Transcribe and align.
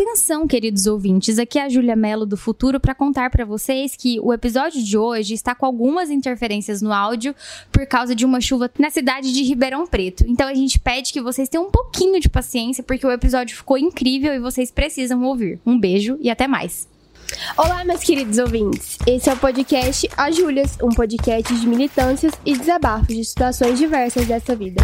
Atenção, 0.00 0.46
queridos 0.46 0.86
ouvintes, 0.86 1.40
aqui 1.40 1.58
é 1.58 1.64
a 1.64 1.68
Júlia 1.68 1.96
Mello 1.96 2.24
do 2.24 2.36
Futuro 2.36 2.78
para 2.78 2.94
contar 2.94 3.30
para 3.30 3.44
vocês 3.44 3.96
que 3.96 4.20
o 4.20 4.32
episódio 4.32 4.80
de 4.80 4.96
hoje 4.96 5.34
está 5.34 5.56
com 5.56 5.66
algumas 5.66 6.08
interferências 6.08 6.80
no 6.80 6.92
áudio 6.92 7.34
por 7.72 7.84
causa 7.84 8.14
de 8.14 8.24
uma 8.24 8.40
chuva 8.40 8.70
na 8.78 8.90
cidade 8.90 9.32
de 9.32 9.42
Ribeirão 9.42 9.88
Preto. 9.88 10.24
Então 10.28 10.46
a 10.46 10.54
gente 10.54 10.78
pede 10.78 11.12
que 11.12 11.20
vocês 11.20 11.48
tenham 11.48 11.66
um 11.66 11.70
pouquinho 11.72 12.20
de 12.20 12.28
paciência 12.28 12.84
porque 12.84 13.04
o 13.04 13.10
episódio 13.10 13.56
ficou 13.56 13.76
incrível 13.76 14.32
e 14.32 14.38
vocês 14.38 14.70
precisam 14.70 15.20
ouvir. 15.24 15.58
Um 15.66 15.76
beijo 15.76 16.16
e 16.20 16.30
até 16.30 16.46
mais. 16.46 16.86
Olá, 17.56 17.84
meus 17.84 18.04
queridos 18.04 18.38
ouvintes. 18.38 18.98
Esse 19.04 19.28
é 19.28 19.32
o 19.32 19.36
podcast 19.36 20.08
A 20.16 20.30
Júlias, 20.30 20.78
um 20.80 20.90
podcast 20.90 21.52
de 21.52 21.66
militâncias 21.66 22.34
e 22.46 22.56
desabafos 22.56 23.16
de 23.16 23.24
situações 23.24 23.76
diversas 23.76 24.28
dessa 24.28 24.54
vida. 24.54 24.80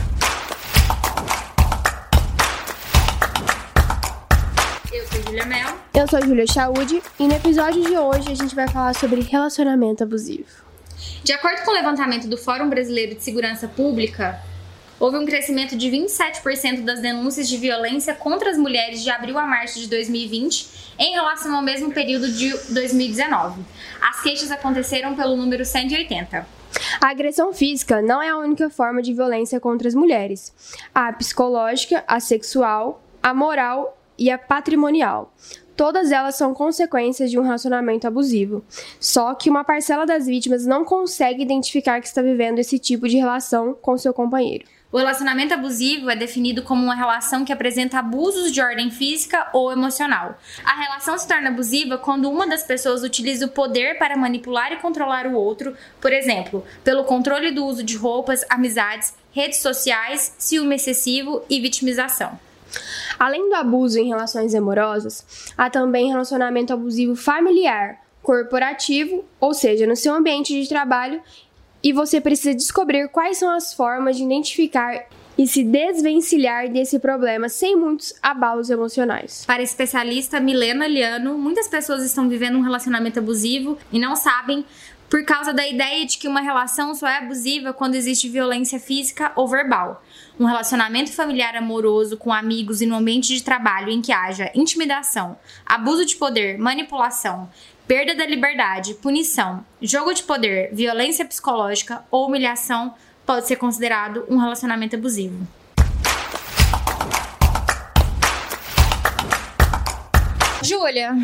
Júlia 5.34 5.46
Mel. 5.46 5.78
Eu 5.92 6.06
sou 6.06 6.20
a 6.20 6.22
Júlia 6.22 6.46
Chaude 6.46 7.02
e 7.18 7.26
no 7.26 7.34
episódio 7.34 7.82
de 7.82 7.98
hoje 7.98 8.30
a 8.30 8.34
gente 8.36 8.54
vai 8.54 8.68
falar 8.68 8.94
sobre 8.94 9.20
relacionamento 9.20 10.04
abusivo. 10.04 10.46
De 11.24 11.32
acordo 11.32 11.64
com 11.64 11.72
o 11.72 11.74
levantamento 11.74 12.28
do 12.28 12.38
Fórum 12.38 12.70
Brasileiro 12.70 13.16
de 13.16 13.24
Segurança 13.24 13.66
Pública, 13.66 14.40
houve 15.00 15.18
um 15.18 15.26
crescimento 15.26 15.76
de 15.76 15.90
27% 15.90 16.84
das 16.84 17.00
denúncias 17.00 17.48
de 17.48 17.56
violência 17.56 18.14
contra 18.14 18.48
as 18.48 18.56
mulheres 18.56 19.02
de 19.02 19.10
abril 19.10 19.36
a 19.36 19.44
março 19.44 19.80
de 19.80 19.88
2020 19.88 20.94
em 21.00 21.14
relação 21.14 21.56
ao 21.56 21.62
mesmo 21.62 21.92
período 21.92 22.30
de 22.30 22.50
2019. 22.72 23.60
As 24.00 24.22
queixas 24.22 24.52
aconteceram 24.52 25.16
pelo 25.16 25.34
número 25.34 25.64
180. 25.64 26.46
A 27.00 27.10
agressão 27.10 27.52
física 27.52 28.00
não 28.00 28.22
é 28.22 28.28
a 28.28 28.38
única 28.38 28.70
forma 28.70 29.02
de 29.02 29.12
violência 29.12 29.58
contra 29.58 29.88
as 29.88 29.96
mulheres. 29.96 30.54
Há 30.94 31.08
a 31.08 31.12
psicológica, 31.12 32.04
a 32.06 32.20
sexual, 32.20 33.02
a 33.20 33.34
moral 33.34 33.98
e 34.18 34.30
a 34.30 34.38
patrimonial. 34.38 35.34
Todas 35.76 36.12
elas 36.12 36.36
são 36.36 36.54
consequências 36.54 37.30
de 37.30 37.38
um 37.38 37.42
relacionamento 37.42 38.06
abusivo. 38.06 38.64
Só 39.00 39.34
que 39.34 39.50
uma 39.50 39.64
parcela 39.64 40.06
das 40.06 40.26
vítimas 40.26 40.64
não 40.64 40.84
consegue 40.84 41.42
identificar 41.42 42.00
que 42.00 42.06
está 42.06 42.22
vivendo 42.22 42.60
esse 42.60 42.78
tipo 42.78 43.08
de 43.08 43.16
relação 43.16 43.74
com 43.74 43.98
seu 43.98 44.14
companheiro. 44.14 44.64
O 44.92 44.96
relacionamento 44.98 45.52
abusivo 45.52 46.08
é 46.08 46.14
definido 46.14 46.62
como 46.62 46.84
uma 46.84 46.94
relação 46.94 47.44
que 47.44 47.52
apresenta 47.52 47.98
abusos 47.98 48.52
de 48.52 48.60
ordem 48.60 48.92
física 48.92 49.48
ou 49.52 49.72
emocional. 49.72 50.38
A 50.64 50.80
relação 50.80 51.18
se 51.18 51.26
torna 51.26 51.48
abusiva 51.48 51.98
quando 51.98 52.30
uma 52.30 52.46
das 52.46 52.62
pessoas 52.62 53.02
utiliza 53.02 53.46
o 53.46 53.48
poder 53.48 53.98
para 53.98 54.16
manipular 54.16 54.72
e 54.72 54.76
controlar 54.76 55.26
o 55.26 55.34
outro, 55.34 55.76
por 56.00 56.12
exemplo, 56.12 56.64
pelo 56.84 57.02
controle 57.02 57.50
do 57.50 57.66
uso 57.66 57.82
de 57.82 57.96
roupas, 57.96 58.44
amizades, 58.48 59.12
redes 59.32 59.58
sociais, 59.58 60.32
ciúme 60.38 60.76
excessivo 60.76 61.42
e 61.50 61.60
vitimização. 61.60 62.38
Além 63.18 63.48
do 63.48 63.54
abuso 63.54 63.98
em 63.98 64.08
relações 64.08 64.54
amorosas, 64.54 65.52
há 65.56 65.70
também 65.70 66.08
relacionamento 66.08 66.72
abusivo 66.72 67.16
familiar, 67.16 68.00
corporativo, 68.22 69.24
ou 69.40 69.52
seja, 69.52 69.86
no 69.86 69.96
seu 69.96 70.14
ambiente 70.14 70.60
de 70.60 70.68
trabalho, 70.68 71.20
e 71.82 71.92
você 71.92 72.20
precisa 72.20 72.54
descobrir 72.54 73.08
quais 73.08 73.36
são 73.36 73.50
as 73.50 73.74
formas 73.74 74.16
de 74.16 74.24
identificar 74.24 75.06
e 75.36 75.46
se 75.46 75.64
desvencilhar 75.64 76.70
desse 76.70 76.98
problema 76.98 77.48
sem 77.48 77.76
muitos 77.76 78.14
abalos 78.22 78.70
emocionais. 78.70 79.44
Para 79.46 79.60
a 79.60 79.64
especialista 79.64 80.40
Milena 80.40 80.86
Liano, 80.86 81.36
muitas 81.36 81.68
pessoas 81.68 82.04
estão 82.04 82.28
vivendo 82.28 82.56
um 82.56 82.62
relacionamento 82.62 83.18
abusivo 83.18 83.76
e 83.92 83.98
não 83.98 84.16
sabem 84.16 84.64
por 85.14 85.24
causa 85.24 85.52
da 85.52 85.64
ideia 85.64 86.04
de 86.04 86.18
que 86.18 86.26
uma 86.26 86.40
relação 86.40 86.92
só 86.92 87.06
é 87.06 87.18
abusiva 87.18 87.72
quando 87.72 87.94
existe 87.94 88.28
violência 88.28 88.80
física 88.80 89.30
ou 89.36 89.46
verbal. 89.46 90.02
Um 90.40 90.44
relacionamento 90.44 91.12
familiar 91.12 91.54
amoroso 91.54 92.16
com 92.16 92.32
amigos 92.32 92.80
e 92.80 92.86
no 92.86 92.96
ambiente 92.96 93.32
de 93.32 93.40
trabalho 93.40 93.90
em 93.90 94.02
que 94.02 94.12
haja 94.12 94.50
intimidação, 94.56 95.38
abuso 95.64 96.04
de 96.04 96.16
poder, 96.16 96.58
manipulação, 96.58 97.48
perda 97.86 98.12
da 98.12 98.26
liberdade, 98.26 98.94
punição, 98.94 99.64
jogo 99.80 100.12
de 100.12 100.24
poder, 100.24 100.74
violência 100.74 101.24
psicológica 101.24 102.04
ou 102.10 102.26
humilhação 102.26 102.92
pode 103.24 103.46
ser 103.46 103.54
considerado 103.54 104.26
um 104.28 104.36
relacionamento 104.36 104.96
abusivo. 104.96 105.46
Júlia, 110.60 111.16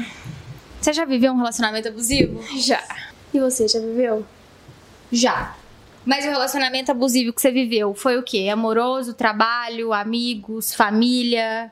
você 0.81 0.93
já 0.93 1.05
viveu 1.05 1.33
um 1.33 1.39
relacionamento 1.39 1.89
abusivo? 1.89 2.41
Já. 2.57 3.10
E 3.33 3.39
você 3.39 3.69
já 3.69 3.79
viveu? 3.79 4.25
Já. 5.13 5.57
Mas 6.05 6.25
o 6.25 6.29
relacionamento 6.29 6.91
abusivo 6.91 7.33
que 7.33 7.41
você 7.41 7.51
viveu 7.51 7.95
foi 7.95 8.19
o 8.19 8.23
quê? 8.23 8.49
Amoroso, 8.53 9.15
trabalho, 9.15 9.93
amigos, 9.93 10.75
família? 10.75 11.71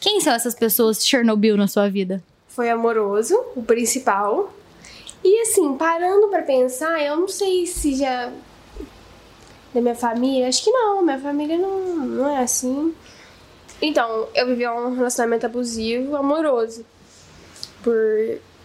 Quem 0.00 0.20
são 0.20 0.32
essas 0.32 0.54
pessoas 0.54 0.98
de 0.98 1.04
Chernobyl 1.04 1.56
na 1.56 1.68
sua 1.68 1.88
vida? 1.88 2.22
Foi 2.48 2.68
amoroso, 2.70 3.38
o 3.54 3.62
principal. 3.62 4.52
E 5.22 5.42
assim, 5.42 5.76
parando 5.76 6.28
para 6.28 6.42
pensar, 6.42 7.00
eu 7.02 7.16
não 7.16 7.28
sei 7.28 7.66
se 7.66 7.94
já 7.94 8.32
da 9.72 9.80
minha 9.80 9.94
família, 9.94 10.48
acho 10.48 10.64
que 10.64 10.70
não, 10.70 11.02
minha 11.04 11.18
família 11.18 11.58
não, 11.58 11.80
não 12.06 12.28
é 12.28 12.42
assim. 12.42 12.94
Então, 13.80 14.28
eu 14.34 14.46
vivi 14.46 14.66
um 14.66 14.94
relacionamento 14.94 15.46
abusivo, 15.46 16.16
amoroso, 16.16 16.84
por, 17.82 17.94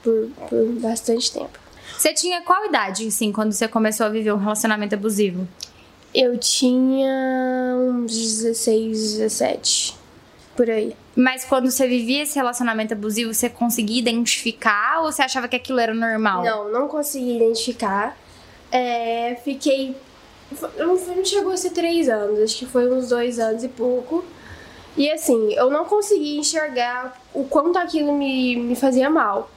por, 0.01 0.29
por 0.49 0.65
bastante 0.79 1.31
tempo. 1.31 1.62
Você 1.97 2.13
tinha 2.13 2.41
qual 2.41 2.65
idade, 2.65 3.07
assim, 3.07 3.31
quando 3.31 3.51
você 3.51 3.67
começou 3.67 4.05
a 4.05 4.09
viver 4.09 4.33
um 4.33 4.37
relacionamento 4.37 4.95
abusivo? 4.95 5.47
Eu 6.13 6.37
tinha 6.37 7.75
uns 7.75 8.15
16, 8.15 9.17
17, 9.17 9.95
por 10.55 10.69
aí. 10.69 10.95
Mas 11.15 11.43
quando 11.43 11.69
você 11.69 11.87
vivia 11.87 12.23
esse 12.23 12.35
relacionamento 12.35 12.93
abusivo, 12.93 13.33
você 13.33 13.49
conseguia 13.49 13.99
identificar 13.99 15.01
ou 15.01 15.11
você 15.11 15.21
achava 15.21 15.47
que 15.47 15.55
aquilo 15.55 15.79
era 15.79 15.93
normal? 15.93 16.43
Não, 16.43 16.71
não 16.71 16.87
consegui 16.87 17.37
identificar. 17.37 18.17
É, 18.71 19.35
fiquei. 19.43 19.95
Não, 20.77 20.95
não 20.95 21.25
chegou 21.25 21.51
a 21.51 21.57
ser 21.57 21.71
três 21.71 22.07
anos, 22.09 22.39
acho 22.39 22.57
que 22.57 22.65
foi 22.65 22.91
uns 22.91 23.09
dois 23.09 23.39
anos 23.39 23.63
e 23.63 23.67
pouco. 23.67 24.23
E 24.95 25.09
assim, 25.11 25.53
eu 25.53 25.71
não 25.71 25.85
consegui 25.85 26.37
enxergar 26.37 27.19
o 27.33 27.43
quanto 27.43 27.77
aquilo 27.77 28.13
me, 28.13 28.55
me 28.55 28.75
fazia 28.75 29.09
mal. 29.09 29.49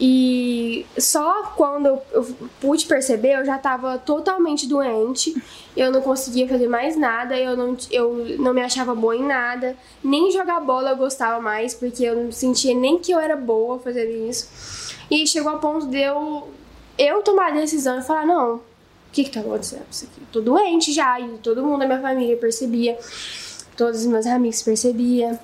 E 0.00 0.86
só 0.96 1.54
quando 1.56 1.86
eu, 1.86 2.02
eu 2.12 2.36
pude 2.60 2.86
perceber, 2.86 3.40
eu 3.40 3.44
já 3.44 3.56
estava 3.56 3.98
totalmente 3.98 4.68
doente, 4.68 5.34
eu 5.76 5.90
não 5.90 6.00
conseguia 6.00 6.46
fazer 6.46 6.68
mais 6.68 6.96
nada, 6.96 7.36
eu 7.36 7.56
não, 7.56 7.76
eu 7.90 8.36
não 8.38 8.54
me 8.54 8.62
achava 8.62 8.94
boa 8.94 9.16
em 9.16 9.24
nada, 9.24 9.76
nem 10.02 10.30
jogar 10.30 10.60
bola 10.60 10.90
eu 10.90 10.96
gostava 10.96 11.40
mais, 11.40 11.74
porque 11.74 12.04
eu 12.04 12.14
não 12.14 12.30
sentia 12.30 12.74
nem 12.74 12.98
que 12.98 13.10
eu 13.10 13.18
era 13.18 13.36
boa 13.36 13.80
fazendo 13.80 14.28
isso. 14.28 14.94
E 15.10 15.26
chegou 15.26 15.50
ao 15.50 15.58
ponto 15.58 15.86
de 15.86 15.98
eu, 15.98 16.48
eu 16.96 17.22
tomar 17.22 17.48
a 17.48 17.54
decisão 17.56 17.98
e 17.98 18.02
falar: 18.02 18.24
não, 18.24 18.56
o 18.56 18.62
que 19.10 19.24
que 19.24 19.30
tá 19.30 19.40
acontecendo? 19.40 19.86
Isso 19.90 20.04
aqui? 20.04 20.20
Eu 20.20 20.26
tô 20.30 20.40
doente 20.40 20.92
já, 20.92 21.18
e 21.18 21.38
todo 21.38 21.64
mundo 21.64 21.80
da 21.80 21.86
minha 21.86 22.00
família 22.00 22.36
percebia, 22.36 22.96
todos 23.76 24.02
os 24.02 24.06
meus 24.06 24.26
amigos 24.26 24.62
percebiam, 24.62 25.36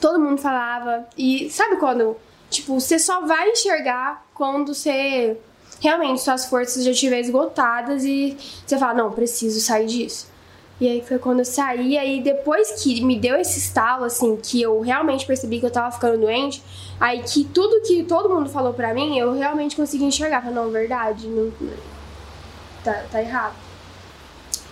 todo 0.00 0.18
mundo 0.18 0.40
falava. 0.40 1.06
E 1.18 1.50
sabe 1.50 1.76
quando 1.76 2.16
Tipo, 2.50 2.78
você 2.80 2.98
só 2.98 3.26
vai 3.26 3.50
enxergar 3.50 4.24
quando 4.34 4.74
você 4.74 5.36
realmente 5.80 6.22
suas 6.22 6.46
forças 6.46 6.84
já 6.84 6.90
estiver 6.90 7.20
esgotadas 7.20 8.04
e 8.04 8.36
você 8.66 8.78
fala, 8.78 8.94
não, 8.94 9.12
preciso 9.12 9.60
sair 9.60 9.86
disso. 9.86 10.28
E 10.78 10.86
aí 10.86 11.02
foi 11.02 11.18
quando 11.18 11.38
eu 11.38 11.44
saí, 11.44 11.96
aí 11.96 12.22
depois 12.22 12.82
que 12.82 13.02
me 13.02 13.18
deu 13.18 13.36
esse 13.36 13.58
estalo, 13.58 14.04
assim, 14.04 14.36
que 14.36 14.60
eu 14.60 14.80
realmente 14.80 15.26
percebi 15.26 15.58
que 15.58 15.64
eu 15.64 15.70
tava 15.70 15.90
ficando 15.90 16.18
doente, 16.18 16.62
aí 17.00 17.22
que 17.22 17.44
tudo 17.44 17.80
que 17.80 18.04
todo 18.04 18.28
mundo 18.28 18.50
falou 18.50 18.74
pra 18.74 18.92
mim, 18.92 19.18
eu 19.18 19.32
realmente 19.32 19.74
consegui 19.74 20.04
enxergar. 20.04 20.42
Falei, 20.42 20.54
não, 20.54 20.70
verdade, 20.70 21.26
não, 21.28 21.50
tá, 22.84 23.04
tá 23.10 23.22
errado. 23.22 23.54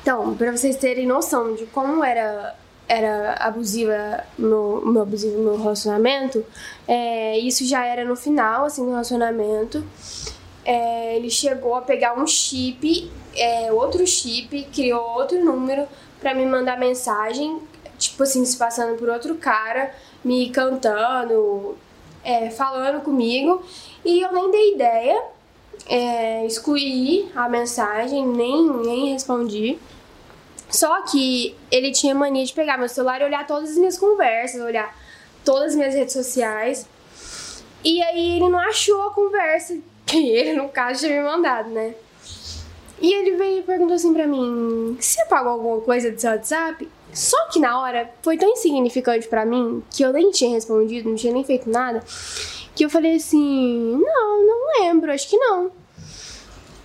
Então, 0.03 0.35
pra 0.35 0.55
vocês 0.55 0.77
terem 0.77 1.07
noção 1.07 1.55
de 1.55 1.65
como 1.67 2.05
era 2.05 2.55
era 2.89 3.35
abusiva 3.35 4.25
no 4.39 4.83
meu 4.85 5.03
abusivo 5.03 5.39
no 5.39 5.57
relacionamento, 5.57 6.45
é, 6.87 7.39
isso 7.39 7.65
já 7.67 7.85
era 7.85 8.05
no 8.05 8.17
final 8.17 8.67
assim 8.67 8.85
do 8.85 8.91
relacionamento. 8.91 9.85
É, 10.65 11.17
ele 11.17 11.31
chegou 11.31 11.75
a 11.75 11.83
pegar 11.83 12.19
um 12.19 12.27
chip, 12.27 13.11
é, 13.37 13.73
outro 13.73 14.07
chip, 14.07 14.65
criou 14.73 15.03
outro 15.03 15.43
número 15.45 15.87
para 16.21 16.35
me 16.35 16.47
mandar 16.47 16.79
mensagem, 16.79 17.61
tipo 17.99 18.23
assim, 18.23 18.45
se 18.47 18.57
passando 18.57 18.97
por 18.97 19.09
outro 19.11 19.35
cara, 19.35 19.95
me 20.25 20.49
cantando, 20.49 21.77
é, 22.25 22.49
falando 22.49 23.03
comigo, 23.03 23.63
e 24.03 24.23
eu 24.23 24.33
nem 24.33 24.51
dei 24.51 24.75
ideia, 24.75 25.23
é, 25.87 26.47
excluí 26.47 27.31
a 27.35 27.47
mensagem, 27.47 28.27
nem, 28.27 28.71
nem 28.71 29.13
respondi. 29.13 29.79
Só 30.75 31.03
que 31.03 31.55
ele 31.71 31.93
tinha 31.93 32.13
mania 32.17 32.45
de 32.45 32.53
pegar 32.53 32.77
meu 32.77 32.89
celular 32.89 33.21
e 33.21 33.25
olhar 33.25 33.47
todas 33.47 33.71
as 33.71 33.77
minhas 33.77 33.97
conversas, 33.97 34.61
olhar 34.61 34.93
todas 35.45 35.69
as 35.69 35.77
minhas 35.77 35.95
redes 35.95 36.13
sociais. 36.13 36.85
E 37.85 38.03
aí 38.03 38.39
ele 38.39 38.49
não 38.49 38.59
achou 38.59 39.03
a 39.03 39.13
conversa 39.13 39.79
que 40.05 40.31
ele, 40.31 40.55
no 40.55 40.69
caso, 40.69 41.07
tinha 41.07 41.23
me 41.23 41.29
mandado, 41.29 41.71
né? 41.71 41.95
E 43.01 43.13
ele 43.13 43.37
veio 43.37 43.61
e 43.61 43.63
perguntou 43.63 43.95
assim 43.95 44.13
pra 44.13 44.27
mim: 44.27 44.97
Você 44.99 45.21
apagou 45.23 45.53
alguma 45.53 45.81
coisa 45.81 46.11
do 46.11 46.21
seu 46.21 46.33
WhatsApp? 46.33 46.89
Só 47.13 47.49
que 47.51 47.61
na 47.61 47.81
hora 47.81 48.11
foi 48.21 48.37
tão 48.37 48.51
insignificante 48.51 49.29
para 49.29 49.47
mim 49.47 49.81
que 49.89 50.03
eu 50.03 50.13
nem 50.13 50.33
tinha 50.33 50.51
respondido, 50.51 51.09
não 51.09 51.15
tinha 51.15 51.33
nem 51.33 51.45
feito 51.45 51.71
nada, 51.71 52.03
que 52.75 52.85
eu 52.85 52.91
falei 52.91 53.15
assim: 53.15 53.93
não, 53.93 54.45
não 54.45 54.81
lembro, 54.81 55.13
acho 55.13 55.31
que 55.31 55.37
não. 55.37 55.71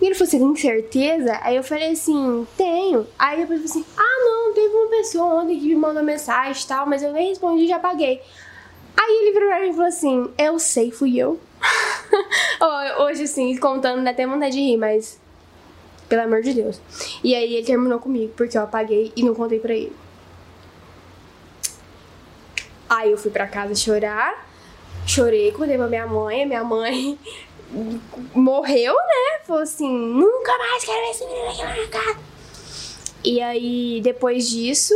E 0.02 0.06
ele 0.06 0.16
falou 0.16 0.28
assim: 0.28 0.40
tem 0.40 0.56
certeza? 0.56 1.40
Aí 1.42 1.56
eu 1.56 1.64
falei 1.64 1.92
assim: 1.92 2.48
tenho. 2.56 3.06
Aí 3.18 3.40
depois 3.40 3.62
eu 3.62 3.68
falei 3.68 3.84
assim: 3.84 3.94
ah, 3.98 4.20
não, 4.26 4.54
teve 4.54 4.74
uma 4.74 4.88
pessoa 4.88 5.42
ontem 5.42 5.60
que 5.60 5.68
me 5.68 5.76
mandou 5.76 6.04
mensagem 6.04 6.62
e 6.62 6.68
tal, 6.68 6.86
mas 6.86 7.04
eu 7.04 7.12
nem 7.12 7.30
respondi 7.30 7.68
já 7.68 7.76
apaguei. 7.76 8.22
Aí 8.98 9.18
ele 9.22 9.32
virou 9.32 9.50
pra 9.50 9.60
mim 9.62 9.70
e 9.70 9.74
falou 9.74 9.88
assim: 9.88 10.30
eu 10.38 10.58
sei, 10.60 10.92
fui 10.92 11.18
eu. 11.18 11.40
Hoje, 13.00 13.24
assim, 13.24 13.56
contando, 13.58 14.04
dá 14.04 14.12
até 14.12 14.26
vontade 14.26 14.56
de 14.56 14.62
rir, 14.62 14.78
mas. 14.78 15.20
Pelo 16.08 16.24
amor 16.24 16.42
de 16.42 16.54
Deus. 16.54 16.82
E 17.24 17.36
aí 17.36 17.54
ele 17.54 17.66
terminou 17.66 18.00
comigo, 18.00 18.34
porque 18.36 18.58
eu 18.58 18.64
apaguei 18.64 19.14
e 19.16 19.24
não 19.24 19.36
contei 19.36 19.60
pra 19.60 19.74
ele. 19.74 19.96
Aí 22.90 23.12
eu 23.12 23.18
fui 23.18 23.30
pra 23.30 23.48
casa 23.48 23.76
chorar. 23.76 24.48
Chorei, 25.06 25.52
contei 25.52 25.78
pra 25.78 25.88
minha 25.88 26.08
mãe. 26.08 26.48
Minha 26.48 26.64
mãe 26.64 27.20
morreu, 28.34 28.94
né? 28.94 29.40
Falou 29.46 29.64
assim: 29.64 29.90
nunca 29.90 30.58
mais 30.58 30.84
quero 30.84 31.02
ver 31.02 31.12
esse 31.12 31.26
menino 31.26 31.50
aqui 31.50 31.64
na 31.64 31.74
minha 31.74 31.88
casa. 31.88 32.20
E 33.24 33.42
aí, 33.42 34.02
depois 34.02 34.50
disso, 34.50 34.94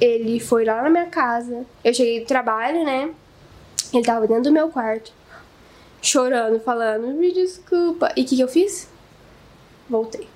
ele 0.00 0.40
foi 0.40 0.64
lá 0.64 0.82
na 0.82 0.90
minha 0.90 1.06
casa. 1.06 1.64
Eu 1.84 1.94
cheguei 1.94 2.20
do 2.20 2.26
trabalho, 2.26 2.84
né? 2.84 3.14
Ele 3.92 4.04
tava 4.04 4.26
dentro 4.26 4.44
do 4.44 4.52
meu 4.52 4.68
quarto, 4.68 5.12
chorando, 6.02 6.60
falando: 6.60 7.06
me 7.08 7.32
desculpa. 7.32 8.12
E 8.16 8.22
o 8.22 8.24
que, 8.24 8.36
que 8.36 8.42
eu 8.42 8.48
fiz? 8.48 8.88
Voltei. 9.88 10.28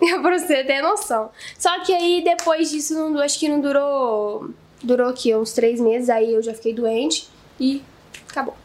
pra 0.22 0.38
você 0.38 0.64
ter 0.64 0.82
noção. 0.82 1.30
Só 1.58 1.80
que 1.84 1.92
aí, 1.92 2.22
depois 2.24 2.70
disso, 2.70 2.94
não, 2.94 3.20
acho 3.20 3.38
que 3.38 3.48
não 3.48 3.60
durou 3.60 4.50
Durou 4.82 5.08
aqui 5.08 5.34
uns 5.34 5.52
três 5.52 5.80
meses, 5.80 6.10
aí 6.10 6.34
eu 6.34 6.42
já 6.42 6.52
fiquei 6.52 6.74
doente 6.74 7.28
e 7.58 7.82
acabou. 8.28 8.56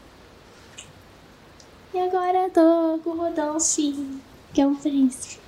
E 1.94 1.98
agora 1.98 2.44
eu 2.44 2.50
tô 2.50 3.00
com 3.02 3.10
o 3.10 3.16
Rodolfo, 3.16 4.20
que 4.52 4.60
é 4.60 4.66
um 4.66 4.74
príncipe. 4.74 5.40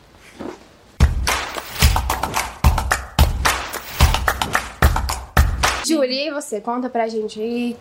Júlia, 5.86 6.28
e 6.28 6.30
você? 6.30 6.60
Conta 6.60 6.88
pra 6.88 7.08
gente 7.08 7.40
aí 7.40 7.76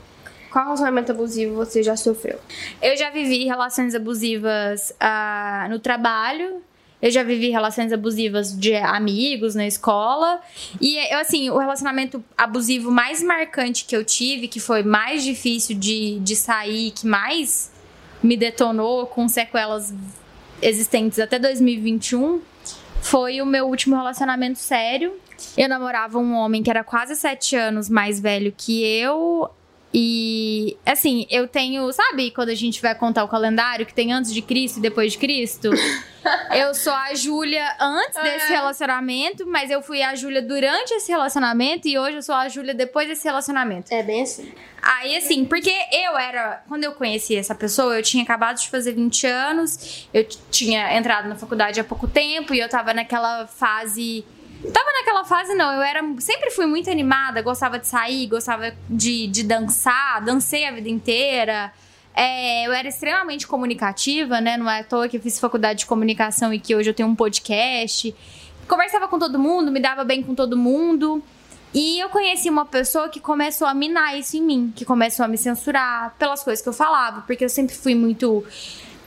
qual 0.51 0.65
relacionamento 0.65 1.11
abusivo 1.11 1.55
você 1.55 1.81
já 1.83 1.95
sofreu? 1.95 2.39
Eu 2.81 2.97
já 2.97 3.09
vivi 3.11 3.45
relações 3.45 3.93
abusivas 3.93 4.91
uh, 4.91 5.69
no 5.69 5.79
trabalho, 5.79 6.61
eu 7.01 7.11
já 7.11 7.23
vivi 7.23 7.49
relações 7.49 7.93
abusivas 7.93 8.57
de 8.57 8.75
amigos 8.75 9.55
na 9.55 9.65
escola. 9.65 10.41
E 10.81 10.97
eu, 11.13 11.19
assim, 11.19 11.49
o 11.49 11.57
relacionamento 11.57 12.21
abusivo 12.37 12.91
mais 12.91 13.23
marcante 13.23 13.85
que 13.85 13.95
eu 13.95 14.03
tive, 14.03 14.47
que 14.47 14.59
foi 14.59 14.83
mais 14.83 15.23
difícil 15.23 15.77
de, 15.77 16.19
de 16.19 16.35
sair, 16.35 16.91
que 16.91 17.07
mais 17.07 17.71
me 18.21 18.35
detonou 18.35 19.07
com 19.07 19.27
sequelas 19.27 19.93
existentes 20.61 21.19
até 21.19 21.39
2021, 21.39 22.41
foi 23.01 23.41
o 23.41 23.45
meu 23.45 23.67
último 23.67 23.95
relacionamento 23.95 24.59
sério. 24.59 25.13
Eu 25.57 25.69
namorava 25.69 26.19
um 26.19 26.33
homem 26.35 26.61
que 26.61 26.69
era 26.69 26.83
quase 26.83 27.15
sete 27.15 27.55
anos 27.55 27.89
mais 27.89 28.19
velho 28.19 28.53
que 28.55 28.83
eu. 28.83 29.49
E, 29.91 30.77
assim, 30.85 31.25
eu 31.31 31.47
tenho. 31.47 31.91
Sabe 31.91 32.29
quando 32.29 32.49
a 32.49 32.55
gente 32.55 32.79
vai 32.79 32.93
contar 32.93 33.23
o 33.23 33.27
calendário 33.27 33.85
que 33.85 33.93
tem 33.93 34.13
antes 34.13 34.31
de 34.31 34.41
Cristo 34.41 34.77
e 34.77 34.81
depois 34.81 35.13
de 35.13 35.17
Cristo? 35.17 35.71
eu 36.55 36.75
sou 36.75 36.93
a 36.93 37.13
Júlia 37.15 37.65
antes 37.79 38.21
desse 38.21 38.49
relacionamento, 38.49 39.47
mas 39.47 39.71
eu 39.71 39.81
fui 39.81 40.03
a 40.03 40.13
Júlia 40.13 40.43
durante 40.43 40.93
esse 40.93 41.11
relacionamento 41.11 41.87
e 41.87 41.97
hoje 41.97 42.17
eu 42.17 42.21
sou 42.21 42.35
a 42.35 42.47
Júlia 42.47 42.73
depois 42.73 43.07
desse 43.07 43.25
relacionamento. 43.25 43.91
É 43.91 44.03
bem 44.03 44.21
assim. 44.21 44.53
Aí, 44.81 45.17
assim, 45.17 45.43
porque 45.43 45.73
eu 45.91 46.15
era. 46.17 46.63
Quando 46.67 46.83
eu 46.83 46.91
conheci 46.91 47.35
essa 47.35 47.55
pessoa, 47.55 47.95
eu 47.95 48.03
tinha 48.03 48.23
acabado 48.23 48.57
de 48.57 48.69
fazer 48.69 48.93
20 48.93 49.25
anos, 49.25 50.07
eu 50.13 50.23
tinha 50.51 50.95
entrado 50.95 51.27
na 51.27 51.35
faculdade 51.35 51.79
há 51.79 51.83
pouco 51.83 52.07
tempo 52.07 52.53
e 52.53 52.59
eu 52.59 52.69
tava 52.69 52.93
naquela 52.93 53.47
fase 53.47 54.23
Tava 54.61 54.91
naquela 54.93 55.23
fase, 55.23 55.55
não. 55.55 55.71
Eu 55.71 55.81
era. 55.81 56.01
Sempre 56.19 56.51
fui 56.51 56.65
muito 56.65 56.89
animada, 56.89 57.41
gostava 57.41 57.79
de 57.79 57.87
sair, 57.87 58.27
gostava 58.27 58.73
de, 58.89 59.27
de 59.27 59.43
dançar, 59.43 60.21
dancei 60.21 60.65
a 60.65 60.71
vida 60.71 60.89
inteira. 60.89 61.71
É, 62.13 62.67
eu 62.67 62.73
era 62.73 62.87
extremamente 62.87 63.47
comunicativa, 63.47 64.41
né? 64.41 64.57
Não 64.57 64.69
é 64.69 64.81
à 64.81 64.83
toa 64.83 65.07
que 65.07 65.17
eu 65.17 65.21
fiz 65.21 65.39
faculdade 65.39 65.79
de 65.79 65.85
comunicação 65.85 66.53
e 66.53 66.59
que 66.59 66.75
hoje 66.75 66.89
eu 66.89 66.93
tenho 66.93 67.07
um 67.07 67.15
podcast. 67.15 68.13
Conversava 68.67 69.07
com 69.07 69.17
todo 69.17 69.39
mundo, 69.39 69.71
me 69.71 69.79
dava 69.79 70.03
bem 70.03 70.21
com 70.21 70.35
todo 70.35 70.57
mundo. 70.57 71.23
E 71.73 71.99
eu 71.99 72.09
conheci 72.09 72.49
uma 72.49 72.65
pessoa 72.65 73.09
que 73.09 73.19
começou 73.19 73.67
a 73.67 73.73
minar 73.73 74.17
isso 74.17 74.35
em 74.35 74.41
mim, 74.41 74.73
que 74.75 74.83
começou 74.83 75.23
a 75.23 75.27
me 75.27 75.37
censurar 75.37 76.15
pelas 76.17 76.43
coisas 76.43 76.61
que 76.61 76.67
eu 76.67 76.73
falava, 76.73 77.21
porque 77.21 77.45
eu 77.45 77.49
sempre 77.49 77.75
fui 77.75 77.93
muito 77.93 78.43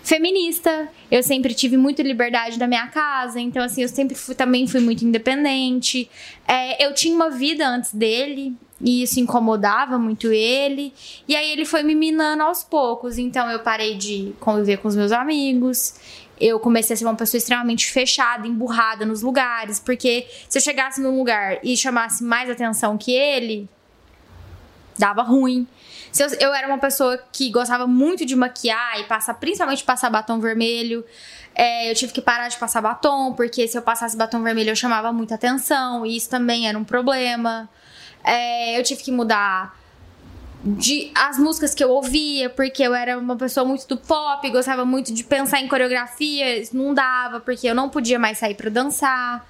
feminista. 0.03 0.89
Eu 1.11 1.23
sempre 1.23 1.55
tive 1.55 1.77
muita 1.77 2.03
liberdade 2.03 2.59
da 2.59 2.67
minha 2.67 2.87
casa, 2.89 3.41
então 3.41 3.63
assim, 3.63 3.83
eu 3.83 3.89
sempre 3.89 4.15
fui, 4.17 4.35
também 4.35 4.67
fui 4.67 4.81
muito 4.81 5.05
independente. 5.05 6.11
É, 6.47 6.85
eu 6.85 6.95
tinha 6.95 7.15
uma 7.15 7.31
vida 7.31 7.67
antes 7.67 7.95
dele 7.95 8.55
e 8.81 9.03
isso 9.03 9.21
incomodava 9.21 9.99
muito 9.99 10.33
ele. 10.33 10.93
E 11.29 11.37
aí 11.37 11.51
ele 11.51 11.65
foi 11.65 11.83
me 11.83 11.95
minando 11.95 12.43
aos 12.43 12.65
poucos, 12.65 13.17
então 13.17 13.49
eu 13.51 13.61
parei 13.61 13.97
de 13.97 14.35
conviver 14.41 14.79
com 14.79 14.89
os 14.89 14.97
meus 14.97 15.13
amigos. 15.13 15.95
Eu 16.41 16.59
comecei 16.59 16.95
a 16.95 16.97
ser 16.97 17.05
uma 17.05 17.15
pessoa 17.15 17.39
extremamente 17.39 17.89
fechada, 17.91 18.49
emburrada 18.49 19.07
nos 19.07 19.23
lugares, 19.23 19.79
porque 19.79 20.27
se 20.49 20.59
eu 20.59 20.63
chegasse 20.63 21.01
num 21.01 21.17
lugar 21.17 21.61
e 21.63 21.77
chamasse 21.77 22.25
mais 22.25 22.51
atenção 22.51 22.99
que 22.99 23.13
ele, 23.13 23.69
dava 24.99 25.23
ruim. 25.23 25.67
Se 26.13 26.23
eu, 26.23 26.29
eu 26.39 26.55
era 26.55 26.67
uma 26.69 26.79
pessoa 26.79 27.19
que 27.33 27.51
gostava 27.51 27.87
muito 27.87 28.27
de 28.27 28.37
maquiar 28.37 29.01
e 29.01 29.05
passar, 29.05 29.35
principalmente 29.35 29.83
passar 29.83 30.11
batom 30.11 30.39
vermelho. 30.39 31.03
É, 31.55 31.91
eu 31.91 31.95
tive 31.95 32.13
que 32.13 32.21
parar 32.21 32.49
de 32.49 32.59
passar 32.59 32.83
batom, 32.83 33.33
porque 33.33 33.67
se 33.67 33.77
eu 33.77 33.83
passasse 33.83 34.17
batom 34.17 34.43
vermelho 34.43 34.71
eu 34.71 34.77
chamava 34.77 35.11
muita 35.11 35.35
atenção, 35.35 36.05
e 36.05 36.17
isso 36.17 36.29
também 36.29 36.69
era 36.69 36.79
um 36.79 36.85
problema. 36.85 37.69
É, 38.23 38.79
eu 38.79 38.83
tive 38.83 39.03
que 39.03 39.11
mudar 39.11 39.75
de 40.65 41.11
as 41.15 41.39
músicas 41.39 41.75
que 41.75 41.83
eu 41.83 41.91
ouvia, 41.91 42.49
porque 42.51 42.83
eu 42.83 42.95
era 42.95 43.19
uma 43.19 43.37
pessoa 43.37 43.67
muito 43.67 43.89
do 43.89 43.97
pop, 43.97 44.49
gostava 44.51 44.85
muito 44.85 45.13
de 45.13 45.25
pensar 45.25 45.61
em 45.61 45.67
coreografia, 45.67 46.63
não 46.73 46.95
dava, 46.95 47.41
porque 47.41 47.67
eu 47.67 47.75
não 47.75 47.89
podia 47.89 48.19
mais 48.19 48.39
sair 48.39 48.55
para 48.55 48.71
dançar. 48.71 49.47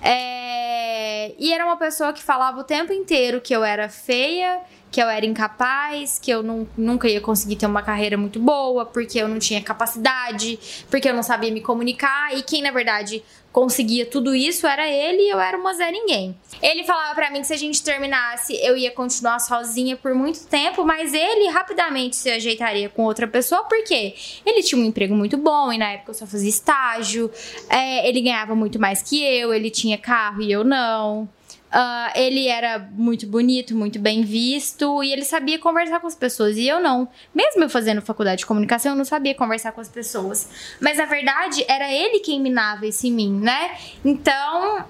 É, 0.00 1.34
e 1.38 1.52
era 1.52 1.64
uma 1.64 1.76
pessoa 1.76 2.12
que 2.12 2.22
falava 2.22 2.60
o 2.60 2.64
tempo 2.64 2.92
inteiro 2.92 3.40
que 3.40 3.54
eu 3.54 3.64
era 3.64 3.88
feia, 3.88 4.60
que 4.92 5.00
eu 5.00 5.08
era 5.08 5.24
incapaz, 5.24 6.18
que 6.18 6.30
eu 6.30 6.42
não, 6.42 6.68
nunca 6.76 7.08
ia 7.08 7.20
conseguir 7.20 7.56
ter 7.56 7.64
uma 7.64 7.82
carreira 7.82 8.18
muito 8.18 8.38
boa, 8.38 8.84
porque 8.84 9.18
eu 9.18 9.26
não 9.26 9.38
tinha 9.38 9.62
capacidade, 9.62 10.58
porque 10.90 11.08
eu 11.08 11.14
não 11.14 11.22
sabia 11.22 11.50
me 11.50 11.62
comunicar. 11.62 12.36
E 12.36 12.42
quem, 12.42 12.60
na 12.60 12.70
verdade, 12.70 13.24
conseguia 13.50 14.04
tudo 14.04 14.34
isso 14.34 14.66
era 14.66 14.86
ele 14.86 15.22
e 15.22 15.30
eu 15.30 15.40
era 15.40 15.56
uma 15.56 15.72
Zé 15.72 15.90
Ninguém. 15.90 16.36
Ele 16.60 16.84
falava 16.84 17.14
para 17.14 17.30
mim 17.30 17.40
que 17.40 17.46
se 17.46 17.54
a 17.54 17.56
gente 17.56 17.82
terminasse, 17.82 18.54
eu 18.62 18.76
ia 18.76 18.90
continuar 18.90 19.38
sozinha 19.40 19.96
por 19.96 20.14
muito 20.14 20.44
tempo, 20.46 20.84
mas 20.84 21.14
ele 21.14 21.48
rapidamente 21.48 22.14
se 22.14 22.30
ajeitaria 22.30 22.90
com 22.90 23.04
outra 23.04 23.26
pessoa, 23.26 23.64
porque 23.64 24.14
ele 24.44 24.62
tinha 24.62 24.80
um 24.80 24.84
emprego 24.84 25.14
muito 25.14 25.38
bom 25.38 25.72
e 25.72 25.78
na 25.78 25.92
época 25.92 26.10
eu 26.10 26.14
só 26.14 26.26
fazia 26.26 26.50
estágio, 26.50 27.30
é, 27.70 28.06
ele 28.06 28.20
ganhava 28.20 28.54
muito 28.54 28.78
mais 28.78 29.02
que 29.02 29.24
eu, 29.24 29.54
ele 29.54 29.70
tinha 29.70 29.96
carro 29.96 30.42
e 30.42 30.52
eu 30.52 30.62
não. 30.62 31.26
Uh, 31.72 32.12
ele 32.14 32.48
era 32.48 32.78
muito 32.78 33.26
bonito, 33.26 33.74
muito 33.74 33.98
bem 33.98 34.22
visto 34.22 35.02
e 35.02 35.10
ele 35.10 35.24
sabia 35.24 35.58
conversar 35.58 36.00
com 36.00 36.06
as 36.06 36.14
pessoas 36.14 36.58
e 36.58 36.68
eu 36.68 36.78
não. 36.78 37.08
Mesmo 37.34 37.62
eu 37.62 37.70
fazendo 37.70 38.02
faculdade 38.02 38.40
de 38.40 38.46
comunicação, 38.46 38.92
eu 38.92 38.96
não 38.96 39.06
sabia 39.06 39.34
conversar 39.34 39.72
com 39.72 39.80
as 39.80 39.88
pessoas. 39.88 40.50
Mas 40.78 40.98
na 40.98 41.06
verdade 41.06 41.64
era 41.66 41.90
ele 41.90 42.20
quem 42.20 42.38
minava 42.42 42.86
isso 42.86 43.06
em 43.06 43.12
mim, 43.12 43.32
né? 43.40 43.74
Então, 44.04 44.84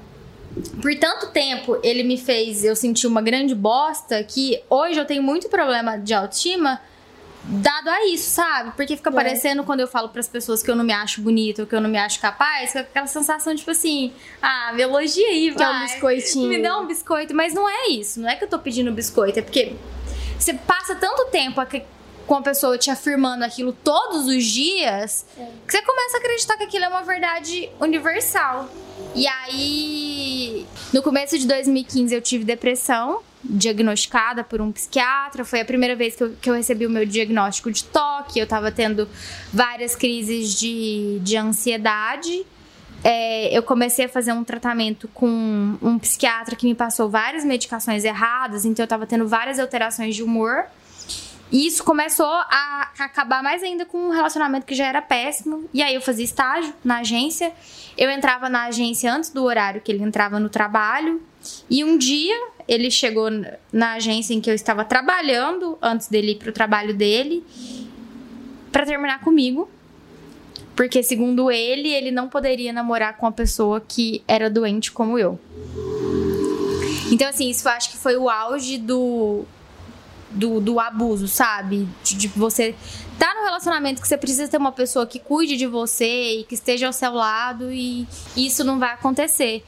por 0.81 0.93
tanto 0.97 1.31
tempo 1.31 1.79
ele 1.85 2.03
me 2.03 2.19
fez 2.19 2.65
eu 2.65 2.75
sentir 2.75 3.07
uma 3.07 3.23
grande 3.23 3.55
bosta 3.55 4.25
que 4.25 4.61
hoje 4.69 4.99
eu 4.99 5.05
tenho 5.05 5.23
muito 5.23 5.49
problema 5.49 5.97
de 5.97 6.13
autoestima 6.13 6.81
dado 7.45 7.89
a 7.89 8.07
isso, 8.07 8.31
sabe? 8.31 8.73
Porque 8.77 8.97
fica 8.97 9.11
é. 9.11 9.13
parecendo 9.13 9.65
quando 9.65 9.81
eu 9.81 9.89
falo 9.89 10.09
para 10.09 10.21
as 10.21 10.29
pessoas 10.29 10.63
que 10.63 10.71
eu 10.71 10.77
não 10.77 10.85
me 10.85 10.93
acho 10.93 11.21
bonita 11.21 11.63
ou 11.63 11.69
que 11.69 11.75
eu 11.75 11.81
não 11.81 11.91
me 11.91 11.99
acho 11.99 12.21
capaz, 12.21 12.75
aquela 12.77 13.07
sensação 13.07 13.55
tipo 13.55 13.71
assim, 13.71 14.13
ah, 14.41 14.73
me 14.75 14.83
elogia 14.83 15.27
aí, 15.29 15.51
vai. 15.51 15.65
É 15.65 15.71
um 15.71 15.81
biscoitinho. 15.81 16.49
Me 16.49 16.63
dá 16.63 16.79
um 16.79 16.87
biscoito, 16.87 17.35
mas 17.35 17.53
não 17.53 17.69
é 17.69 17.89
isso, 17.89 18.21
não 18.21 18.29
é 18.29 18.37
que 18.37 18.45
eu 18.45 18.49
tô 18.49 18.59
pedindo 18.59 18.93
biscoito, 18.93 19.39
é 19.39 19.43
porque 19.43 19.75
você 20.39 20.55
passa 20.55 20.95
tanto 20.95 21.27
tempo 21.31 21.61
com 22.27 22.35
a 22.37 22.43
pessoa 22.43 22.79
te 22.79 22.91
afirmando 22.91 23.45
aquilo 23.45 23.73
todos 23.73 24.27
os 24.27 24.45
dias, 24.45 25.27
é. 25.37 25.47
que 25.67 25.73
você 25.73 25.83
começa 25.83 26.17
a 26.17 26.21
acreditar 26.21 26.57
que 26.57 26.65
aquilo 26.65 26.85
é 26.85 26.89
uma 26.89 27.03
verdade 27.03 27.69
universal. 27.81 28.69
E 29.15 29.27
aí, 29.27 30.67
no 30.93 31.03
começo 31.03 31.39
de 31.39 31.47
2015 31.47 32.15
eu 32.15 32.23
tive 32.23 32.45
depressão, 32.45 33.21
diagnosticada 33.45 34.45
por 34.45 34.61
um 34.61 34.71
psiquiatra. 34.73 35.45
Foi 35.45 35.61
a 35.61 35.65
primeira 35.65 35.97
vez 35.97 36.17
que 36.17 36.23
eu, 36.23 36.37
que 36.41 36.51
eu 36.51 36.55
recebi 36.55 36.87
o 36.87 36.91
meu 36.91 37.05
diagnóstico 37.05 37.71
de 37.71 37.85
toque. 37.85 38.39
Eu 38.39 38.45
estava 38.45 38.71
tendo 38.71 39.09
várias 39.53 39.95
crises 39.97 40.55
de, 40.59 41.19
de 41.21 41.37
ansiedade. 41.37 42.45
é, 43.05 43.57
eu 43.57 43.63
comecei 43.63 44.05
a 44.05 44.09
fazer 44.09 44.33
um 44.33 44.45
tratamento 44.45 45.09
com 45.09 45.77
um 45.83 45.99
psiquiatra 45.99 46.55
que 46.55 46.67
me 46.67 46.75
passou 46.75 47.09
várias 47.09 47.45
medicações 47.45 48.05
erradas, 48.05 48.65
então 48.65 48.85
eu 48.85 48.89
tava 48.89 49.07
tendo 49.07 49.27
várias 49.27 49.59
alterações 49.59 50.15
de 50.15 50.23
humor. 50.23 50.65
E 51.51 51.67
isso 51.67 51.85
começou 51.85 52.25
a 52.27 52.89
acabar 52.99 53.43
mais 53.43 53.63
ainda 53.63 53.85
com 53.85 53.99
um 53.99 54.11
relacionamento 54.11 54.65
que 54.65 54.75
já 54.75 54.87
era 54.87 55.03
péssimo. 55.03 55.69
E 55.75 55.83
aí 55.83 55.95
eu 55.95 56.01
fazia 56.01 56.25
estágio 56.25 56.73
na 56.83 57.01
agência. 57.01 57.53
Eu 57.99 58.11
entrava 58.11 58.49
na 58.49 58.65
agência 58.65 59.13
antes 59.13 59.29
do 59.29 59.45
horário 59.45 59.83
que 59.83 59.93
ele 59.93 60.03
entrava 60.03 60.41
no 60.41 60.49
trabalho. 60.49 61.21
E 61.69 61.85
um 61.85 61.99
dia 61.99 62.35
ele 62.69 62.91
chegou 62.91 63.29
na 63.73 63.95
agência 63.95 64.35
em 64.35 64.41
que 64.41 64.51
eu 64.51 64.55
estava 64.55 64.85
trabalhando, 64.85 65.79
antes 65.81 66.09
dele 66.09 66.33
ir 66.33 66.37
pro 66.37 66.53
trabalho 66.53 66.95
dele, 66.95 67.45
para 68.71 68.87
terminar 68.87 69.21
comigo. 69.21 69.69
Porque, 70.75 71.03
segundo 71.03 71.51
ele, 71.51 71.93
ele 71.93 72.11
não 72.11 72.29
poderia 72.29 72.73
namorar 72.73 73.17
com 73.17 73.27
uma 73.27 73.33
pessoa 73.33 73.81
que 73.81 74.23
era 74.27 74.49
doente 74.49 74.91
como 74.91 75.19
eu. 75.19 75.39
Então, 77.11 77.29
assim, 77.29 77.51
isso 77.51 77.69
eu 77.69 77.73
acho 77.73 77.91
que 77.91 77.97
foi 77.99 78.17
o 78.17 78.31
auge 78.31 78.79
do, 78.79 79.45
do, 80.31 80.61
do 80.61 80.81
abuso, 80.81 81.29
sabe? 81.29 81.87
De, 82.03 82.15
de, 82.15 82.29
você 82.29 82.75
tá 83.19 83.35
no 83.35 83.45
relacionamento 83.45 84.01
que 84.01 84.09
você 84.09 84.17
precisa 84.17 84.49
ter 84.49 84.57
uma 84.57 84.73
pessoa 84.73 85.07
que 85.07 85.19
cuide 85.19 85.57
de 85.57 85.67
você 85.67 86.41
e 86.41 86.45
que 86.45 86.55
esteja 86.55 86.87
ao 86.87 86.93
seu 86.93 87.13
lado 87.13 87.71
e 87.71 88.07
isso 88.35 88.65
não 88.65 88.79
vai 88.79 88.93
acontecer. 88.95 89.63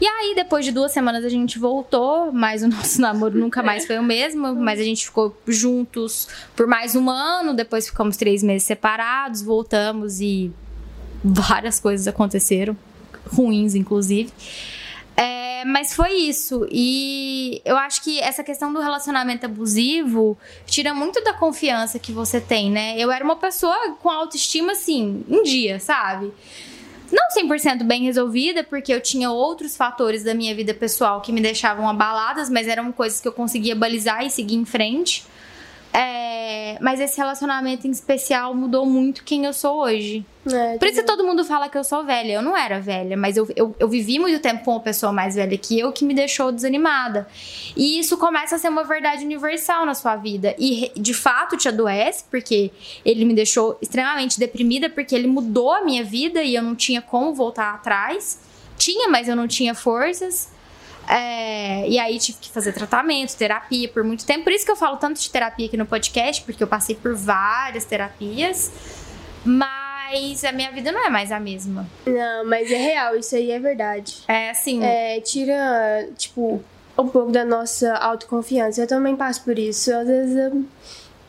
E 0.00 0.06
aí, 0.06 0.34
depois 0.34 0.64
de 0.64 0.72
duas 0.72 0.92
semanas, 0.92 1.24
a 1.24 1.28
gente 1.28 1.58
voltou, 1.58 2.30
mas 2.32 2.62
o 2.62 2.68
nosso 2.68 3.00
namoro 3.00 3.38
nunca 3.38 3.62
mais 3.62 3.86
foi 3.86 3.98
o 3.98 4.02
mesmo. 4.02 4.54
Mas 4.54 4.78
a 4.78 4.84
gente 4.84 5.06
ficou 5.06 5.36
juntos 5.46 6.28
por 6.54 6.66
mais 6.66 6.94
um 6.94 7.08
ano, 7.08 7.54
depois 7.54 7.86
ficamos 7.86 8.16
três 8.16 8.42
meses 8.42 8.64
separados, 8.64 9.42
voltamos 9.42 10.20
e 10.20 10.52
várias 11.24 11.80
coisas 11.80 12.06
aconteceram, 12.06 12.76
ruins, 13.32 13.74
inclusive. 13.74 14.32
É, 15.16 15.64
mas 15.64 15.94
foi 15.94 16.12
isso. 16.12 16.66
E 16.70 17.62
eu 17.64 17.76
acho 17.78 18.04
que 18.04 18.20
essa 18.20 18.44
questão 18.44 18.70
do 18.72 18.80
relacionamento 18.80 19.46
abusivo 19.46 20.36
tira 20.66 20.92
muito 20.92 21.24
da 21.24 21.32
confiança 21.32 21.98
que 21.98 22.12
você 22.12 22.38
tem, 22.38 22.70
né? 22.70 22.94
Eu 22.98 23.10
era 23.10 23.24
uma 23.24 23.36
pessoa 23.36 23.96
com 24.02 24.10
autoestima, 24.10 24.72
assim, 24.72 25.24
um 25.26 25.42
dia, 25.42 25.80
sabe? 25.80 26.30
Não 27.10 27.28
100% 27.28 27.84
bem 27.84 28.02
resolvida, 28.02 28.64
porque 28.64 28.92
eu 28.92 29.00
tinha 29.00 29.30
outros 29.30 29.76
fatores 29.76 30.24
da 30.24 30.34
minha 30.34 30.54
vida 30.54 30.74
pessoal 30.74 31.20
que 31.20 31.32
me 31.32 31.40
deixavam 31.40 31.88
abaladas, 31.88 32.50
mas 32.50 32.66
eram 32.66 32.90
coisas 32.90 33.20
que 33.20 33.28
eu 33.28 33.32
conseguia 33.32 33.76
balizar 33.76 34.24
e 34.24 34.30
seguir 34.30 34.56
em 34.56 34.64
frente. 34.64 35.24
É, 35.98 36.76
mas 36.78 37.00
esse 37.00 37.16
relacionamento 37.16 37.86
em 37.86 37.90
especial 37.90 38.54
mudou 38.54 38.84
muito 38.84 39.24
quem 39.24 39.46
eu 39.46 39.52
sou 39.54 39.78
hoje. 39.80 40.26
É, 40.46 40.76
Por 40.76 40.86
isso 40.86 41.00
que 41.00 41.06
todo 41.06 41.24
mundo 41.24 41.42
fala 41.42 41.70
que 41.70 41.78
eu 41.78 41.82
sou 41.82 42.04
velha. 42.04 42.34
Eu 42.34 42.42
não 42.42 42.54
era 42.54 42.78
velha, 42.78 43.16
mas 43.16 43.38
eu, 43.38 43.48
eu, 43.56 43.74
eu, 43.80 43.88
vivi 43.88 44.18
muito 44.18 44.38
tempo 44.42 44.62
com 44.62 44.72
uma 44.72 44.80
pessoa 44.80 45.10
mais 45.10 45.36
velha 45.36 45.56
que 45.56 45.78
eu 45.80 45.90
que 45.92 46.04
me 46.04 46.12
deixou 46.12 46.52
desanimada. 46.52 47.26
E 47.74 47.98
isso 47.98 48.18
começa 48.18 48.56
a 48.56 48.58
ser 48.58 48.68
uma 48.68 48.84
verdade 48.84 49.24
universal 49.24 49.86
na 49.86 49.94
sua 49.94 50.16
vida. 50.16 50.54
E 50.58 50.92
de 50.94 51.14
fato 51.14 51.56
te 51.56 51.66
adoece, 51.66 52.24
porque 52.30 52.70
ele 53.02 53.24
me 53.24 53.32
deixou 53.32 53.78
extremamente 53.80 54.38
deprimida, 54.38 54.90
porque 54.90 55.14
ele 55.14 55.26
mudou 55.26 55.72
a 55.72 55.82
minha 55.82 56.04
vida 56.04 56.42
e 56.42 56.54
eu 56.54 56.62
não 56.62 56.74
tinha 56.74 57.00
como 57.00 57.32
voltar 57.32 57.72
atrás. 57.72 58.38
Tinha, 58.76 59.08
mas 59.08 59.28
eu 59.28 59.34
não 59.34 59.48
tinha 59.48 59.74
forças. 59.74 60.54
É, 61.08 61.88
e 61.88 61.98
aí 61.98 62.18
tive 62.18 62.38
que 62.40 62.50
fazer 62.50 62.72
tratamento, 62.72 63.36
terapia 63.36 63.88
por 63.88 64.02
muito 64.02 64.26
tempo. 64.26 64.44
Por 64.44 64.52
isso 64.52 64.64
que 64.64 64.70
eu 64.70 64.76
falo 64.76 64.96
tanto 64.96 65.20
de 65.20 65.30
terapia 65.30 65.66
aqui 65.66 65.76
no 65.76 65.86
podcast, 65.86 66.42
porque 66.42 66.62
eu 66.62 66.66
passei 66.66 66.96
por 66.96 67.14
várias 67.14 67.84
terapias. 67.84 68.70
Mas 69.44 70.44
a 70.44 70.50
minha 70.50 70.72
vida 70.72 70.90
não 70.90 71.06
é 71.06 71.08
mais 71.08 71.30
a 71.30 71.38
mesma. 71.38 71.86
Não, 72.04 72.44
mas 72.46 72.70
é 72.70 72.76
real, 72.76 73.16
isso 73.16 73.36
aí 73.36 73.50
é 73.50 73.60
verdade. 73.60 74.24
É 74.26 74.50
assim. 74.50 74.82
É, 74.82 75.20
tira, 75.20 76.08
tipo, 76.16 76.62
um 76.98 77.08
pouco 77.08 77.30
da 77.30 77.44
nossa 77.44 77.94
autoconfiança. 77.94 78.82
Eu 78.82 78.86
também 78.86 79.14
passo 79.14 79.44
por 79.44 79.58
isso. 79.58 79.94
Às 79.94 80.06
vezes 80.06 80.36
eu 80.36 80.64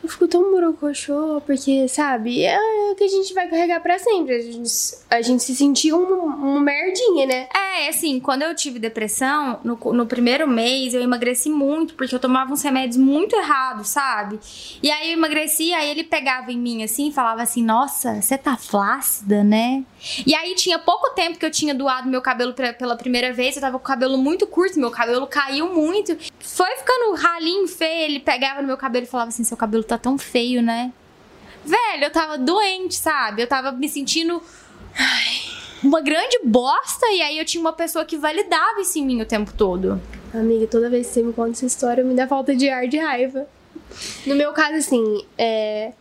eu 0.02 0.08
fico 0.08 0.28
tão 0.28 0.50
morocochô, 0.50 1.42
porque, 1.44 1.88
sabe, 1.88 2.44
é 2.44 2.58
o 2.90 2.94
que 2.94 3.04
a 3.04 3.08
gente 3.08 3.34
vai 3.34 3.48
carregar 3.48 3.80
para 3.80 3.98
sempre. 3.98 4.34
A 4.34 4.40
gente, 4.40 4.70
a 5.10 5.22
gente 5.22 5.42
se 5.42 5.54
sentiu 5.54 5.98
um, 5.98 6.56
um 6.56 6.60
merdinha, 6.60 7.26
né? 7.26 7.48
É, 7.54 7.88
assim, 7.88 8.20
quando 8.20 8.42
eu 8.42 8.54
tive 8.54 8.78
depressão, 8.78 9.60
no, 9.64 9.76
no 9.92 10.06
primeiro 10.06 10.46
mês 10.46 10.94
eu 10.94 11.02
emagreci 11.02 11.50
muito, 11.50 11.94
porque 11.94 12.14
eu 12.14 12.18
tomava 12.18 12.52
uns 12.52 12.62
remédios 12.62 12.96
muito 12.96 13.34
errados, 13.36 13.88
sabe? 13.88 14.38
E 14.82 14.90
aí 14.90 15.10
eu 15.10 15.18
emagreci, 15.18 15.72
aí 15.72 15.90
ele 15.90 16.04
pegava 16.04 16.52
em 16.52 16.58
mim 16.58 16.82
assim 16.82 17.08
e 17.08 17.12
falava 17.12 17.42
assim: 17.42 17.62
Nossa, 17.62 18.20
você 18.20 18.38
tá 18.38 18.56
flácida, 18.56 19.42
né? 19.42 19.84
E 20.26 20.34
aí 20.34 20.54
tinha 20.54 20.78
pouco 20.78 21.10
tempo 21.10 21.38
que 21.38 21.44
eu 21.44 21.50
tinha 21.50 21.74
doado 21.74 22.08
meu 22.08 22.22
cabelo 22.22 22.54
pra, 22.54 22.72
pela 22.72 22.96
primeira 22.96 23.32
vez, 23.32 23.56
eu 23.56 23.60
tava 23.60 23.78
com 23.78 23.84
o 23.84 23.86
cabelo 23.86 24.16
muito 24.16 24.46
curto, 24.46 24.78
meu 24.78 24.90
cabelo 24.90 25.26
caiu 25.26 25.72
muito. 25.74 26.16
Foi 26.58 26.76
ficando 26.76 27.14
ralinho 27.14 27.68
feio, 27.68 28.06
ele 28.06 28.18
pegava 28.18 28.60
no 28.60 28.66
meu 28.66 28.76
cabelo 28.76 29.04
e 29.04 29.08
falava 29.08 29.28
assim: 29.28 29.44
Seu 29.44 29.56
cabelo 29.56 29.84
tá 29.84 29.96
tão 29.96 30.18
feio, 30.18 30.60
né? 30.60 30.92
Velho, 31.64 32.02
eu 32.02 32.10
tava 32.10 32.36
doente, 32.36 32.96
sabe? 32.96 33.42
Eu 33.42 33.46
tava 33.46 33.70
me 33.70 33.88
sentindo. 33.88 34.42
Ai, 34.98 35.36
uma 35.84 36.00
grande 36.00 36.40
bosta, 36.42 37.06
e 37.12 37.22
aí 37.22 37.38
eu 37.38 37.44
tinha 37.44 37.60
uma 37.60 37.72
pessoa 37.72 38.04
que 38.04 38.16
validava 38.16 38.80
isso 38.80 38.98
em 38.98 39.06
mim 39.06 39.22
o 39.22 39.24
tempo 39.24 39.52
todo. 39.52 40.02
Amiga, 40.34 40.66
toda 40.66 40.90
vez 40.90 41.06
que 41.06 41.12
você 41.12 41.22
me 41.22 41.32
conta 41.32 41.52
essa 41.52 41.64
história, 41.66 42.02
me 42.02 42.16
dá 42.16 42.26
falta 42.26 42.56
de 42.56 42.68
ar 42.68 42.88
de 42.88 42.98
raiva. 42.98 43.46
No 44.26 44.34
meu 44.34 44.52
caso, 44.52 44.78
assim, 44.78 45.24
é, 45.38 45.92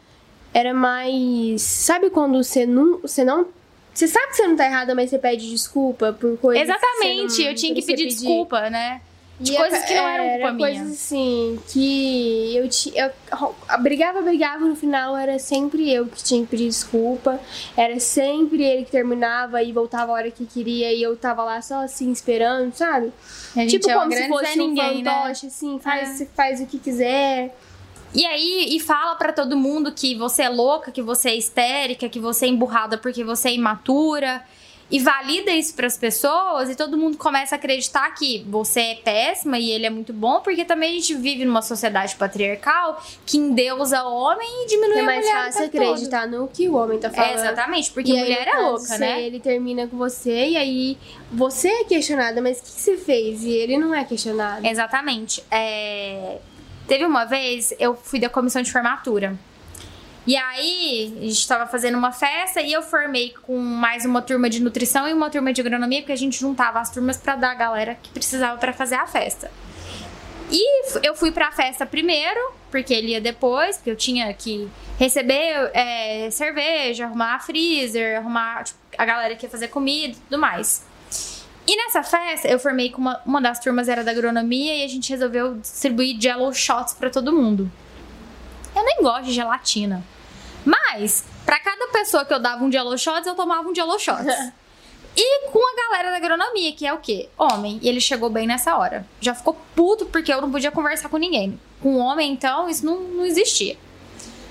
era 0.55 0.73
mais. 0.73 1.61
Sabe 1.61 2.09
quando 2.09 2.43
você 2.43 2.65
não, 2.65 2.97
você 2.97 3.23
não 3.23 3.45
você 3.93 4.07
sabe 4.07 4.29
que 4.29 4.37
você 4.37 4.47
não 4.47 4.55
tá 4.55 4.65
errada, 4.65 4.95
mas 4.95 5.11
você 5.11 5.19
pede 5.19 5.47
desculpa 5.51 6.13
por 6.13 6.35
coisas. 6.39 6.67
Exatamente, 6.67 7.43
não, 7.43 7.49
eu 7.51 7.55
tinha 7.55 7.75
que 7.75 7.81
pedir, 7.81 8.05
pedir, 8.05 8.15
desculpa, 8.15 8.71
né? 8.71 9.01
De 9.39 9.53
e 9.53 9.55
coisas 9.55 9.83
que 9.83 9.93
não 9.93 10.07
eram 10.07 10.23
culpa 10.23 10.39
era 10.39 10.53
minha. 10.53 10.69
coisas 10.69 10.93
assim, 10.93 11.59
que 11.67 12.55
eu, 12.55 12.67
tinha, 12.67 13.05
eu 13.05 13.55
brigava, 13.79 14.21
brigava, 14.21 14.65
no 14.65 14.75
final 14.75 15.15
era 15.15 15.37
sempre 15.37 15.91
eu 15.91 16.07
que 16.07 16.23
tinha 16.23 16.41
que 16.41 16.47
pedir 16.47 16.67
desculpa. 16.67 17.39
Era 17.75 17.99
sempre 17.99 18.63
ele 18.63 18.83
que 18.83 18.91
terminava 18.91 19.61
e 19.61 19.71
voltava 19.71 20.11
a 20.11 20.15
hora 20.15 20.31
que 20.31 20.45
queria 20.45 20.91
e 20.91 21.03
eu 21.03 21.15
tava 21.15 21.43
lá 21.43 21.61
só 21.61 21.83
assim 21.83 22.11
esperando, 22.11 22.73
sabe? 22.73 23.13
tipo 23.67 23.89
é 23.89 23.93
como 23.93 24.11
se 24.11 24.27
fosse 24.27 24.59
um 24.59 24.67
ninguém, 24.67 25.03
né? 25.03 25.11
fantoche, 25.11 25.45
né? 25.45 25.51
assim, 25.53 25.79
faz, 25.79 26.21
é. 26.21 26.25
faz 26.25 26.59
o 26.59 26.65
que 26.65 26.79
quiser. 26.79 27.55
E 28.15 28.25
aí, 28.25 28.75
e 28.75 28.79
fala 28.79 29.15
para 29.15 29.31
todo 29.31 29.55
mundo 29.55 29.91
que 29.91 30.15
você 30.15 30.43
é 30.43 30.49
louca, 30.49 30.91
que 30.91 31.01
você 31.01 31.29
é 31.29 31.35
histérica, 31.35 32.09
que 32.09 32.19
você 32.19 32.45
é 32.45 32.49
emburrada 32.49 32.97
porque 32.97 33.23
você 33.23 33.49
é 33.49 33.53
imatura. 33.53 34.43
E 34.89 34.99
valida 34.99 35.51
isso 35.51 35.73
para 35.73 35.87
as 35.87 35.97
pessoas 35.97 36.69
e 36.69 36.75
todo 36.75 36.97
mundo 36.97 37.17
começa 37.17 37.55
a 37.55 37.57
acreditar 37.57 38.09
que 38.11 38.45
você 38.47 38.79
é 38.79 38.95
péssima 38.95 39.59
e 39.59 39.69
ele 39.71 39.85
é 39.85 39.89
muito 39.89 40.13
bom, 40.13 40.39
porque 40.39 40.63
também 40.63 40.91
a 40.91 40.93
gente 40.93 41.13
vive 41.15 41.43
numa 41.43 41.61
sociedade 41.61 42.15
patriarcal 42.15 43.03
que 43.25 43.37
endeusa 43.37 44.03
o 44.03 44.13
homem 44.13 44.47
e 44.63 44.67
diminui 44.67 44.97
é 44.97 44.99
a 44.99 45.03
mulher. 45.03 45.19
É 45.19 45.33
mais 45.33 45.55
fácil 45.55 45.65
acreditar 45.65 46.29
todo. 46.29 46.41
no 46.41 46.47
que 46.47 46.69
o 46.69 46.75
homem 46.75 46.99
tá 46.99 47.09
falando. 47.09 47.31
É, 47.31 47.33
exatamente, 47.35 47.91
porque 47.91 48.11
e 48.11 48.17
mulher 48.17 48.47
aí, 48.47 48.53
é 48.55 48.59
louca, 48.61 48.97
né? 48.97 49.23
Ele 49.23 49.39
termina 49.39 49.87
com 49.87 49.97
você 49.97 50.49
e 50.49 50.57
aí 50.57 50.97
você 51.31 51.67
é 51.67 51.83
questionada, 51.83 52.41
mas 52.41 52.59
o 52.59 52.63
que, 52.63 52.71
que 52.71 52.81
você 52.81 52.97
fez? 52.97 53.43
E 53.43 53.49
ele 53.49 53.77
não 53.77 53.93
é 53.93 54.05
questionado. 54.05 54.65
Exatamente. 54.65 55.43
É 55.51 56.37
Teve 56.87 57.05
uma 57.05 57.25
vez, 57.25 57.73
eu 57.79 57.95
fui 57.95 58.19
da 58.19 58.29
comissão 58.29 58.61
de 58.61 58.71
formatura. 58.71 59.37
E 60.27 60.35
aí, 60.35 61.13
a 61.19 61.21
gente 61.21 61.39
estava 61.39 61.65
fazendo 61.65 61.97
uma 61.97 62.11
festa 62.11 62.59
e 62.59 62.73
eu 62.73 62.81
formei 62.81 63.33
com 63.43 63.57
mais 63.57 64.03
uma 64.03 64.21
turma 64.21 64.49
de 64.49 64.61
nutrição 64.61 65.07
e 65.07 65.13
uma 65.13 65.29
turma 65.29 65.53
de 65.53 65.61
agronomia, 65.61 66.01
porque 66.01 66.11
a 66.11 66.17
gente 66.17 66.37
juntava 66.37 66.81
as 66.81 66.91
turmas 66.91 67.15
para 67.15 67.37
dar 67.37 67.51
a 67.51 67.55
galera 67.55 67.95
que 68.03 68.09
precisava 68.09 68.57
para 68.57 68.73
fazer 68.73 68.95
a 68.95 69.07
festa. 69.07 69.49
E 70.51 70.97
eu 71.01 71.15
fui 71.15 71.31
pra 71.31 71.49
festa 71.53 71.85
primeiro, 71.85 72.41
porque 72.69 72.93
ele 72.93 73.11
ia 73.11 73.21
depois, 73.21 73.77
porque 73.77 73.89
eu 73.89 73.95
tinha 73.95 74.33
que 74.33 74.67
receber 74.99 75.71
é, 75.73 76.29
cerveja, 76.29 77.05
arrumar 77.05 77.39
freezer, 77.39 78.17
arrumar 78.17 78.65
tipo, 78.65 78.79
a 78.97 79.05
galera 79.05 79.33
que 79.33 79.45
ia 79.45 79.49
fazer 79.49 79.69
comida 79.69 80.11
e 80.11 80.19
tudo 80.19 80.37
mais. 80.37 80.85
E 81.65 81.77
nessa 81.77 82.03
festa, 82.03 82.49
eu 82.49 82.59
formei 82.59 82.91
com 82.91 82.99
uma, 82.99 83.21
uma 83.25 83.41
das 83.41 83.61
turmas 83.61 83.87
era 83.87 84.03
da 84.03 84.11
agronomia 84.11 84.75
e 84.75 84.83
a 84.83 84.87
gente 84.89 85.09
resolveu 85.09 85.55
distribuir 85.55 86.19
jello 86.19 86.53
shots 86.53 86.93
para 86.93 87.09
todo 87.09 87.31
mundo. 87.31 87.71
Eu 88.75 88.83
nem 88.83 89.01
gosto 89.01 89.23
de 89.23 89.31
gelatina. 89.31 90.03
Mas, 90.67 91.25
para 91.45 91.59
cada 91.59 91.87
pessoa 91.87 92.25
que 92.25 92.33
eu 92.33 92.39
dava 92.39 92.63
um 92.63 92.71
jello 92.71 92.97
shots, 92.97 93.25
eu 93.25 93.35
tomava 93.35 93.67
um 93.67 93.73
jello 93.73 93.97
shots. 93.97 94.25
e 95.15 95.49
com 95.49 95.59
a 95.59 95.89
galera 95.89 96.11
da 96.11 96.17
agronomia, 96.17 96.73
que 96.73 96.85
é 96.85 96.93
o 96.93 96.97
quê? 96.97 97.29
Homem. 97.37 97.79
E 97.81 97.87
ele 97.87 98.01
chegou 98.01 98.29
bem 98.29 98.45
nessa 98.45 98.75
hora. 98.75 99.05
Já 99.21 99.33
ficou 99.33 99.55
puto 99.73 100.05
porque 100.07 100.33
eu 100.33 100.41
não 100.41 100.51
podia 100.51 100.71
conversar 100.71 101.07
com 101.07 101.17
ninguém. 101.17 101.59
Com 101.81 101.97
homem, 101.97 102.33
então, 102.33 102.67
isso 102.69 102.85
não, 102.85 102.99
não 102.99 103.25
existia. 103.25 103.77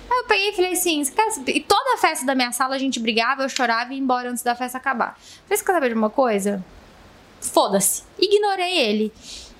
Aí 0.08 0.18
eu 0.18 0.24
peguei 0.24 0.50
e 0.50 0.52
falei 0.54 0.72
assim: 0.72 1.02
e 1.48 1.60
toda 1.60 1.94
a 1.94 1.98
festa 1.98 2.24
da 2.24 2.34
minha 2.34 2.52
sala 2.52 2.76
a 2.76 2.78
gente 2.78 2.98
brigava, 2.98 3.42
eu 3.42 3.48
chorava 3.48 3.92
e 3.92 3.96
ia 3.96 4.02
embora 4.02 4.30
antes 4.30 4.42
da 4.42 4.54
festa 4.54 4.78
acabar. 4.78 5.18
Falei, 5.44 5.58
você 5.58 5.64
quer 5.64 5.72
saber 5.72 5.88
de 5.88 5.94
uma 5.94 6.08
coisa? 6.08 6.64
foda-se. 7.40 8.02
Ignorei 8.18 8.78
ele. 8.78 9.12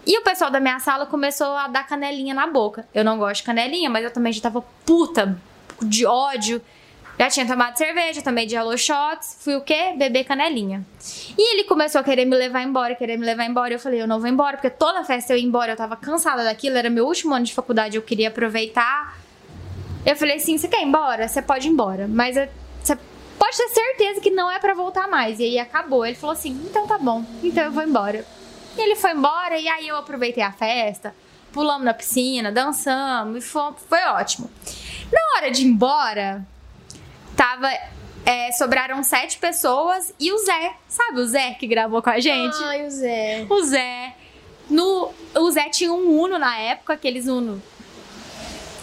E 0.07 0.17
o 0.19 0.23
pessoal 0.23 0.51
da 0.51 0.61
minha 0.61 0.79
sala 0.79 1.07
começou 1.07 1.49
a 1.49 1.67
dar 1.69 1.87
canelinha 1.87 2.35
na 2.35 2.47
boca. 2.47 2.87
Eu 2.95 3.05
não 3.05 3.19
gosto 3.19 3.41
de 3.41 3.43
canelinha, 3.47 3.91
mas 3.91 4.05
eu 4.05 4.11
também 4.11 4.33
já 4.33 4.41
tava 4.41 4.63
puta 4.85 5.41
de 5.83 6.07
ódio. 6.07 6.61
Já 7.19 7.31
tinha 7.31 7.47
tomado 7.47 7.77
cerveja, 7.79 8.21
tomei 8.21 8.45
de 8.45 8.55
hello 8.55 8.77
shots, 8.77 9.39
fui 9.41 9.57
o 9.57 9.63
quê? 9.63 9.95
Beber 9.97 10.25
canelinha. 10.25 10.85
E 11.37 11.55
ele 11.55 11.65
começou 11.65 12.01
a 12.03 12.05
querer 12.05 12.27
me 12.27 12.37
levar 12.37 12.63
embora, 12.63 12.95
querer 12.95 13.17
me 13.17 13.25
levar 13.25 13.47
embora. 13.47 13.73
Eu 13.73 13.79
falei, 13.79 14.03
eu 14.03 14.07
não 14.07 14.21
vou 14.21 14.29
embora, 14.29 14.59
porque 14.59 14.69
toda 14.69 15.03
festa 15.03 15.33
eu 15.33 15.39
ia 15.39 15.45
embora, 15.45 15.73
eu 15.73 15.77
tava 15.77 15.97
cansada 15.97 16.45
daquilo, 16.45 16.77
era 16.77 16.91
meu 16.91 17.07
último 17.07 17.35
ano 17.35 17.47
de 17.47 17.55
faculdade, 17.55 17.97
eu 17.97 18.03
queria 18.03 18.29
aproveitar. 18.29 19.19
Eu 20.05 20.15
falei 20.15 20.37
assim: 20.37 20.59
você 20.59 20.69
quer 20.69 20.83
ir 20.83 20.85
embora? 20.85 21.27
Você 21.27 21.41
pode 21.41 21.67
ir 21.67 21.71
embora, 21.71 22.07
mas 22.07 22.37
você 22.37 22.99
pode 23.39 23.57
ter 23.57 23.69
certeza 23.69 24.21
que 24.21 24.31
não 24.31 24.51
é 24.51 24.59
para 24.59 24.75
voltar 24.75 25.09
mais. 25.09 25.41
E 25.41 25.45
aí 25.45 25.59
acabou. 25.59 26.05
Ele 26.05 26.15
falou 26.15 26.35
assim: 26.35 26.51
então 26.69 26.87
tá 26.87 26.99
bom, 26.99 27.25
então 27.43 27.65
eu 27.65 27.73
vou 27.73 27.83
embora. 27.83 28.25
E 28.77 28.81
ele 28.81 28.95
foi 28.95 29.13
embora, 29.13 29.59
e 29.59 29.67
aí 29.67 29.89
eu 29.89 29.97
aproveitei 29.97 30.43
a 30.43 30.53
festa, 30.53 31.15
pulamos 31.57 31.87
na 31.87 31.95
piscina, 31.95 32.53
dançamos, 32.53 33.39
e 33.39 33.41
foi, 33.41 33.73
foi 33.89 34.05
ótimo. 34.11 34.51
Na 35.11 35.21
hora 35.37 35.51
de 35.51 35.63
ir 35.63 35.67
embora, 35.67 36.47
tava. 37.35 37.69
É, 38.27 38.51
sobraram 38.51 39.05
sete 39.05 39.39
pessoas 39.39 40.13
e 40.19 40.33
o 40.33 40.39
Zé, 40.39 40.75
sabe 40.89 41.21
o 41.21 41.27
Zé 41.27 41.55
que 41.55 41.65
gravou 41.65 42.03
com 42.03 42.11
a 42.11 42.19
gente? 42.19 42.57
Ai, 42.65 42.85
o 42.85 42.91
Zé. 42.91 43.47
O 43.49 43.63
Zé. 43.63 44.17
No, 44.69 45.15
o 45.33 45.51
Zé 45.53 45.69
tinha 45.69 45.93
um 45.93 46.21
Uno 46.21 46.37
na 46.37 46.59
época, 46.59 46.95
aqueles 46.95 47.29
Uno 47.29 47.63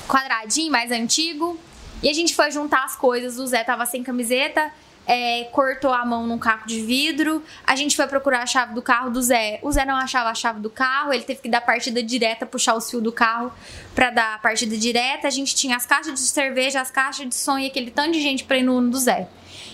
quadradinho, 0.08 0.72
mais 0.72 0.92
antigo. 0.92 1.60
E 2.04 2.10
a 2.10 2.14
gente 2.14 2.36
foi 2.36 2.52
juntar 2.52 2.84
as 2.84 2.98
coisas. 2.98 3.40
O 3.40 3.48
Zé 3.48 3.64
tava 3.64 3.86
sem 3.86 4.04
camiseta, 4.04 4.70
é, 5.08 5.46
cortou 5.46 5.94
a 5.94 6.06
mão 6.06 6.28
num 6.28 6.38
caco 6.38 6.68
de 6.68 6.82
vidro. 6.82 7.42
A 7.66 7.78
gente 7.78 7.96
foi 7.96 8.06
procurar 8.08 8.44
a 8.44 8.46
chave 8.46 8.74
do 8.74 8.82
carro 8.82 9.10
do 9.10 9.22
Zé. 9.22 9.60
O 9.64 9.72
Zé 9.72 9.86
não 9.86 9.96
achava 9.96 10.30
a 10.30 10.36
chave 10.36 10.60
do 10.60 10.70
carro, 10.70 11.14
ele 11.14 11.24
teve 11.24 11.40
que 11.40 11.50
dar 11.50 11.62
partida 11.62 12.04
direta, 12.04 12.46
puxar 12.46 12.76
o 12.76 12.82
fio 12.82 13.00
do 13.00 13.12
carro 13.12 13.54
para 13.96 14.10
dar 14.10 14.36
a 14.36 14.38
partida 14.38 14.76
direta. 14.76 15.30
A 15.30 15.32
gente 15.32 15.56
tinha 15.56 15.78
as 15.78 15.86
caixas 15.86 16.20
de 16.20 16.28
cerveja, 16.28 16.82
as 16.82 16.92
caixas 16.92 17.28
de 17.28 17.36
som 17.36 17.58
e 17.58 17.68
aquele 17.68 17.90
tanto 17.90 18.12
de 18.12 18.22
gente 18.22 18.44
pra 18.44 18.58
ir 18.58 18.64
no 18.64 18.82
do 18.90 18.98
Zé. 18.98 19.30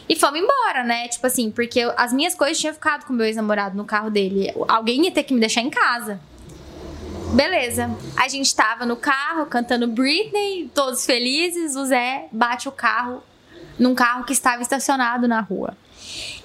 E 0.08 0.16
fomos 0.16 0.40
embora, 0.40 0.84
né? 0.84 1.08
Tipo 1.08 1.26
assim, 1.26 1.50
porque 1.50 1.82
as 1.98 2.14
minhas 2.14 2.36
coisas 2.36 2.60
tinham 2.60 2.74
ficado 2.74 3.06
com 3.06 3.14
o 3.14 3.16
meu 3.16 3.26
ex-namorado 3.26 3.76
no 3.76 3.86
carro 3.86 4.10
dele. 4.12 4.54
Alguém 4.68 5.06
ia 5.06 5.12
ter 5.12 5.24
que 5.24 5.34
me 5.34 5.40
deixar 5.40 5.62
em 5.62 5.70
casa. 5.70 6.20
Beleza. 7.34 7.96
A 8.18 8.28
gente 8.28 8.54
tava 8.56 8.86
no 8.86 8.96
carro 8.96 9.46
cantando 9.46 9.88
Britney, 9.88 10.70
todos 10.74 11.06
felizes. 11.06 11.76
O 11.76 11.86
Zé 11.86 12.28
bate 12.32 12.68
o 12.68 12.72
carro 12.72 13.24
num 13.78 13.94
carro 13.94 14.24
que 14.24 14.34
estava 14.34 14.62
estacionado 14.62 15.28
na 15.28 15.40
rua. 15.40 15.78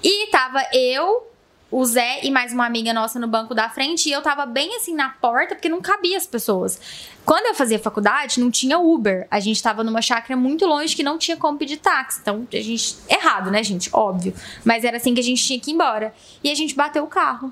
E 0.03 0.27
tava 0.27 0.61
eu, 0.71 1.27
o 1.71 1.83
Zé 1.83 2.19
e 2.23 2.29
mais 2.29 2.53
uma 2.53 2.67
amiga 2.67 2.93
nossa 2.93 3.19
no 3.19 3.27
banco 3.27 3.55
da 3.55 3.67
frente. 3.67 4.09
E 4.09 4.11
eu 4.11 4.21
tava 4.21 4.45
bem 4.45 4.75
assim 4.75 4.93
na 4.93 5.09
porta, 5.09 5.55
porque 5.55 5.67
não 5.67 5.81
cabia 5.81 6.17
as 6.17 6.27
pessoas. 6.27 6.79
Quando 7.25 7.47
eu 7.47 7.55
fazia 7.55 7.79
faculdade, 7.79 8.39
não 8.39 8.51
tinha 8.51 8.77
Uber. 8.77 9.27
A 9.31 9.39
gente 9.39 9.61
tava 9.61 9.83
numa 9.83 10.03
chácara 10.03 10.39
muito 10.39 10.67
longe 10.67 10.95
que 10.95 11.01
não 11.01 11.17
tinha 11.17 11.35
como 11.35 11.57
pedir 11.57 11.77
táxi. 11.77 12.19
Então, 12.21 12.47
a 12.53 12.57
gente. 12.57 12.95
Errado, 13.09 13.49
né, 13.49 13.63
gente? 13.63 13.89
Óbvio. 13.91 14.35
Mas 14.63 14.83
era 14.83 14.97
assim 14.97 15.15
que 15.15 15.19
a 15.19 15.23
gente 15.23 15.43
tinha 15.43 15.59
que 15.59 15.71
ir 15.71 15.73
embora. 15.73 16.13
E 16.43 16.51
a 16.51 16.55
gente 16.55 16.75
bateu 16.75 17.03
o 17.03 17.07
carro. 17.07 17.51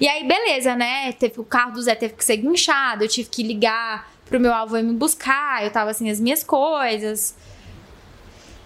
E 0.00 0.08
aí, 0.08 0.26
beleza, 0.26 0.74
né? 0.74 1.12
Teve, 1.12 1.40
o 1.40 1.44
carro 1.44 1.72
do 1.72 1.82
Zé 1.82 1.94
teve 1.94 2.14
que 2.14 2.24
ser 2.24 2.36
guinchado, 2.36 3.04
eu 3.04 3.08
tive 3.08 3.28
que 3.28 3.42
ligar 3.42 4.10
pro 4.26 4.40
meu 4.40 4.52
avô 4.52 4.76
me 4.76 4.94
buscar, 4.94 5.64
eu 5.64 5.70
tava 5.70 5.90
assim, 5.90 6.08
as 6.08 6.20
minhas 6.20 6.44
coisas. 6.44 7.34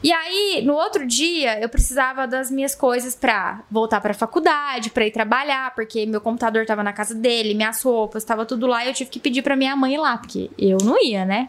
E 0.03 0.13
aí, 0.13 0.63
no 0.63 0.75
outro 0.75 1.07
dia, 1.07 1.59
eu 1.61 1.69
precisava 1.69 2.27
das 2.27 2.51
minhas 2.51 2.75
coisas 2.75 3.17
pra 3.17 3.63
voltar 3.71 4.03
pra 4.03 4.13
faculdade, 4.13 4.91
pra 4.91 5.07
ir 5.07 5.11
trabalhar, 5.11 5.75
porque 5.75 6.05
meu 6.05 6.21
computador 6.21 6.67
tava 6.67 6.83
na 6.83 6.93
casa 6.93 7.15
dele, 7.15 7.55
minhas 7.55 7.83
roupas, 7.83 8.23
tava 8.23 8.45
tudo 8.45 8.67
lá, 8.67 8.85
e 8.85 8.89
eu 8.89 8.93
tive 8.93 9.09
que 9.09 9.19
pedir 9.19 9.41
pra 9.41 9.57
minha 9.57 9.75
mãe 9.75 9.95
ir 9.95 9.99
lá, 9.99 10.19
porque 10.19 10.51
eu 10.59 10.77
não 10.83 11.03
ia, 11.03 11.25
né? 11.25 11.49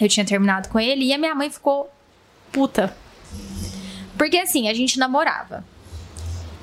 Eu 0.00 0.08
tinha 0.08 0.24
terminado 0.24 0.68
com 0.68 0.78
ele 0.78 1.06
e 1.06 1.12
a 1.12 1.18
minha 1.18 1.34
mãe 1.34 1.50
ficou 1.50 1.90
puta. 2.52 2.96
Porque 4.16 4.36
assim, 4.36 4.68
a 4.68 4.74
gente 4.74 4.96
namorava. 4.96 5.64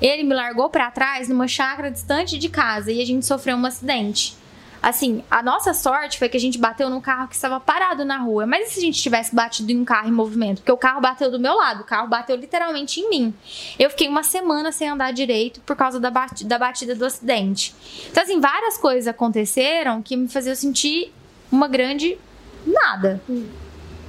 Ele 0.00 0.22
me 0.22 0.34
largou 0.34 0.68
para 0.68 0.90
trás 0.90 1.28
numa 1.28 1.48
chácara 1.48 1.90
distante 1.90 2.38
de 2.38 2.48
casa 2.48 2.92
e 2.92 3.00
a 3.00 3.06
gente 3.06 3.24
sofreu 3.24 3.56
um 3.56 3.64
acidente. 3.64 4.36
Assim, 4.82 5.24
a 5.28 5.42
nossa 5.42 5.74
sorte 5.74 6.16
foi 6.16 6.28
que 6.28 6.36
a 6.36 6.40
gente 6.40 6.58
bateu 6.58 6.88
num 6.88 7.00
carro 7.00 7.26
que 7.26 7.34
estava 7.34 7.58
parado 7.58 8.04
na 8.04 8.18
rua. 8.18 8.46
Mas 8.46 8.68
e 8.68 8.70
se 8.72 8.78
a 8.78 8.82
gente 8.82 9.02
tivesse 9.02 9.34
batido 9.34 9.72
em 9.72 9.80
um 9.80 9.84
carro 9.84 10.08
em 10.08 10.12
movimento? 10.12 10.58
Porque 10.58 10.70
o 10.70 10.76
carro 10.76 11.00
bateu 11.00 11.28
do 11.28 11.40
meu 11.40 11.54
lado, 11.54 11.80
o 11.80 11.84
carro 11.84 12.06
bateu 12.06 12.36
literalmente 12.36 13.00
em 13.00 13.10
mim. 13.10 13.34
Eu 13.78 13.90
fiquei 13.90 14.06
uma 14.06 14.22
semana 14.22 14.70
sem 14.70 14.88
andar 14.88 15.12
direito 15.12 15.60
por 15.62 15.74
causa 15.74 15.98
da, 15.98 16.08
bat 16.08 16.44
da 16.44 16.56
batida 16.56 16.94
do 16.94 17.04
acidente. 17.04 17.74
Então, 18.10 18.22
assim, 18.22 18.38
várias 18.38 18.78
coisas 18.78 19.08
aconteceram 19.08 20.00
que 20.00 20.16
me 20.16 20.28
faziam 20.28 20.54
sentir 20.54 21.12
uma 21.50 21.66
grande 21.66 22.16
nada. 22.64 23.20
Hum. 23.28 23.48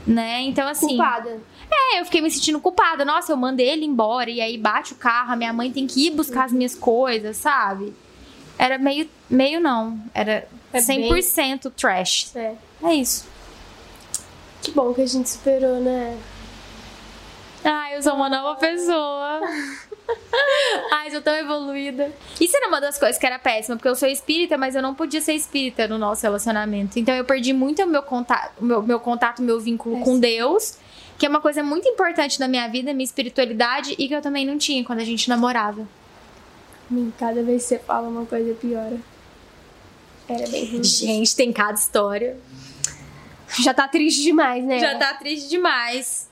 Né? 0.05 0.41
Então, 0.41 0.67
assim. 0.67 0.89
Culpada. 0.89 1.39
É, 1.69 1.99
eu 1.99 2.05
fiquei 2.05 2.21
me 2.21 2.31
sentindo 2.31 2.59
culpada. 2.59 3.03
Nossa, 3.03 3.31
eu 3.31 3.37
mandei 3.37 3.69
ele 3.69 3.85
embora 3.85 4.29
e 4.29 4.41
aí 4.41 4.57
bate 4.57 4.93
o 4.93 4.95
carro, 4.95 5.33
a 5.33 5.35
minha 5.35 5.53
mãe 5.53 5.71
tem 5.71 5.85
que 5.85 6.07
ir 6.07 6.11
buscar 6.11 6.45
as 6.45 6.51
minhas 6.51 6.75
coisas, 6.75 7.37
sabe? 7.37 7.93
Era 8.57 8.77
meio. 8.77 9.09
Meio 9.29 9.59
não. 9.59 9.99
Era 10.13 10.47
é 10.73 10.79
100% 10.79 11.63
bem... 11.63 11.71
trash. 11.75 12.35
É. 12.35 12.55
É 12.83 12.93
isso. 12.93 13.25
Que 14.61 14.71
bom 14.71 14.93
que 14.93 15.01
a 15.01 15.05
gente 15.05 15.29
superou, 15.29 15.79
né? 15.79 16.17
Ai, 17.63 17.97
eu 17.97 18.01
sou 18.01 18.13
uma 18.13 18.29
nova 18.29 18.57
pessoa. 18.59 19.41
Ai, 20.91 21.11
sou 21.11 21.21
tão 21.21 21.35
evoluída. 21.35 22.11
Isso 22.39 22.55
era 22.55 22.67
uma 22.67 22.79
das 22.79 22.97
coisas 22.97 23.17
que 23.17 23.25
era 23.25 23.37
péssima, 23.37 23.75
porque 23.75 23.89
eu 23.89 23.95
sou 23.95 24.07
espírita, 24.07 24.57
mas 24.57 24.75
eu 24.75 24.81
não 24.81 24.95
podia 24.95 25.19
ser 25.19 25.33
espírita 25.33 25.87
no 25.87 25.97
nosso 25.97 26.23
relacionamento. 26.23 26.97
Então 26.97 27.13
eu 27.13 27.25
perdi 27.25 27.51
muito 27.51 27.81
o 27.83 27.87
meu 27.87 28.01
contato, 28.01 28.63
meu, 28.63 28.81
meu 28.81 28.99
contato, 28.99 29.41
meu 29.41 29.59
vínculo 29.59 29.97
é 29.97 30.03
com 30.03 30.19
Deus 30.19 30.77
que 31.17 31.25
é 31.25 31.29
uma 31.29 31.41
coisa 31.41 31.63
muito 31.63 31.87
importante 31.87 32.39
na 32.39 32.47
minha 32.47 32.67
vida, 32.67 32.93
minha 32.93 33.05
espiritualidade, 33.05 33.95
e 33.97 34.07
que 34.07 34.13
eu 34.13 34.21
também 34.21 34.45
não 34.45 34.57
tinha 34.57 34.83
quando 34.83 34.99
a 34.99 35.05
gente 35.05 35.27
namorava. 35.29 35.87
Cada 37.17 37.43
vez 37.43 37.63
que 37.63 37.69
você 37.69 37.79
fala 37.79 38.07
uma 38.07 38.25
coisa 38.25 38.53
piora. 38.53 38.97
Era 40.29 40.47
bem 40.47 40.65
ruim. 40.65 40.83
Gente, 40.83 41.35
tem 41.35 41.51
cada 41.51 41.73
história. 41.73 42.37
Já 43.59 43.73
tá 43.73 43.87
triste 43.87 44.21
demais, 44.23 44.63
né? 44.63 44.79
Já 44.79 44.97
tá 44.97 45.13
triste 45.13 45.49
demais. 45.49 46.29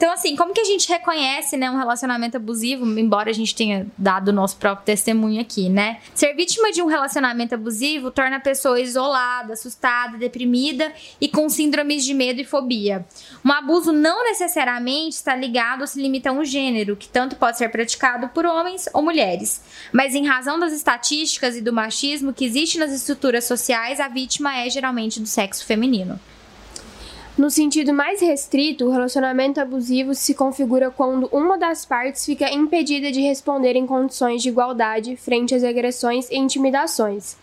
Então, 0.00 0.14
assim, 0.14 0.34
como 0.34 0.54
que 0.54 0.62
a 0.62 0.64
gente 0.64 0.88
reconhece, 0.88 1.58
né, 1.58 1.70
um 1.70 1.76
relacionamento 1.76 2.34
abusivo, 2.34 2.86
embora 2.98 3.28
a 3.28 3.34
gente 3.34 3.54
tenha 3.54 3.86
dado 3.98 4.28
o 4.28 4.32
nosso 4.32 4.56
próprio 4.56 4.86
testemunho 4.86 5.38
aqui, 5.38 5.68
né? 5.68 5.98
Ser 6.14 6.32
vítima 6.32 6.72
de 6.72 6.80
um 6.80 6.86
relacionamento 6.86 7.54
abusivo 7.54 8.10
torna 8.10 8.36
a 8.36 8.40
pessoa 8.40 8.80
isolada, 8.80 9.52
assustada, 9.52 10.16
deprimida 10.16 10.90
e 11.20 11.28
com 11.28 11.50
síndromes 11.50 12.02
de 12.02 12.14
medo 12.14 12.40
e 12.40 12.46
fobia. 12.46 13.04
Um 13.44 13.52
abuso 13.52 13.92
não 13.92 14.24
necessariamente 14.24 15.16
está 15.16 15.36
ligado 15.36 15.82
ou 15.82 15.86
se 15.86 16.00
limita 16.00 16.30
a 16.30 16.32
um 16.32 16.46
gênero, 16.46 16.96
que 16.96 17.06
tanto 17.06 17.36
pode 17.36 17.58
ser 17.58 17.68
praticado 17.68 18.30
por 18.30 18.46
homens 18.46 18.88
ou 18.94 19.02
mulheres. 19.02 19.62
Mas 19.92 20.14
em 20.14 20.26
razão 20.26 20.58
das 20.58 20.72
estatísticas 20.72 21.56
e 21.56 21.60
do 21.60 21.74
machismo 21.74 22.32
que 22.32 22.46
existe 22.46 22.78
nas 22.78 22.90
estruturas 22.90 23.44
sociais, 23.44 24.00
a 24.00 24.08
vítima 24.08 24.56
é 24.56 24.70
geralmente 24.70 25.20
do 25.20 25.26
sexo 25.26 25.66
feminino. 25.66 26.18
No 27.38 27.48
sentido 27.48 27.92
mais 27.92 28.20
restrito, 28.20 28.84
o 28.86 28.90
relacionamento 28.90 29.60
abusivo 29.60 30.14
se 30.14 30.34
configura 30.34 30.90
quando 30.90 31.28
uma 31.32 31.56
das 31.56 31.86
partes 31.86 32.24
fica 32.26 32.50
impedida 32.52 33.10
de 33.10 33.20
responder 33.20 33.76
em 33.76 33.86
condições 33.86 34.42
de 34.42 34.48
igualdade 34.48 35.16
frente 35.16 35.54
às 35.54 35.62
agressões 35.62 36.28
e 36.30 36.36
intimidações. 36.36 37.36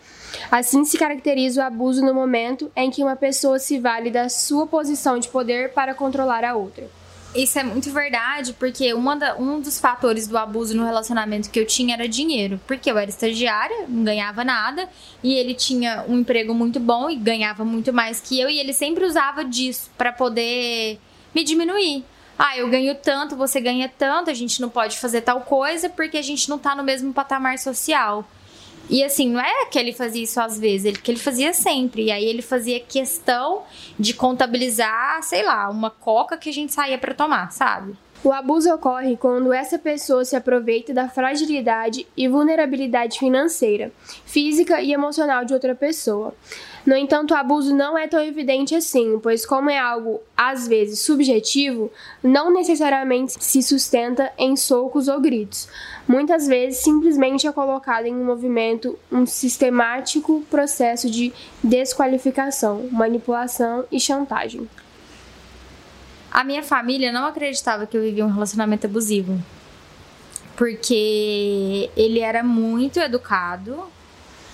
Assim 0.50 0.84
se 0.84 0.98
caracteriza 0.98 1.62
o 1.62 1.64
abuso 1.64 2.04
no 2.04 2.14
momento 2.14 2.70
em 2.76 2.90
que 2.90 3.02
uma 3.02 3.16
pessoa 3.16 3.58
se 3.58 3.78
vale 3.78 4.10
da 4.10 4.28
sua 4.28 4.66
posição 4.66 5.18
de 5.18 5.28
poder 5.28 5.72
para 5.72 5.94
controlar 5.94 6.44
a 6.44 6.54
outra. 6.54 6.88
Isso 7.38 7.56
é 7.56 7.62
muito 7.62 7.92
verdade, 7.92 8.52
porque 8.52 8.92
uma 8.92 9.14
da, 9.14 9.36
um 9.36 9.60
dos 9.60 9.78
fatores 9.78 10.26
do 10.26 10.36
abuso 10.36 10.76
no 10.76 10.84
relacionamento 10.84 11.48
que 11.50 11.60
eu 11.60 11.64
tinha 11.64 11.94
era 11.94 12.08
dinheiro. 12.08 12.60
Porque 12.66 12.90
eu 12.90 12.98
era 12.98 13.08
estagiária, 13.08 13.84
não 13.86 14.02
ganhava 14.02 14.42
nada, 14.42 14.88
e 15.22 15.34
ele 15.34 15.54
tinha 15.54 16.04
um 16.08 16.18
emprego 16.18 16.52
muito 16.52 16.80
bom 16.80 17.08
e 17.08 17.14
ganhava 17.14 17.64
muito 17.64 17.92
mais 17.92 18.20
que 18.20 18.40
eu, 18.40 18.50
e 18.50 18.58
ele 18.58 18.72
sempre 18.72 19.04
usava 19.04 19.44
disso 19.44 19.88
para 19.96 20.10
poder 20.10 20.98
me 21.32 21.44
diminuir. 21.44 22.04
Ah, 22.36 22.58
eu 22.58 22.68
ganho 22.68 22.92
tanto, 22.96 23.36
você 23.36 23.60
ganha 23.60 23.88
tanto, 23.88 24.30
a 24.30 24.34
gente 24.34 24.60
não 24.60 24.68
pode 24.68 24.98
fazer 24.98 25.20
tal 25.20 25.42
coisa 25.42 25.88
porque 25.88 26.16
a 26.16 26.22
gente 26.22 26.48
não 26.48 26.58
tá 26.58 26.74
no 26.74 26.82
mesmo 26.82 27.12
patamar 27.12 27.56
social. 27.60 28.28
E 28.88 29.04
assim, 29.04 29.30
não 29.30 29.40
é 29.40 29.66
que 29.66 29.78
ele 29.78 29.92
fazia 29.92 30.22
isso 30.22 30.40
às 30.40 30.58
vezes, 30.58 30.86
ele 30.86 30.98
que 30.98 31.10
ele 31.10 31.18
fazia 31.18 31.52
sempre. 31.52 32.04
E 32.04 32.10
aí 32.10 32.24
ele 32.24 32.42
fazia 32.42 32.80
questão 32.80 33.62
de 33.98 34.14
contabilizar, 34.14 35.22
sei 35.22 35.42
lá, 35.42 35.68
uma 35.68 35.90
coca 35.90 36.36
que 36.36 36.48
a 36.48 36.52
gente 36.52 36.72
saía 36.72 36.98
para 36.98 37.14
tomar, 37.14 37.50
sabe? 37.52 37.96
O 38.24 38.32
abuso 38.32 38.74
ocorre 38.74 39.16
quando 39.16 39.52
essa 39.52 39.78
pessoa 39.78 40.24
se 40.24 40.34
aproveita 40.34 40.92
da 40.92 41.08
fragilidade 41.08 42.04
e 42.16 42.26
vulnerabilidade 42.26 43.16
financeira, 43.16 43.92
física 44.26 44.82
e 44.82 44.92
emocional 44.92 45.44
de 45.44 45.54
outra 45.54 45.72
pessoa. 45.72 46.34
No 46.84 46.96
entanto, 46.96 47.32
o 47.32 47.36
abuso 47.36 47.72
não 47.72 47.96
é 47.96 48.08
tão 48.08 48.20
evidente 48.20 48.74
assim, 48.74 49.20
pois, 49.22 49.46
como 49.46 49.70
é 49.70 49.78
algo 49.78 50.20
às 50.36 50.66
vezes 50.66 50.98
subjetivo, 51.00 51.92
não 52.20 52.52
necessariamente 52.52 53.34
se 53.38 53.62
sustenta 53.62 54.32
em 54.36 54.56
socos 54.56 55.06
ou 55.06 55.20
gritos. 55.20 55.68
Muitas 56.08 56.48
vezes, 56.48 56.82
simplesmente 56.82 57.46
é 57.46 57.52
colocado 57.52 58.06
em 58.06 58.14
um 58.14 58.24
movimento 58.24 58.98
um 59.12 59.26
sistemático 59.26 60.42
processo 60.50 61.08
de 61.08 61.32
desqualificação, 61.62 62.88
manipulação 62.90 63.84
e 63.92 64.00
chantagem. 64.00 64.68
A 66.30 66.44
minha 66.44 66.62
família 66.62 67.10
não 67.10 67.26
acreditava 67.26 67.86
que 67.86 67.96
eu 67.96 68.02
vivia 68.02 68.24
um 68.24 68.30
relacionamento 68.32 68.86
abusivo. 68.86 69.40
Porque 70.56 71.88
ele 71.96 72.18
era 72.20 72.42
muito 72.42 72.98
educado, 72.98 73.84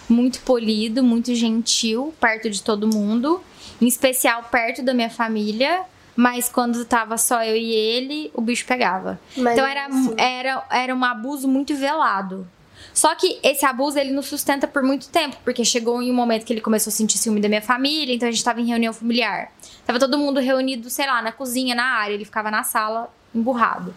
muito 0.09 0.41
polido, 0.41 1.03
muito 1.03 1.35
gentil, 1.35 2.15
perto 2.21 2.51
de 2.51 2.63
todo 2.63 2.87
mundo, 2.87 3.41
em 3.81 3.87
especial 3.87 4.43
perto 4.45 4.83
da 4.83 4.93
minha 4.93 5.11
família. 5.11 5.83
Mas 6.17 6.49
quando 6.49 6.85
tava 6.85 7.17
só 7.19 7.43
eu 7.43 7.57
e 7.57 7.73
ele, 7.73 8.31
o 8.35 8.41
bicho 8.41 8.65
pegava. 8.67 9.19
Mas 9.37 9.55
então 9.55 9.67
era, 9.67 9.87
assim- 9.87 10.15
era, 10.17 10.65
era 10.71 10.95
um 10.95 11.05
abuso 11.05 11.49
muito 11.49 11.75
velado. 11.75 12.47
Só 12.95 13.13
que 13.17 13.41
esse 13.43 13.67
abuso 13.67 13.99
ele 13.99 14.13
não 14.13 14.23
sustenta 14.23 14.67
por 14.69 14.83
muito 14.83 15.09
tempo, 15.09 15.37
porque 15.45 15.65
chegou 15.65 16.01
em 16.01 16.11
um 16.11 16.15
momento 16.15 16.45
que 16.47 16.53
ele 16.53 16.61
começou 16.61 16.91
a 16.91 16.95
sentir 16.95 17.19
ciúme 17.19 17.41
da 17.41 17.49
minha 17.49 17.61
família, 17.61 18.15
então 18.15 18.29
a 18.29 18.31
gente 18.31 18.45
tava 18.45 18.61
em 18.61 18.67
reunião 18.67 18.93
familiar. 18.93 19.51
Tava 19.85 19.99
todo 19.99 20.17
mundo 20.17 20.39
reunido, 20.41 20.89
sei 20.89 21.07
lá, 21.07 21.21
na 21.21 21.33
cozinha, 21.33 21.75
na 21.75 21.85
área, 21.85 22.15
ele 22.15 22.25
ficava 22.25 22.51
na 22.53 22.63
sala, 22.63 23.13
emburrado. 23.35 23.93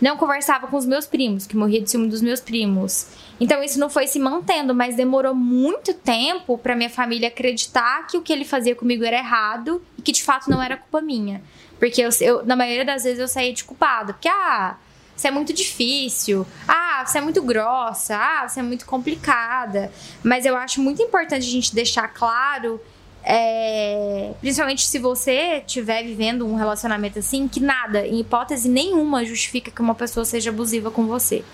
Não 0.00 0.16
conversava 0.16 0.66
com 0.66 0.78
os 0.78 0.86
meus 0.86 1.06
primos, 1.06 1.46
que 1.46 1.54
morria 1.54 1.82
de 1.82 1.90
ciúme 1.90 2.08
dos 2.08 2.22
meus 2.22 2.40
primos. 2.40 3.08
Então 3.38 3.62
isso 3.62 3.78
não 3.78 3.90
foi 3.90 4.06
se 4.06 4.18
mantendo, 4.18 4.74
mas 4.74 4.96
demorou 4.96 5.34
muito 5.34 5.92
tempo 5.92 6.56
pra 6.56 6.74
minha 6.74 6.88
família 6.88 7.28
acreditar 7.28 8.06
que 8.06 8.16
o 8.16 8.22
que 8.22 8.32
ele 8.32 8.46
fazia 8.46 8.74
comigo 8.74 9.04
era 9.04 9.16
errado 9.18 9.82
e 9.98 10.02
que 10.02 10.12
de 10.12 10.22
fato 10.24 10.48
não 10.48 10.62
era 10.62 10.78
culpa 10.78 11.02
minha. 11.02 11.42
Porque 11.78 12.00
eu, 12.00 12.08
eu- 12.22 12.46
na 12.46 12.56
maioria 12.56 12.84
das 12.86 13.04
vezes 13.04 13.18
eu 13.18 13.28
saía 13.28 13.52
de 13.52 13.62
culpada. 13.64 14.14
Porque, 14.14 14.28
ah, 14.28 14.76
você 15.20 15.28
é 15.28 15.30
muito 15.30 15.52
difícil. 15.52 16.46
Ah, 16.66 17.04
você 17.04 17.18
é 17.18 17.20
muito 17.20 17.42
grossa. 17.42 18.16
Ah, 18.16 18.48
você 18.48 18.60
é 18.60 18.62
muito 18.62 18.86
complicada. 18.86 19.92
Mas 20.22 20.46
eu 20.46 20.56
acho 20.56 20.80
muito 20.80 21.02
importante 21.02 21.46
a 21.46 21.50
gente 21.50 21.74
deixar 21.74 22.08
claro, 22.08 22.80
é, 23.22 24.32
principalmente 24.40 24.86
se 24.86 24.98
você 24.98 25.58
estiver 25.58 26.04
vivendo 26.04 26.46
um 26.46 26.54
relacionamento 26.54 27.18
assim, 27.18 27.46
que 27.46 27.60
nada, 27.60 28.06
em 28.06 28.20
hipótese 28.20 28.66
nenhuma, 28.66 29.22
justifica 29.22 29.70
que 29.70 29.82
uma 29.82 29.94
pessoa 29.94 30.24
seja 30.24 30.48
abusiva 30.48 30.90
com 30.90 31.06
você. 31.06 31.44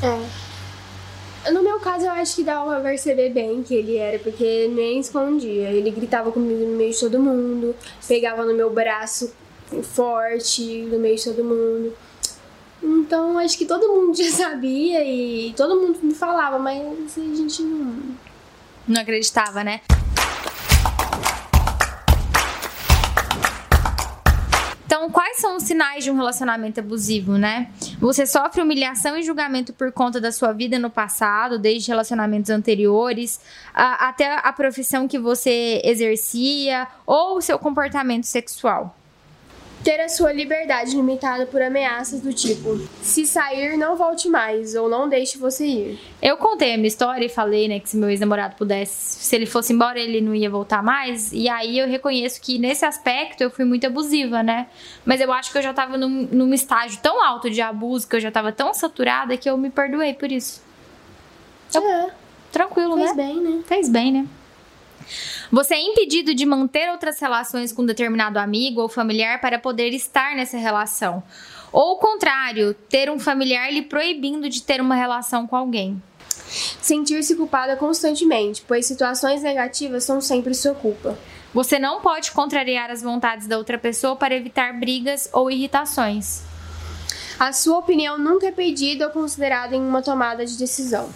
É. 0.00 0.46
No 1.50 1.64
meu 1.64 1.80
caso, 1.80 2.06
eu 2.06 2.12
acho 2.12 2.36
que 2.36 2.44
dava 2.44 2.70
pra 2.70 2.80
perceber 2.80 3.30
bem 3.30 3.60
que 3.60 3.74
ele 3.74 3.96
era, 3.96 4.20
porque 4.20 4.70
nem 4.72 5.00
escondia. 5.00 5.70
Ele 5.70 5.90
gritava 5.90 6.30
comigo 6.30 6.64
no 6.64 6.76
meio 6.76 6.92
de 6.92 7.00
todo 7.00 7.18
mundo, 7.18 7.74
pegava 8.06 8.44
no 8.44 8.54
meu 8.54 8.70
braço 8.70 9.32
forte 9.82 10.62
no 10.82 10.98
meio 10.98 11.16
de 11.16 11.24
todo 11.24 11.42
mundo. 11.42 11.92
Então, 12.88 13.36
acho 13.38 13.58
que 13.58 13.66
todo 13.66 13.88
mundo 13.88 14.16
já 14.16 14.30
sabia 14.30 15.04
e 15.04 15.52
todo 15.56 15.74
mundo 15.80 15.98
me 16.02 16.14
falava, 16.14 16.58
mas 16.58 16.80
a 17.18 17.20
gente 17.20 17.62
não. 17.62 17.96
Não 18.86 19.00
acreditava, 19.00 19.64
né? 19.64 19.80
Então, 24.86 25.10
quais 25.10 25.38
são 25.38 25.56
os 25.56 25.64
sinais 25.64 26.04
de 26.04 26.10
um 26.12 26.14
relacionamento 26.16 26.78
abusivo, 26.78 27.32
né? 27.32 27.68
Você 27.98 28.24
sofre 28.24 28.62
humilhação 28.62 29.16
e 29.16 29.22
julgamento 29.24 29.72
por 29.72 29.90
conta 29.90 30.20
da 30.20 30.30
sua 30.30 30.52
vida 30.52 30.78
no 30.78 30.88
passado, 30.88 31.58
desde 31.58 31.88
relacionamentos 31.90 32.50
anteriores, 32.50 33.40
a- 33.74 34.08
até 34.08 34.38
a 34.42 34.52
profissão 34.52 35.08
que 35.08 35.18
você 35.18 35.80
exercia 35.84 36.86
ou 37.04 37.38
o 37.38 37.42
seu 37.42 37.58
comportamento 37.58 38.24
sexual. 38.24 38.96
Ter 39.86 40.00
a 40.00 40.08
sua 40.08 40.32
liberdade 40.32 40.96
limitada 40.96 41.46
por 41.46 41.62
ameaças 41.62 42.20
do 42.20 42.32
tipo: 42.32 42.76
se 43.00 43.24
sair, 43.24 43.76
não 43.76 43.94
volte 43.94 44.28
mais, 44.28 44.74
ou 44.74 44.88
não 44.88 45.08
deixe 45.08 45.38
você 45.38 45.64
ir. 45.64 46.00
Eu 46.20 46.36
contei 46.36 46.74
a 46.74 46.76
minha 46.76 46.88
história 46.88 47.24
e 47.24 47.28
falei, 47.28 47.68
né, 47.68 47.78
que 47.78 47.88
se 47.88 47.96
meu 47.96 48.10
ex-namorado 48.10 48.56
pudesse, 48.56 49.24
se 49.24 49.36
ele 49.36 49.46
fosse 49.46 49.72
embora, 49.72 50.00
ele 50.00 50.20
não 50.20 50.34
ia 50.34 50.50
voltar 50.50 50.82
mais. 50.82 51.30
E 51.32 51.48
aí 51.48 51.78
eu 51.78 51.86
reconheço 51.86 52.40
que 52.40 52.58
nesse 52.58 52.84
aspecto 52.84 53.42
eu 53.42 53.48
fui 53.48 53.64
muito 53.64 53.86
abusiva, 53.86 54.42
né? 54.42 54.66
Mas 55.04 55.20
eu 55.20 55.32
acho 55.32 55.52
que 55.52 55.58
eu 55.58 55.62
já 55.62 55.72
tava 55.72 55.96
num, 55.96 56.28
num 56.32 56.52
estágio 56.52 56.98
tão 57.00 57.24
alto 57.24 57.48
de 57.48 57.60
abuso, 57.60 58.08
que 58.08 58.16
eu 58.16 58.20
já 58.20 58.32
tava 58.32 58.50
tão 58.50 58.74
saturada 58.74 59.36
que 59.36 59.48
eu 59.48 59.56
me 59.56 59.70
perdoei 59.70 60.14
por 60.14 60.32
isso. 60.32 60.60
É, 61.72 62.10
Tranquilo, 62.50 62.96
fez 62.96 63.14
né? 63.14 63.24
bem, 63.24 63.40
né? 63.40 63.62
Fez 63.64 63.88
bem, 63.88 64.12
né? 64.12 64.26
Você 65.50 65.74
é 65.74 65.80
impedido 65.80 66.34
de 66.34 66.44
manter 66.44 66.90
outras 66.90 67.20
relações 67.20 67.72
com 67.72 67.86
determinado 67.86 68.38
amigo 68.38 68.80
ou 68.80 68.88
familiar 68.88 69.40
para 69.40 69.58
poder 69.58 69.90
estar 69.90 70.34
nessa 70.34 70.56
relação. 70.56 71.22
Ou 71.72 71.92
o 71.92 71.98
contrário, 71.98 72.74
ter 72.88 73.10
um 73.10 73.18
familiar 73.18 73.72
lhe 73.72 73.82
proibindo 73.82 74.48
de 74.48 74.62
ter 74.62 74.80
uma 74.80 74.94
relação 74.94 75.46
com 75.46 75.54
alguém. 75.54 76.02
Sentir-se 76.80 77.36
culpada 77.36 77.76
constantemente, 77.76 78.64
pois 78.66 78.86
situações 78.86 79.42
negativas 79.42 80.04
são 80.04 80.20
sempre 80.20 80.54
sua 80.54 80.74
culpa. 80.74 81.18
Você 81.54 81.78
não 81.78 82.00
pode 82.00 82.32
contrariar 82.32 82.90
as 82.90 83.02
vontades 83.02 83.46
da 83.46 83.56
outra 83.56 83.78
pessoa 83.78 84.16
para 84.16 84.34
evitar 84.34 84.78
brigas 84.78 85.28
ou 85.32 85.50
irritações. 85.50 86.42
A 87.38 87.52
sua 87.52 87.78
opinião 87.78 88.18
nunca 88.18 88.46
é 88.46 88.52
pedida 88.52 89.06
ou 89.06 89.12
considerada 89.12 89.76
em 89.76 89.80
uma 89.80 90.02
tomada 90.02 90.44
de 90.44 90.56
decisão. 90.56 91.08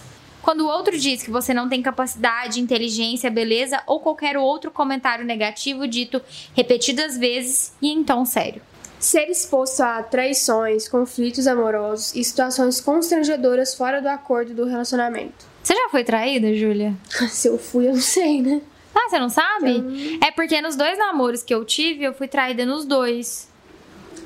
Quando 0.42 0.62
o 0.62 0.68
outro 0.68 0.98
diz 0.98 1.22
que 1.22 1.30
você 1.30 1.52
não 1.52 1.68
tem 1.68 1.82
capacidade, 1.82 2.60
inteligência, 2.60 3.30
beleza 3.30 3.82
ou 3.86 4.00
qualquer 4.00 4.36
outro 4.36 4.70
comentário 4.70 5.24
negativo 5.24 5.86
dito 5.86 6.20
repetidas 6.54 7.16
vezes 7.18 7.72
e 7.80 7.88
em 7.88 8.02
tom 8.02 8.24
sério. 8.24 8.62
Ser 8.98 9.30
exposto 9.30 9.80
a 9.80 10.02
traições, 10.02 10.88
conflitos 10.88 11.46
amorosos 11.46 12.14
e 12.14 12.22
situações 12.22 12.80
constrangedoras 12.80 13.74
fora 13.74 14.00
do 14.00 14.08
acordo 14.08 14.52
do 14.52 14.66
relacionamento. 14.66 15.46
Você 15.62 15.74
já 15.74 15.88
foi 15.90 16.04
traída, 16.04 16.54
Júlia? 16.54 16.94
Se 17.30 17.48
eu 17.48 17.58
fui, 17.58 17.88
eu 17.88 17.94
não 17.94 18.00
sei, 18.00 18.42
né? 18.42 18.60
Ah, 18.94 19.08
você 19.08 19.18
não 19.18 19.28
sabe? 19.28 20.18
É 20.20 20.30
porque 20.30 20.60
nos 20.60 20.76
dois 20.76 20.98
namoros 20.98 21.42
que 21.42 21.54
eu 21.54 21.64
tive, 21.64 22.04
eu 22.04 22.12
fui 22.12 22.28
traída 22.28 22.66
nos 22.66 22.84
dois. 22.84 23.48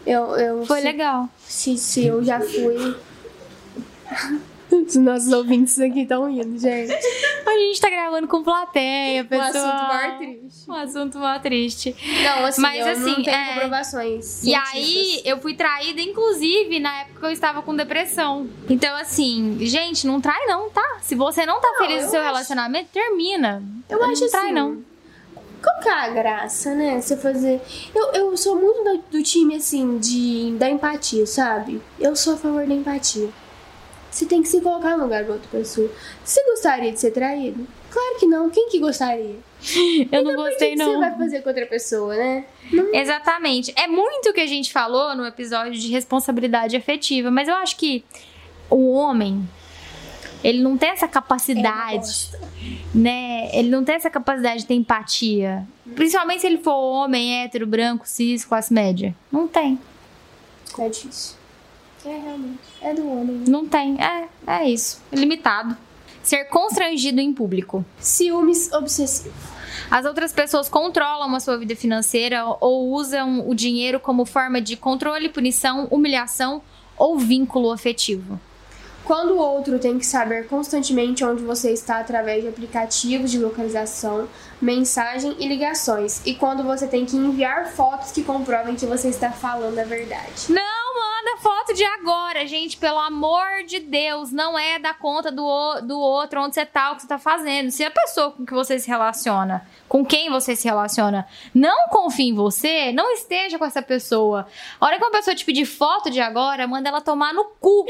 Eu, 0.07 0.37
eu 0.37 0.67
Foi 0.67 0.81
se, 0.81 0.87
legal. 0.87 1.29
Se, 1.47 1.79
se 1.79 2.07
eu 2.07 2.25
já 2.25 2.41
fui. 2.41 2.97
Os 4.87 4.95
nossos 4.97 5.33
ouvintes 5.33 5.79
aqui 5.79 6.03
estão 6.03 6.29
rindo, 6.31 6.59
gente. 6.59 6.93
A 7.47 7.51
gente 7.59 7.81
tá 7.81 7.89
gravando 7.91 8.27
com 8.27 8.43
plateia, 8.43 9.23
Um 9.23 9.27
pessoal. 9.27 9.49
assunto 9.55 9.89
mais 9.89 10.19
triste. 10.19 10.71
Um 10.71 10.73
assunto 10.75 11.19
mó 11.19 11.39
triste. 11.39 11.97
Não, 12.23 12.45
assim, 12.47 12.61
Mas, 12.63 12.81
eu 12.81 12.93
assim, 12.93 13.01
não 13.17 13.23
tenho 13.23 13.37
é. 13.37 13.55
comprovações. 13.55 14.45
E 14.45 14.55
aí, 14.55 15.23
eu 15.25 15.39
fui 15.41 15.55
traída, 15.55 16.01
inclusive, 16.01 16.81
na 16.81 17.01
época 17.03 17.21
que 17.21 17.27
eu 17.27 17.31
estava 17.31 17.63
com 17.63 17.75
depressão. 17.77 18.49
Então, 18.69 18.97
assim, 18.97 19.59
gente, 19.61 20.07
não 20.07 20.21
trai 20.21 20.47
não, 20.47 20.69
tá? 20.71 20.99
Se 21.03 21.15
você 21.15 21.45
não 21.47 21.61
tá 21.61 21.69
Não, 21.73 21.79
feliz 21.87 21.99
no 22.03 22.07
eu 22.07 22.11
seu 22.11 22.21
acho- 22.21 22.29
relacionamento, 22.29 22.89
termina. 22.93 23.63
Eu 23.89 23.99
não 24.01 24.11
acho 24.11 24.29
trai 24.31 24.45
assim. 24.47 24.53
não. 24.53 24.83
Qual 25.63 25.81
que 25.81 25.89
é 25.89 25.93
a 25.93 26.09
graça, 26.09 26.75
né? 26.75 27.01
Você 27.01 27.17
fazer. 27.17 27.59
Eu, 27.95 28.13
eu 28.13 28.37
sou 28.37 28.55
muito 28.57 28.85
do, 28.85 29.19
do 29.19 29.23
time, 29.23 29.55
assim, 29.57 29.97
de, 29.99 30.55
da 30.59 30.69
empatia, 30.69 31.27
sabe? 31.27 31.81
Eu 31.99 32.15
sou 32.15 32.35
a 32.35 32.37
favor 32.37 32.67
da 32.67 32.75
empatia. 32.75 33.29
Você 34.15 34.27
tem 34.27 34.43
que 34.43 34.49
se 34.49 34.61
colocar 34.61 34.97
no 34.97 35.03
lugar 35.03 35.25
da 35.25 35.33
outra 35.33 35.49
pessoa. 35.51 35.91
Você 36.25 36.41
gostaria 36.45 36.93
de 36.93 37.01
ser 37.01 37.11
traído? 37.11 37.67
Claro 37.91 38.17
que 38.21 38.27
não. 38.27 38.49
Quem 38.49 38.69
que 38.69 38.79
gostaria? 38.79 39.35
Eu 40.13 40.23
não 40.23 40.37
Por 40.37 40.45
que 40.45 40.51
gostei, 40.51 40.71
que 40.71 40.77
não. 40.77 40.93
você 40.93 40.99
vai 40.99 41.19
fazer 41.19 41.43
com 41.43 41.49
outra 41.49 41.67
pessoa, 41.67 42.15
né? 42.15 42.45
Não 42.73 42.95
Exatamente. 42.95 43.75
É 43.77 43.89
muito 43.89 44.31
o 44.31 44.33
que 44.33 44.41
a 44.41 44.47
gente 44.47 44.73
falou 44.73 45.17
no 45.17 45.27
episódio 45.27 45.73
de 45.73 45.91
responsabilidade 45.91 46.77
afetiva, 46.77 47.29
mas 47.29 47.49
eu 47.49 47.57
acho 47.57 47.77
que 47.77 48.05
o 48.71 48.93
homem, 48.93 49.49
ele 50.45 50.63
não 50.63 50.79
tem 50.79 50.91
essa 50.91 51.07
é 51.07 51.09
capacidade, 51.09 52.31
né? 52.95 53.51
Ele 53.53 53.69
não 53.69 53.83
tem 53.83 53.97
essa 53.97 54.11
capacidade 54.11 54.61
de 54.61 54.67
ter 54.67 54.75
empatia. 54.75 55.67
Principalmente 55.97 56.43
se 56.43 56.47
ele 56.47 56.59
for 56.59 56.71
homem, 56.71 57.43
hétero, 57.43 57.67
branco, 57.67 58.07
cis, 58.07 58.45
classe 58.45 58.73
média. 58.73 59.13
Não 59.33 59.49
tem. 59.49 59.77
É 60.79 60.89
difícil. 60.89 61.44
É, 62.05 62.19
realmente. 62.19 62.59
É 62.81 62.95
do 62.95 63.09
homem. 63.11 63.37
né? 63.37 63.45
Não 63.49 63.67
tem. 63.67 63.97
É, 64.03 64.29
é 64.47 64.69
isso. 64.69 65.03
É 65.11 65.17
limitado. 65.17 65.77
Ser 66.23 66.45
constrangido 66.47 67.21
em 67.21 67.33
público. 67.33 67.85
Ciúmes 67.99 68.73
obsessivo. 68.73 69.35
As 69.91 70.07
outras 70.07 70.33
pessoas 70.33 70.69
controlam 70.69 71.35
a 71.35 71.41
sua 71.41 71.59
vida 71.59 71.77
financeira 71.77 72.45
ou 72.61 72.91
usam 72.93 73.49
o 73.49 73.55
dinheiro 73.55 74.01
como 74.01 74.25
forma 74.25 74.61
de 74.61 74.77
controle, 74.77 75.29
punição, 75.29 75.87
humilhação 75.91 76.63
ou 76.97 77.19
vínculo 77.19 77.71
afetivo. 77.71 78.41
Quando 79.05 79.35
o 79.35 79.39
outro 79.39 79.79
tem 79.79 79.99
que 79.99 80.07
saber 80.07 80.47
constantemente 80.49 81.23
onde 81.23 81.43
você 81.43 81.73
está 81.73 82.01
através 82.01 82.43
de 82.43 82.49
aplicativos 82.49 83.31
de 83.31 83.39
localização, 83.39 84.27
mensagem 84.63 85.37
e 85.39 85.47
ligações. 85.47 86.23
E 86.25 86.35
quando 86.35 86.63
você 86.63 86.87
tem 86.87 87.05
que 87.05 87.15
enviar 87.15 87.67
fotos 87.67 88.11
que 88.13 88.25
comprovem 88.25 88.75
que 88.77 88.87
você 88.87 89.09
está 89.09 89.31
falando 89.31 89.79
a 89.79 89.85
verdade. 89.85 90.47
Não 90.49 90.63
manda 91.25 91.39
foto 91.39 91.73
de 91.73 91.83
agora, 91.83 92.47
gente, 92.47 92.77
pelo 92.77 92.99
amor 92.99 93.65
de 93.67 93.81
Deus, 93.81 94.31
não 94.31 94.59
é 94.59 94.79
da 94.79 94.93
conta 94.93 95.33
do, 95.33 95.81
do 95.81 95.99
outro, 95.99 96.43
onde 96.43 96.55
você 96.55 96.67
tá, 96.67 96.93
o 96.93 96.97
que 96.97 97.03
você 97.03 97.09
tá 97.09 97.19
fazendo. 97.19 97.71
Se 97.71 97.83
a 97.83 97.91
pessoa 97.91 98.31
com 98.31 98.45
que 98.45 98.53
você 98.53 98.79
se 98.79 98.87
relaciona, 98.87 99.67
com 99.89 100.05
quem 100.05 100.31
você 100.31 100.55
se 100.55 100.69
relaciona, 100.69 101.27
não 101.55 101.89
confia 101.89 102.29
em 102.29 102.35
você, 102.35 102.93
não 102.93 103.11
esteja 103.13 103.59
com 103.59 103.65
essa 103.65 103.81
pessoa. 103.81 104.47
A 104.79 104.87
hora 104.87 104.99
que 104.99 105.05
uma 105.05 105.11
pessoa 105.11 105.35
te 105.35 105.45
pedir 105.45 105.65
foto 105.65 106.11
de 106.11 106.21
agora, 106.21 106.67
manda 106.67 106.91
ela 106.91 107.01
tomar 107.01 107.33
no 107.33 107.47
cu. 107.59 107.87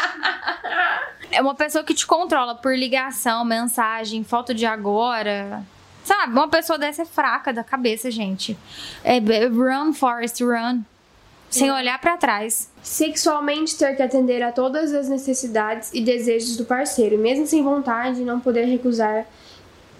é 1.30 1.42
uma 1.42 1.54
pessoa 1.54 1.84
que 1.84 1.92
te 1.92 2.06
controla 2.06 2.54
por 2.54 2.74
ligação, 2.74 3.44
mensagem, 3.44 4.24
foto 4.24 4.54
de 4.54 4.64
agora. 4.64 5.62
Sabe? 6.02 6.32
Uma 6.32 6.48
pessoa 6.48 6.78
dessa 6.78 7.02
é 7.02 7.04
fraca 7.04 7.52
da 7.52 7.62
cabeça, 7.62 8.10
gente. 8.10 8.56
É, 9.04 9.18
run, 9.18 9.92
Forest, 9.92 10.42
run. 10.42 10.82
Sem 11.50 11.68
é. 11.68 11.74
olhar 11.74 12.00
para 12.00 12.16
trás. 12.16 12.70
Sexualmente 12.82 13.76
ter 13.76 13.96
que 13.96 14.02
atender 14.02 14.40
a 14.42 14.52
todas 14.52 14.94
as 14.94 15.08
necessidades 15.08 15.90
e 15.92 16.00
desejos 16.00 16.56
do 16.56 16.64
parceiro, 16.64 17.18
mesmo 17.18 17.46
sem 17.46 17.62
vontade, 17.62 18.20
não 18.20 18.38
poder 18.38 18.64
recusar 18.64 19.26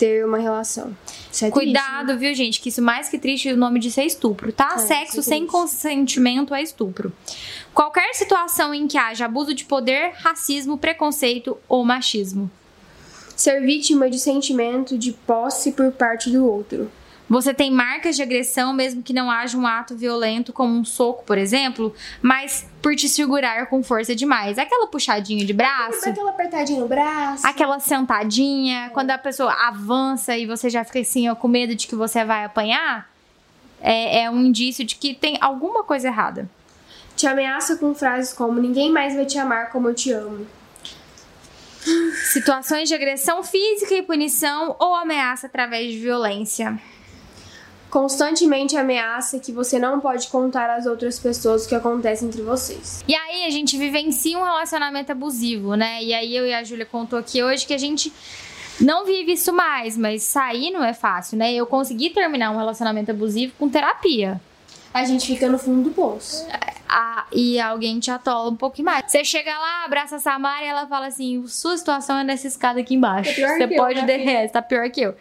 ter 0.01 0.25
uma 0.25 0.39
relação. 0.39 0.97
É 1.43 1.51
Cuidado, 1.51 2.07
triste, 2.07 2.07
né? 2.07 2.17
viu, 2.17 2.35
gente? 2.35 2.61
Que 2.61 2.71
isso 2.71 2.81
mais 2.81 3.11
que 3.11 3.19
triste, 3.19 3.53
o 3.53 3.57
nome 3.57 3.79
disso 3.79 4.01
é 4.01 4.07
estupro, 4.07 4.51
tá? 4.51 4.77
É, 4.77 4.79
Sexo 4.79 5.21
é 5.21 5.23
sem 5.23 5.47
consentimento 5.47 6.55
é 6.55 6.63
estupro. 6.63 7.13
Qualquer 7.75 8.15
situação 8.15 8.73
em 8.73 8.89
que 8.89 8.97
haja 8.97 9.27
abuso 9.27 9.53
de 9.53 9.67
poder, 9.67 10.13
racismo, 10.15 10.79
preconceito 10.79 11.59
ou 11.69 11.85
machismo. 11.85 12.51
Ser 13.37 13.61
vítima 13.61 14.09
de 14.09 14.19
sentimento 14.19 14.97
de 14.97 15.13
posse 15.13 15.73
por 15.73 15.93
parte 15.93 16.31
do 16.31 16.47
outro. 16.47 16.91
Você 17.31 17.55
tem 17.55 17.71
marcas 17.71 18.17
de 18.17 18.23
agressão, 18.23 18.73
mesmo 18.73 19.05
que 19.05 19.13
não 19.13 19.31
haja 19.31 19.57
um 19.57 19.65
ato 19.65 19.97
violento, 19.97 20.53
como 20.53 20.75
um 20.75 20.85
soco, 20.85 21.23
por 21.25 21.39
exemplo, 21.39 21.95
mas 22.21 22.67
por 22.83 22.97
te 22.97 23.09
segurar 23.09 23.67
com 23.67 23.85
força 23.85 24.17
demais. 24.17 24.59
Aquela 24.59 24.89
puxadinha 24.89 25.47
de 25.47 25.53
braço. 25.53 26.09
Aquela 26.09 26.31
apertadinha 26.31 26.81
no 26.81 26.89
braço. 26.89 27.47
Aquela 27.47 27.79
sentadinha. 27.79 28.87
É. 28.87 28.89
Quando 28.89 29.13
a 29.13 29.19
pessoa 29.19 29.53
avança 29.53 30.37
e 30.37 30.45
você 30.45 30.69
já 30.69 30.83
fica 30.83 30.99
assim, 30.99 31.29
ó, 31.29 31.37
com 31.37 31.47
medo 31.47 31.73
de 31.77 31.87
que 31.87 31.95
você 31.95 32.25
vai 32.25 32.45
apanhar, 32.45 33.09
é, 33.81 34.25
é 34.25 34.31
um 34.31 34.41
indício 34.41 34.85
de 34.85 34.97
que 34.97 35.15
tem 35.15 35.39
alguma 35.41 35.85
coisa 35.85 36.09
errada. 36.09 36.51
Te 37.15 37.29
ameaça 37.29 37.77
com 37.77 37.95
frases 37.95 38.33
como: 38.33 38.61
Ninguém 38.61 38.91
mais 38.91 39.15
vai 39.15 39.25
te 39.25 39.39
amar 39.39 39.71
como 39.71 39.89
eu 39.89 39.95
te 39.95 40.11
amo. 40.11 40.49
Situações 42.33 42.89
de 42.89 42.95
agressão 42.97 43.45
física 43.45 43.95
e 43.95 44.03
punição 44.03 44.75
ou 44.81 44.97
ameaça 44.97 45.47
através 45.47 45.93
de 45.93 45.99
violência 46.01 46.77
constantemente 47.91 48.77
ameaça 48.77 49.39
que 49.39 49.51
você 49.53 49.79
não 49.79 50.01
pode 50.01 50.29
contar 50.29 50.71
às 50.71 50.87
outras 50.87 51.19
pessoas 51.19 51.65
o 51.65 51.69
que 51.69 51.75
acontece 51.75 52.25
entre 52.25 52.41
vocês. 52.41 53.05
E 53.07 53.15
aí 53.15 53.45
a 53.45 53.51
gente 53.51 53.77
vivencia 53.77 54.39
um 54.39 54.45
relacionamento 54.45 55.11
abusivo, 55.13 55.75
né? 55.75 56.03
E 56.03 56.15
aí 56.15 56.35
eu 56.35 56.47
e 56.47 56.55
a 56.55 56.63
Júlia 56.63 56.87
contou 56.87 57.19
aqui 57.19 57.43
hoje 57.43 57.67
que 57.67 57.75
a 57.75 57.79
gente 57.79 58.13
não 58.81 59.05
vive 59.05 59.33
isso 59.33 59.53
mais, 59.53 59.97
mas 59.97 60.23
sair 60.23 60.71
não 60.71 60.83
é 60.83 60.95
fácil, 60.95 61.37
né? 61.37 61.53
Eu 61.53 61.67
consegui 61.67 62.11
terminar 62.11 62.51
um 62.51 62.57
relacionamento 62.57 63.11
abusivo 63.11 63.53
com 63.59 63.69
terapia. 63.69 64.41
A 64.93 65.05
gente 65.05 65.27
fica 65.27 65.49
no 65.49 65.59
fundo 65.59 65.89
do 65.89 65.91
poço. 65.91 66.47
Ah, 66.89 67.25
e 67.33 67.61
alguém 67.61 68.01
te 68.01 68.11
atola 68.11 68.51
um 68.51 68.57
pouquinho 68.57 68.87
mais. 68.87 69.05
Você 69.07 69.25
chega 69.25 69.57
lá, 69.57 69.85
abraça 69.85 70.17
a 70.17 70.19
Samara 70.19 70.65
e 70.65 70.69
ela 70.69 70.87
fala 70.89 71.07
assim: 71.07 71.47
sua 71.47 71.77
situação 71.77 72.19
é 72.19 72.25
nessa 72.25 72.49
escada 72.49 72.81
aqui 72.81 72.95
embaixo. 72.95 73.41
Tá 73.41 73.49
Você 73.57 73.69
pode 73.69 74.03
derreter, 74.03 74.51
tá 74.51 74.61
pior 74.61 74.91
que 74.91 75.01
eu. 75.03 75.15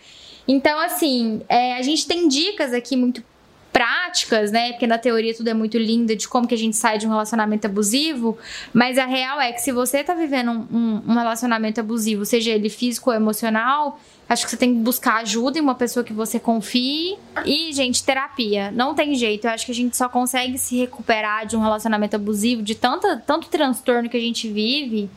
Então, 0.51 0.79
assim, 0.79 1.43
é, 1.47 1.77
a 1.77 1.81
gente 1.83 2.07
tem 2.07 2.27
dicas 2.27 2.73
aqui 2.73 2.97
muito 2.97 3.23
práticas, 3.71 4.51
né? 4.51 4.71
Porque 4.71 4.87
na 4.87 4.97
teoria 4.97 5.31
tudo 5.31 5.47
é 5.47 5.53
muito 5.53 5.77
lindo 5.77 6.15
de 6.15 6.27
como 6.27 6.47
que 6.47 6.55
a 6.55 6.57
gente 6.57 6.75
sai 6.75 6.97
de 6.97 7.05
um 7.05 7.09
relacionamento 7.11 7.67
abusivo, 7.67 8.35
mas 8.73 8.97
a 8.97 9.05
real 9.05 9.39
é 9.39 9.51
que 9.51 9.61
se 9.61 9.71
você 9.71 10.03
tá 10.03 10.15
vivendo 10.15 10.49
um, 10.49 10.67
um, 10.75 11.03
um 11.07 11.13
relacionamento 11.13 11.79
abusivo, 11.79 12.25
seja 12.25 12.49
ele 12.49 12.67
físico 12.67 13.11
ou 13.11 13.15
emocional, 13.15 13.99
acho 14.27 14.43
que 14.43 14.49
você 14.49 14.57
tem 14.57 14.73
que 14.73 14.79
buscar 14.79 15.17
ajuda 15.17 15.59
em 15.59 15.61
uma 15.61 15.75
pessoa 15.75 16.03
que 16.03 16.13
você 16.13 16.39
confie. 16.39 17.15
E, 17.45 17.71
gente, 17.71 18.03
terapia. 18.03 18.71
Não 18.71 18.95
tem 18.95 19.13
jeito. 19.13 19.45
Eu 19.45 19.51
acho 19.51 19.67
que 19.67 19.71
a 19.71 19.75
gente 19.75 19.95
só 19.95 20.09
consegue 20.09 20.57
se 20.57 20.75
recuperar 20.75 21.45
de 21.45 21.55
um 21.55 21.61
relacionamento 21.61 22.15
abusivo, 22.15 22.63
de 22.63 22.73
tanta, 22.73 23.17
tanto 23.17 23.49
transtorno 23.49 24.09
que 24.09 24.17
a 24.17 24.19
gente 24.19 24.51
vive 24.51 25.11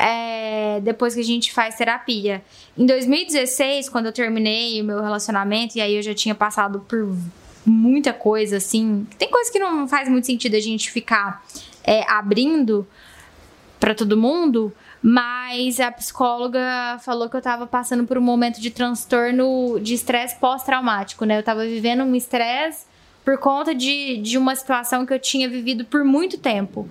é, 0.00 0.80
depois 0.80 1.14
que 1.14 1.20
a 1.20 1.24
gente 1.24 1.52
faz 1.52 1.76
terapia. 1.76 2.42
Em 2.76 2.86
2016, 2.86 3.88
quando 3.88 4.06
eu 4.06 4.12
terminei 4.12 4.80
o 4.80 4.84
meu 4.84 5.02
relacionamento, 5.02 5.76
e 5.76 5.80
aí 5.80 5.96
eu 5.96 6.02
já 6.02 6.14
tinha 6.14 6.34
passado 6.34 6.80
por 6.88 7.14
muita 7.66 8.12
coisa, 8.12 8.56
assim. 8.56 9.06
Tem 9.18 9.30
coisa 9.30 9.52
que 9.52 9.58
não 9.58 9.86
faz 9.86 10.08
muito 10.08 10.26
sentido 10.26 10.56
a 10.56 10.60
gente 10.60 10.90
ficar 10.90 11.44
é, 11.84 12.02
abrindo 12.10 12.86
para 13.78 13.94
todo 13.94 14.16
mundo, 14.16 14.72
mas 15.02 15.80
a 15.80 15.90
psicóloga 15.90 16.98
falou 17.00 17.28
que 17.28 17.36
eu 17.36 17.42
tava 17.42 17.66
passando 17.66 18.04
por 18.04 18.16
um 18.16 18.22
momento 18.22 18.60
de 18.60 18.70
transtorno 18.70 19.78
de 19.80 19.94
estresse 19.94 20.36
pós-traumático, 20.36 21.24
né? 21.24 21.38
Eu 21.38 21.42
tava 21.42 21.64
vivendo 21.64 22.02
um 22.02 22.14
estresse 22.14 22.89
por 23.24 23.38
conta 23.38 23.74
de, 23.74 24.16
de 24.18 24.38
uma 24.38 24.54
situação 24.56 25.04
que 25.04 25.12
eu 25.12 25.18
tinha 25.18 25.48
vivido 25.48 25.84
por 25.84 26.04
muito 26.04 26.38
tempo. 26.38 26.88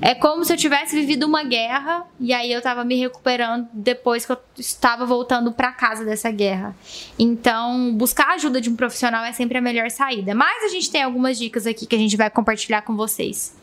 É 0.00 0.14
como 0.14 0.44
se 0.44 0.52
eu 0.52 0.56
tivesse 0.56 0.94
vivido 0.94 1.26
uma 1.26 1.42
guerra 1.42 2.06
e 2.20 2.32
aí 2.32 2.52
eu 2.52 2.58
estava 2.58 2.84
me 2.84 2.96
recuperando 2.96 3.68
depois 3.72 4.24
que 4.24 4.32
eu 4.32 4.38
estava 4.56 5.04
voltando 5.04 5.52
para 5.52 5.72
casa 5.72 6.04
dessa 6.04 6.30
guerra. 6.30 6.74
Então, 7.18 7.94
buscar 7.94 8.30
a 8.30 8.34
ajuda 8.34 8.60
de 8.60 8.70
um 8.70 8.76
profissional 8.76 9.24
é 9.24 9.32
sempre 9.32 9.58
a 9.58 9.60
melhor 9.60 9.90
saída. 9.90 10.34
Mas 10.34 10.64
a 10.64 10.68
gente 10.68 10.90
tem 10.90 11.02
algumas 11.02 11.38
dicas 11.38 11.66
aqui 11.66 11.86
que 11.86 11.96
a 11.96 11.98
gente 11.98 12.16
vai 12.16 12.30
compartilhar 12.30 12.82
com 12.82 12.96
vocês. 12.96 13.54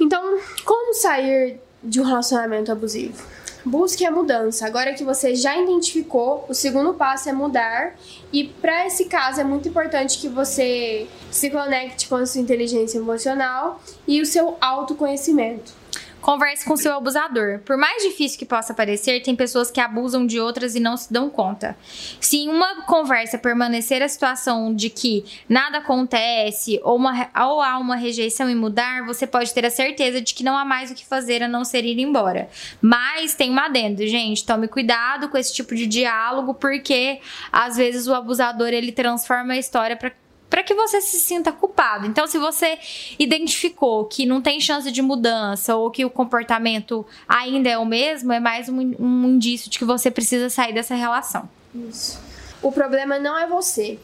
Então, 0.00 0.38
como 0.64 0.94
sair 0.94 1.60
de 1.82 2.00
um 2.00 2.04
relacionamento 2.04 2.72
abusivo? 2.72 3.22
Busque 3.64 4.04
a 4.04 4.10
mudança. 4.10 4.66
Agora 4.66 4.94
que 4.94 5.04
você 5.04 5.34
já 5.34 5.56
identificou, 5.56 6.44
o 6.48 6.54
segundo 6.54 6.94
passo 6.94 7.28
é 7.28 7.32
mudar. 7.32 7.96
E 8.32 8.44
para 8.44 8.86
esse 8.86 9.06
caso 9.06 9.40
é 9.40 9.44
muito 9.44 9.68
importante 9.68 10.18
que 10.18 10.28
você 10.28 11.06
se 11.30 11.50
conecte 11.50 12.08
com 12.08 12.16
a 12.16 12.26
sua 12.26 12.40
inteligência 12.40 12.98
emocional 12.98 13.80
e 14.06 14.20
o 14.20 14.26
seu 14.26 14.56
autoconhecimento. 14.60 15.77
Converse 16.20 16.64
com 16.64 16.76
seu 16.76 16.94
abusador. 16.94 17.60
Por 17.60 17.76
mais 17.76 18.02
difícil 18.02 18.38
que 18.38 18.44
possa 18.44 18.74
parecer, 18.74 19.22
tem 19.22 19.36
pessoas 19.36 19.70
que 19.70 19.80
abusam 19.80 20.26
de 20.26 20.40
outras 20.40 20.74
e 20.74 20.80
não 20.80 20.96
se 20.96 21.12
dão 21.12 21.30
conta. 21.30 21.76
Se 22.20 22.38
em 22.38 22.48
uma 22.48 22.82
conversa 22.82 23.38
permanecer 23.38 24.02
a 24.02 24.08
situação 24.08 24.74
de 24.74 24.90
que 24.90 25.24
nada 25.48 25.78
acontece 25.78 26.80
ou, 26.82 26.96
uma, 26.96 27.28
ou 27.46 27.62
há 27.62 27.78
uma 27.78 27.96
rejeição 27.96 28.50
em 28.50 28.54
mudar, 28.54 29.06
você 29.06 29.26
pode 29.26 29.54
ter 29.54 29.64
a 29.64 29.70
certeza 29.70 30.20
de 30.20 30.34
que 30.34 30.44
não 30.44 30.56
há 30.56 30.64
mais 30.64 30.90
o 30.90 30.94
que 30.94 31.06
fazer 31.06 31.42
a 31.42 31.48
não 31.48 31.64
ser 31.64 31.84
ir 31.84 31.98
embora. 32.00 32.48
Mas 32.80 33.34
tem 33.34 33.50
um 33.50 33.58
adendo, 33.58 34.06
gente. 34.06 34.44
Tome 34.44 34.66
cuidado 34.68 35.28
com 35.28 35.38
esse 35.38 35.54
tipo 35.54 35.74
de 35.74 35.86
diálogo, 35.86 36.54
porque 36.54 37.20
às 37.52 37.76
vezes 37.76 38.06
o 38.06 38.14
abusador 38.14 38.68
ele 38.68 38.92
transforma 38.92 39.54
a 39.54 39.58
história 39.58 39.96
para 39.96 40.12
para 40.48 40.62
que 40.62 40.74
você 40.74 41.00
se 41.00 41.18
sinta 41.18 41.52
culpado. 41.52 42.06
Então, 42.06 42.26
se 42.26 42.38
você 42.38 42.78
identificou 43.18 44.04
que 44.06 44.26
não 44.26 44.40
tem 44.40 44.60
chance 44.60 44.90
de 44.90 45.02
mudança 45.02 45.76
ou 45.76 45.90
que 45.90 46.04
o 46.04 46.10
comportamento 46.10 47.06
ainda 47.28 47.68
é 47.68 47.78
o 47.78 47.84
mesmo, 47.84 48.32
é 48.32 48.40
mais 48.40 48.68
um, 48.68 48.94
um 48.98 49.24
indício 49.28 49.70
de 49.70 49.78
que 49.78 49.84
você 49.84 50.10
precisa 50.10 50.48
sair 50.48 50.72
dessa 50.72 50.94
relação. 50.94 51.48
Isso. 51.74 52.18
O 52.62 52.72
problema 52.72 53.18
não 53.18 53.38
é 53.38 53.46
você. 53.46 53.98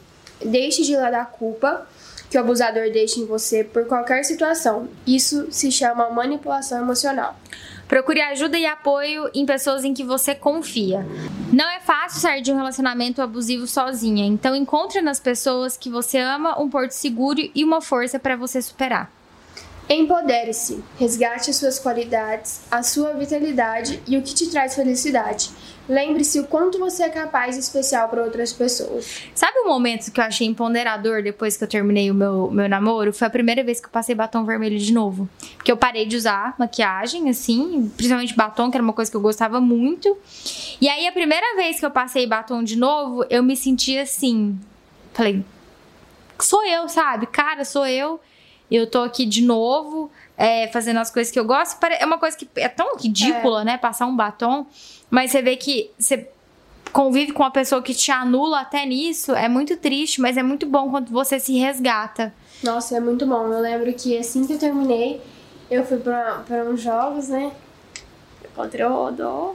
Deixe 0.45 0.83
de 0.83 0.97
lado 0.97 1.15
a 1.15 1.25
culpa 1.25 1.87
que 2.31 2.37
o 2.37 2.41
abusador 2.41 2.91
deixa 2.91 3.21
em 3.21 3.27
você 3.27 3.63
por 3.63 3.87
qualquer 3.87 4.25
situação. 4.25 4.89
Isso 5.07 5.47
se 5.51 5.71
chama 5.71 6.11
manipulação 6.11 6.81
emocional. 6.83 7.37
Procure 7.95 8.21
ajuda 8.23 8.59
e 8.59 8.67
apoio 8.67 9.31
em 9.33 9.47
pessoas 9.47 9.85
em 9.85 9.95
que 9.95 10.03
você 10.03 10.35
confia. 10.35 11.07
Não 11.53 11.71
é 11.71 11.79
fácil 11.79 12.21
sair 12.21 12.43
de 12.43 12.51
um 12.51 12.57
relacionamento 12.57 13.23
abusivo 13.23 13.69
sozinha, 13.69 14.27
então 14.27 14.57
encontre 14.57 15.01
nas 15.01 15.21
pessoas 15.21 15.77
que 15.77 15.89
você 15.89 16.19
ama 16.19 16.61
um 16.61 16.69
porto 16.69 16.91
seguro 16.91 17.39
e 17.55 17.63
uma 17.63 17.81
força 17.81 18.19
para 18.19 18.35
você 18.35 18.61
superar. 18.61 19.13
Empodere-se, 19.95 20.83
resgate 20.99 21.51
as 21.51 21.57
suas 21.57 21.79
qualidades, 21.79 22.63
a 22.69 22.83
sua 22.83 23.13
vitalidade 23.13 24.03
e 24.09 24.17
o 24.17 24.23
que 24.23 24.35
te 24.35 24.51
traz 24.51 24.75
felicidade. 24.75 25.51
Lembre-se 25.89 26.41
o 26.41 26.47
quanto 26.49 26.81
você 26.81 27.05
é 27.05 27.09
capaz 27.09 27.57
e 27.57 27.61
especial 27.61 28.09
para 28.09 28.25
outras 28.25 28.53
pessoas. 28.53 29.23
Sabe 29.35 29.59
o 29.61 29.69
momento 29.69 30.11
que 30.11 30.19
eu 30.19 30.25
achei 30.25 30.49
empoderador 30.49 31.23
depois 31.23 31.57
que 31.57 31.63
eu 31.63 31.69
terminei 31.69 32.11
o 32.11 32.15
meu, 32.15 32.51
meu 32.51 32.69
namoro? 32.69 33.13
Foi 33.13 33.29
a 33.29 33.31
primeira 33.31 33.63
vez 33.63 33.79
que 33.79 33.87
eu 33.87 33.91
passei 33.91 34.17
batom 34.17 34.45
vermelho 34.45 34.79
de 34.79 34.93
novo. 34.93 35.29
Porque 35.57 35.71
eu 35.71 35.77
parei 35.77 36.07
de 36.07 36.17
usar 36.17 36.57
maquiagem, 36.59 37.29
assim, 37.29 37.89
principalmente 37.97 38.35
batom, 38.35 38.71
que 38.73 38.77
era 38.77 38.83
uma 38.83 38.95
coisa 38.95 39.09
que 39.09 39.17
eu 39.17 39.21
gostava 39.21 39.61
muito. 39.61 40.17
E 40.81 40.89
aí, 40.89 41.07
a 41.07 41.13
primeira 41.13 41.55
vez 41.55 41.79
que 41.79 41.87
eu 41.87 41.91
passei 41.91 42.27
batom 42.27 42.65
de 42.65 42.77
novo, 42.77 43.25
eu 43.31 43.45
me 43.45 43.57
senti 43.57 43.97
assim. 43.97 44.59
Falei, 45.13 45.45
sou 46.41 46.65
eu, 46.67 46.89
sabe? 46.89 47.27
Cara, 47.27 47.65
sou 47.65 47.87
eu. 47.87 48.19
Eu 48.75 48.89
tô 48.89 49.03
aqui 49.03 49.25
de 49.25 49.43
novo, 49.43 50.11
é, 50.37 50.69
fazendo 50.69 50.99
as 50.99 51.11
coisas 51.11 51.33
que 51.33 51.39
eu 51.39 51.45
gosto. 51.45 51.79
É 51.85 52.05
uma 52.05 52.19
coisa 52.19 52.37
que 52.37 52.49
é 52.57 52.69
tão 52.69 52.97
ridícula, 52.97 53.63
é. 53.63 53.65
né? 53.65 53.79
Passar 53.79 54.07
um 54.07 54.17
batom. 54.17 54.67
Mas 55.09 55.31
você 55.31 55.43
vê 55.43 55.57
que 55.57 55.91
você 55.99 56.29
convive 56.93 57.33
com 57.33 57.43
uma 57.43 57.51
pessoa 57.51 57.83
que 57.83 57.93
te 57.93 58.11
anula 58.11 58.61
até 58.61 58.87
nisso, 58.87 59.33
é 59.33 59.49
muito 59.49 59.77
triste, 59.77 60.21
mas 60.21 60.37
é 60.37 60.43
muito 60.43 60.65
bom 60.65 60.91
quando 60.91 61.11
você 61.11 61.41
se 61.41 61.59
resgata. 61.59 62.33
Nossa, 62.63 62.97
é 62.97 63.01
muito 63.01 63.27
bom. 63.27 63.53
Eu 63.53 63.61
lembro 63.61 63.93
que 63.93 64.17
assim 64.17 64.47
que 64.47 64.55
eu 64.55 64.59
terminei, 64.59 65.21
eu 65.71 65.85
fui 65.85 65.99
pra, 65.99 66.43
pra 66.47 66.65
uns 66.65 66.81
jogos, 66.81 67.29
né? 67.29 67.53
Contra 68.55 68.89
o 68.89 68.93
Rodó. 68.93 69.55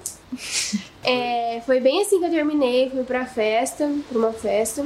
É, 1.01 1.61
foi 1.65 1.79
bem 1.79 2.01
assim 2.01 2.19
que 2.19 2.25
eu 2.25 2.29
terminei, 2.29 2.89
fui 2.89 3.03
pra 3.03 3.25
festa, 3.25 3.89
pra 4.09 4.17
uma 4.17 4.33
festa. 4.33 4.85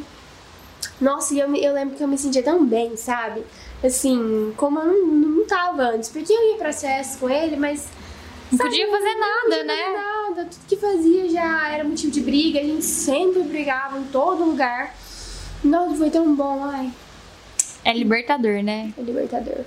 Nossa, 1.01 1.33
e 1.33 1.39
eu, 1.39 1.53
eu 1.55 1.73
lembro 1.73 1.95
que 1.95 2.03
eu 2.03 2.07
me 2.07 2.17
sentia 2.17 2.43
tão 2.43 2.63
bem, 2.63 2.95
sabe? 2.95 3.43
Assim, 3.83 4.53
como 4.55 4.79
eu 4.79 4.85
não, 4.85 5.05
não 5.05 5.45
tava 5.45 5.83
antes. 5.83 6.09
Porque 6.09 6.31
eu 6.31 6.51
ia 6.51 6.57
pra 6.57 6.71
festas 6.71 7.19
com 7.19 7.29
ele, 7.29 7.55
mas. 7.57 7.87
Não 8.51 8.57
sabe, 8.57 8.69
podia 8.69 8.89
fazer 8.89 9.13
não 9.15 9.19
nada, 9.19 9.43
podia 9.43 9.63
né? 9.63 9.75
fazer 9.75 9.93
nada. 9.93 10.45
Tudo 10.45 10.67
que 10.67 10.77
fazia 10.77 11.29
já 11.29 11.69
era 11.69 11.83
motivo 11.83 12.11
de 12.11 12.21
briga. 12.21 12.59
A 12.59 12.63
gente 12.63 12.85
sempre 12.85 13.43
brigava 13.43 13.99
em 13.99 14.05
todo 14.05 14.45
lugar. 14.45 14.95
Nossa, 15.63 15.95
foi 15.95 16.09
tão 16.09 16.33
bom, 16.35 16.63
ai. 16.63 16.91
É 17.83 17.93
libertador, 17.93 18.63
né? 18.63 18.93
É 18.97 19.01
libertador. 19.01 19.65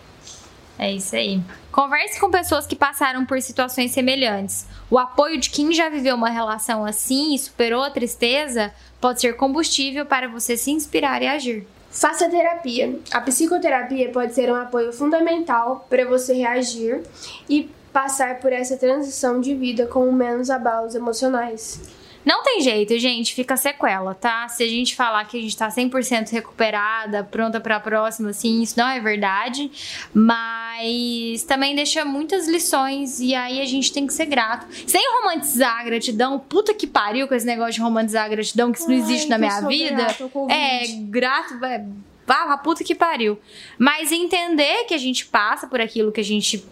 É 0.78 0.92
isso 0.92 1.16
aí. 1.16 1.40
Converse 1.72 2.20
com 2.20 2.30
pessoas 2.30 2.66
que 2.66 2.76
passaram 2.76 3.24
por 3.24 3.40
situações 3.40 3.92
semelhantes. 3.92 4.66
O 4.90 4.98
apoio 4.98 5.38
de 5.38 5.50
quem 5.50 5.72
já 5.72 5.88
viveu 5.88 6.14
uma 6.14 6.28
relação 6.28 6.84
assim 6.84 7.34
e 7.34 7.38
superou 7.38 7.82
a 7.82 7.90
tristeza 7.90 8.72
pode 9.00 9.20
ser 9.20 9.36
combustível 9.36 10.04
para 10.04 10.28
você 10.28 10.56
se 10.56 10.70
inspirar 10.70 11.22
e 11.22 11.26
agir. 11.26 11.66
Faça 11.96 12.28
terapia. 12.28 12.98
A 13.10 13.22
psicoterapia 13.22 14.10
pode 14.12 14.34
ser 14.34 14.52
um 14.52 14.54
apoio 14.54 14.92
fundamental 14.92 15.86
para 15.88 16.04
você 16.04 16.34
reagir 16.34 17.00
e 17.48 17.70
passar 17.90 18.38
por 18.38 18.52
essa 18.52 18.76
transição 18.76 19.40
de 19.40 19.54
vida 19.54 19.86
com 19.86 20.12
menos 20.12 20.50
abalos 20.50 20.94
emocionais. 20.94 21.80
Não 22.26 22.42
tem 22.42 22.60
jeito, 22.60 22.98
gente, 22.98 23.32
fica 23.32 23.56
sequela, 23.56 24.12
tá? 24.12 24.48
Se 24.48 24.64
a 24.64 24.66
gente 24.66 24.96
falar 24.96 25.24
que 25.26 25.38
a 25.38 25.40
gente 25.40 25.56
tá 25.56 25.68
100% 25.68 26.30
recuperada, 26.30 27.22
pronta 27.22 27.60
pra 27.60 27.78
próxima, 27.78 28.30
assim, 28.30 28.60
isso 28.62 28.76
não 28.76 28.88
é 28.88 28.98
verdade. 28.98 29.70
Mas 30.12 31.44
também 31.44 31.76
deixa 31.76 32.04
muitas 32.04 32.48
lições 32.48 33.20
e 33.20 33.32
aí 33.32 33.60
a 33.60 33.64
gente 33.64 33.92
tem 33.92 34.08
que 34.08 34.12
ser 34.12 34.26
grato. 34.26 34.66
Sem 34.88 35.00
romantizar 35.20 35.78
a 35.80 35.84
gratidão, 35.84 36.36
puta 36.36 36.74
que 36.74 36.88
pariu 36.88 37.28
com 37.28 37.34
esse 37.34 37.46
negócio 37.46 37.74
de 37.74 37.80
romantizar 37.80 38.24
a 38.24 38.28
gratidão, 38.28 38.72
que 38.72 38.78
isso 38.78 38.88
não 38.88 38.96
Ai, 38.96 39.02
existe 39.02 39.28
na 39.28 39.38
minha 39.38 39.60
vida. 39.60 40.06
ao 40.20 40.28
Covid. 40.28 40.52
É, 40.52 40.86
grato, 41.02 41.64
é, 41.64 41.86
vá 42.26 42.56
puta 42.58 42.82
que 42.82 42.96
pariu. 42.96 43.38
Mas 43.78 44.10
entender 44.10 44.84
que 44.86 44.94
a 44.94 44.98
gente 44.98 45.26
passa 45.26 45.68
por 45.68 45.80
aquilo 45.80 46.10
que 46.10 46.20
a 46.20 46.24
gente 46.24 46.64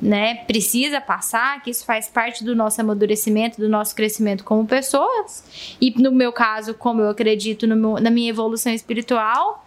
né, 0.00 0.36
precisa 0.46 1.00
passar, 1.00 1.62
que 1.62 1.70
isso 1.70 1.84
faz 1.84 2.08
parte 2.08 2.42
do 2.42 2.54
nosso 2.56 2.80
amadurecimento, 2.80 3.60
do 3.60 3.68
nosso 3.68 3.94
crescimento 3.94 4.44
como 4.44 4.66
pessoas. 4.66 5.76
E 5.80 5.90
no 6.00 6.10
meu 6.10 6.32
caso, 6.32 6.74
como 6.74 7.02
eu 7.02 7.10
acredito 7.10 7.66
meu- 7.76 8.00
na 8.00 8.10
minha 8.10 8.30
evolução 8.30 8.72
espiritual, 8.72 9.66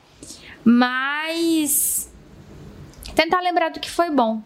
mas 0.63 2.10
tentar 3.15 3.41
lembrar 3.41 3.69
do 3.69 3.80
que 3.80 3.91
foi 3.91 4.10
bom. 4.10 4.41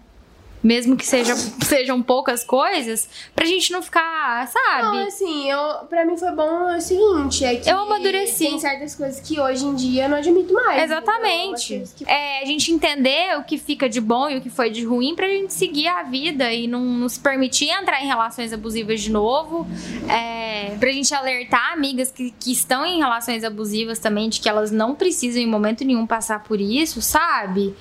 Mesmo 0.64 0.98
que 0.98 1.06
seja, 1.06 1.36
sejam 1.36 2.02
poucas 2.02 2.44
coisas, 2.44 3.08
pra 3.36 3.46
gente 3.46 3.72
não 3.72 3.82
ficar, 3.82 4.48
sabe? 4.48 4.82
Não, 4.98 5.08
assim, 5.08 5.50
eu, 5.50 5.60
pra 5.88 6.04
mim 6.04 6.18
foi 6.18 6.32
bom 6.32 6.76
o 6.76 6.82
seguinte, 6.82 7.46
é 7.46 7.56
que 7.58 7.70
Eu 7.70 7.78
amadureci. 7.78 8.46
tem 8.46 8.60
certas 8.60 8.96
coisas 8.96 9.20
que 9.20 9.40
hoje 9.40 9.64
em 9.66 9.76
dia 9.76 10.06
eu 10.06 10.10
não 10.10 10.18
admito 10.18 10.52
mais. 10.54 10.84
Exatamente. 10.84 11.76
Então, 11.76 11.94
que- 11.96 12.06
É, 12.10 12.42
a 12.42 12.46
gente 12.46 12.72
entender 12.72 13.38
o 13.38 13.44
que 13.44 13.58
fica 13.58 13.88
de 13.88 14.02
bom 14.02 14.30
e 14.30 14.38
o 14.38 14.42
que 14.42 14.50
foi 14.50 14.70
de 14.72 14.84
ruim 14.84 15.16
pra 15.16 15.28
gente 15.28 15.54
seguir 15.54 15.88
a 15.88 16.02
vida 16.04 16.52
e 16.52 16.68
não 16.68 16.82
nos 16.84 17.18
permitir 17.20 17.70
entrar 17.70 18.02
em 18.04 18.08
relações 18.08 18.52
abusivas 18.52 19.00
de 19.00 19.12
novo. 19.12 19.68
É, 20.10 20.76
pra 20.80 20.92
gente 20.92 21.14
alertar 21.14 21.74
amigas 21.74 22.12
que, 22.12 22.32
que 22.32 22.52
estão 22.52 22.84
em 22.86 22.98
relações 22.98 23.44
abusivas 23.44 24.00
também 24.00 24.28
de 24.28 24.40
que 24.42 24.50
elas 24.50 24.72
não 24.72 24.96
precisam 24.96 25.42
em 25.42 25.48
momento 25.48 25.86
nenhum 25.86 26.08
passar 26.08 26.44
por 26.44 26.60
isso, 26.60 27.02
sabe? 27.02 27.76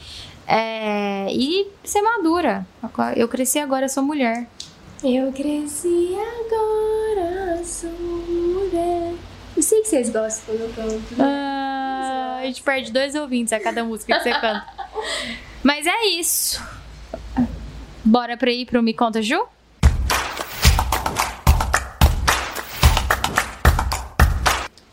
É, 0.46 1.26
e 1.30 1.66
ser 1.84 2.02
madura. 2.02 2.66
Eu 3.16 3.26
cresci 3.28 3.58
agora, 3.58 3.88
sou 3.88 4.02
mulher. 4.02 4.46
Eu 5.02 5.32
cresci 5.32 6.14
agora, 6.16 7.64
sou 7.64 7.90
mulher. 7.90 9.14
Eu 9.56 9.62
sei 9.62 9.80
que 9.82 9.88
vocês 9.88 10.10
gostam 10.10 10.56
quando 10.56 10.60
eu 10.60 10.68
canto. 10.74 11.14
né? 11.16 11.24
Ah, 11.24 12.38
a 12.40 12.46
gente 12.46 12.62
perde 12.62 12.92
dois 12.92 13.14
ouvintes 13.14 13.52
a 13.52 13.60
cada 13.60 13.82
música 13.82 14.16
que 14.16 14.22
você 14.22 14.30
canta. 14.30 14.64
Mas 15.62 15.86
é 15.86 16.06
isso. 16.06 16.62
Bora 18.04 18.36
pra 18.36 18.50
ir 18.52 18.66
pro 18.66 18.82
Me 18.82 18.94
Conta 18.94 19.20
Ju? 19.20 19.46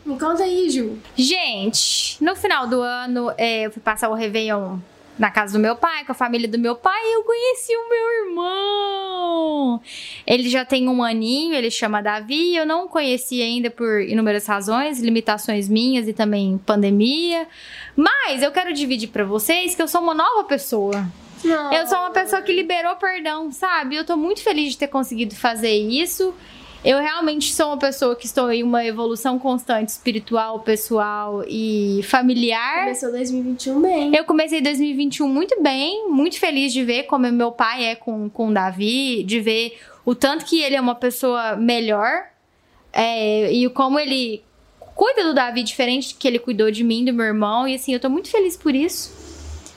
Me 0.04 0.18
conta 0.18 0.42
aí, 0.42 0.68
Ju. 0.68 0.98
Gente, 1.16 2.22
no 2.22 2.34
final 2.36 2.66
do 2.66 2.80
ano 2.82 3.32
é, 3.38 3.66
eu 3.66 3.70
fui 3.70 3.80
passar 3.80 4.08
o 4.10 4.14
Réveillon 4.14 4.78
na 5.18 5.30
casa 5.30 5.52
do 5.56 5.62
meu 5.62 5.76
pai, 5.76 6.04
com 6.04 6.12
a 6.12 6.14
família 6.14 6.48
do 6.48 6.58
meu 6.58 6.74
pai, 6.74 7.00
eu 7.14 7.22
conheci 7.22 7.72
o 7.76 7.88
meu 7.88 8.26
irmão. 8.26 9.80
Ele 10.26 10.48
já 10.48 10.64
tem 10.64 10.88
um 10.88 11.02
aninho, 11.02 11.54
ele 11.54 11.70
chama 11.70 12.02
Davi, 12.02 12.56
eu 12.56 12.66
não 12.66 12.88
conheci 12.88 13.40
ainda 13.40 13.70
por 13.70 14.00
inúmeras 14.00 14.46
razões, 14.46 15.00
limitações 15.00 15.68
minhas 15.68 16.08
e 16.08 16.12
também 16.12 16.58
pandemia. 16.66 17.46
Mas 17.96 18.42
eu 18.42 18.50
quero 18.50 18.72
dividir 18.72 19.08
pra 19.08 19.24
vocês 19.24 19.74
que 19.74 19.82
eu 19.82 19.88
sou 19.88 20.00
uma 20.00 20.14
nova 20.14 20.44
pessoa. 20.44 21.06
Eu 21.72 21.86
sou 21.86 21.98
uma 21.98 22.10
pessoa 22.10 22.40
que 22.42 22.52
liberou 22.52 22.96
perdão, 22.96 23.52
sabe? 23.52 23.96
Eu 23.96 24.04
tô 24.04 24.16
muito 24.16 24.42
feliz 24.42 24.72
de 24.72 24.78
ter 24.78 24.88
conseguido 24.88 25.34
fazer 25.34 25.72
isso. 25.74 26.34
Eu 26.84 26.98
realmente 26.98 27.54
sou 27.54 27.68
uma 27.68 27.78
pessoa 27.78 28.14
que 28.14 28.26
estou 28.26 28.52
em 28.52 28.62
uma 28.62 28.84
evolução 28.84 29.38
constante 29.38 29.88
espiritual, 29.88 30.60
pessoal 30.60 31.42
e 31.48 32.02
familiar. 32.04 32.80
Começou 32.80 33.10
2021 33.10 33.80
bem. 33.80 34.14
Eu 34.14 34.24
comecei 34.24 34.60
2021 34.60 35.26
muito 35.26 35.62
bem, 35.62 36.10
muito 36.10 36.38
feliz 36.38 36.74
de 36.74 36.84
ver 36.84 37.04
como 37.04 37.30
meu 37.32 37.50
pai 37.50 37.86
é 37.86 37.94
com, 37.94 38.28
com 38.28 38.48
o 38.48 38.52
Davi, 38.52 39.24
de 39.24 39.40
ver 39.40 39.78
o 40.04 40.14
tanto 40.14 40.44
que 40.44 40.60
ele 40.60 40.76
é 40.76 40.80
uma 40.80 40.94
pessoa 40.94 41.56
melhor 41.56 42.24
é, 42.92 43.50
e 43.50 43.66
o 43.66 43.70
como 43.70 43.98
ele 43.98 44.44
cuida 44.94 45.24
do 45.24 45.32
Davi 45.32 45.62
diferente 45.62 46.14
que 46.14 46.28
ele 46.28 46.38
cuidou 46.38 46.70
de 46.70 46.84
mim, 46.84 47.02
do 47.02 47.14
meu 47.14 47.24
irmão. 47.24 47.66
E 47.66 47.76
assim, 47.76 47.94
eu 47.94 48.00
tô 48.00 48.10
muito 48.10 48.28
feliz 48.28 48.58
por 48.58 48.74
isso. 48.74 49.23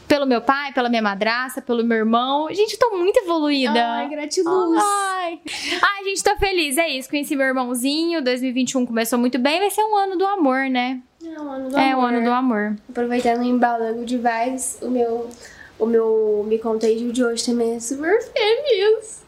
Pelo 0.07 0.25
meu 0.25 0.41
pai, 0.41 0.71
pela 0.71 0.87
minha 0.87 1.01
madraça, 1.01 1.61
pelo 1.61 1.83
meu 1.83 1.97
irmão. 1.97 2.47
Gente, 2.53 2.73
eu 2.73 2.79
tô 2.79 2.95
muito 2.97 3.17
evoluída. 3.17 3.85
Ai, 3.85 4.09
gratiluz. 4.09 4.81
Ai. 4.81 5.39
Ai, 5.81 6.03
gente, 6.05 6.23
tô 6.23 6.35
feliz. 6.37 6.77
É 6.77 6.87
isso. 6.87 7.09
Conheci 7.09 7.35
meu 7.35 7.45
irmãozinho. 7.47 8.23
2021 8.23 8.85
começou 8.85 9.19
muito 9.19 9.37
bem. 9.37 9.59
Vai 9.59 9.69
ser 9.69 9.83
um 9.83 9.95
ano 9.97 10.17
do 10.17 10.25
amor, 10.25 10.69
né? 10.69 11.01
É 11.25 11.41
o 11.41 11.49
ano 11.49 11.69
do 11.69 11.77
É 11.77 11.91
amor. 11.91 12.03
o 12.03 12.07
ano 12.07 12.23
do 12.23 12.31
amor. 12.31 12.75
Aproveitando 12.89 13.41
o 13.41 13.43
embalo 13.43 14.05
de 14.05 14.17
vibes, 14.17 14.77
o 14.81 14.89
meu, 14.89 15.29
o 15.77 15.85
meu 15.85 16.45
Me 16.47 16.57
Ju 16.97 17.11
de 17.11 17.25
hoje 17.25 17.45
também 17.45 17.75
é 17.75 17.79
super 17.79 18.21
feliz. 18.21 19.23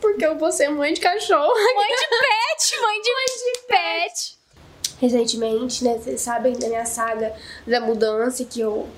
Porque 0.00 0.24
eu 0.24 0.38
vou 0.38 0.50
ser 0.50 0.68
mãe 0.68 0.94
de 0.94 1.00
cachorro. 1.00 1.52
Mãe 1.74 1.88
de 1.88 2.06
pet, 2.08 2.80
mãe 2.80 3.00
de, 3.02 3.66
pet. 3.66 4.36
Recentemente, 4.98 5.84
né, 5.84 5.98
vocês 5.98 6.22
sabem 6.22 6.54
da 6.58 6.68
minha 6.68 6.86
saga 6.86 7.34
da 7.66 7.80
mudança 7.80 8.44
que 8.44 8.60
eu 8.60 8.88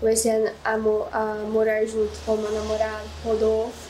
comecei 0.00 0.30
a, 0.32 0.52
a 0.74 0.78
mo- 0.78 1.06
a 1.12 1.44
morar 1.50 1.84
junto 1.86 2.12
com 2.24 2.32
o 2.34 2.38
meu 2.38 2.52
namorado, 2.52 3.04
Rodolfo. 3.24 3.88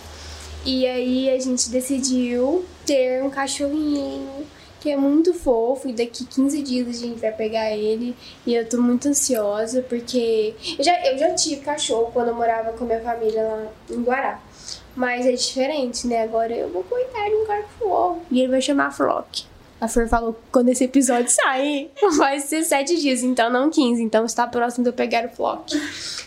E 0.65 0.87
aí 0.87 1.31
a 1.31 1.39
gente 1.41 1.71
decidiu 1.71 2.65
ter 2.85 3.23
um 3.23 3.31
cachorrinho 3.31 4.47
que 4.81 4.91
é 4.91 4.97
muito 4.97 5.35
fofo 5.35 5.89
e 5.89 5.93
daqui 5.93 6.25
15 6.25 6.63
dias 6.63 6.89
a 6.89 6.93
gente 7.07 7.19
vai 7.21 7.33
pegar 7.33 7.71
ele 7.73 8.15
e 8.47 8.55
eu 8.55 8.69
tô 8.69 8.81
muito 8.81 9.09
ansiosa 9.09 9.83
porque 9.89 10.55
eu 10.79 10.85
já, 10.85 11.05
eu 11.07 11.19
já 11.19 11.35
tive 11.35 11.63
cachorro 11.63 12.11
quando 12.13 12.29
eu 12.29 12.35
morava 12.35 12.73
com 12.73 12.85
minha 12.85 13.01
família 13.01 13.43
lá 13.43 13.67
em 13.91 14.03
Guará. 14.03 14.41
Mas 14.95 15.27
é 15.27 15.33
diferente, 15.33 16.07
né? 16.07 16.23
Agora 16.23 16.53
eu 16.53 16.69
vou 16.71 16.83
cuidar 16.85 17.29
de 17.29 17.35
um 17.35 17.47
cachorro 17.47 18.23
e 18.31 18.41
ele 18.41 18.49
vai 18.51 18.61
chamar 18.61 18.93
Flock. 18.93 19.45
A 19.81 19.87
Fer 19.87 20.09
falou 20.09 20.41
quando 20.51 20.71
esse 20.71 20.85
episódio 20.85 21.31
sair, 21.31 21.91
vai 22.17 22.41
ser 22.41 22.65
7 22.65 22.97
dias, 23.01 23.23
então 23.23 23.49
não 23.49 23.71
15. 23.71 24.03
Então 24.03 24.25
está 24.25 24.47
próximo 24.47 24.83
de 24.83 24.91
eu 24.91 24.95
pegar 24.95 25.25
o 25.27 25.29
Flock. 25.29 25.73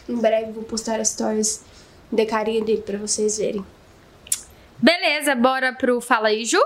Em 0.08 0.16
breve 0.16 0.54
vou 0.54 0.64
postar 0.64 1.02
as 1.02 1.10
stories 1.10 1.62
da 2.10 2.26
carinha 2.26 2.64
dele 2.64 2.82
pra 2.82 2.98
vocês 2.98 3.38
verem. 3.38 3.66
Beleza, 4.78 5.36
bora 5.36 5.74
pro 5.74 6.00
Fala 6.00 6.30
aí, 6.30 6.46
Ju? 6.46 6.62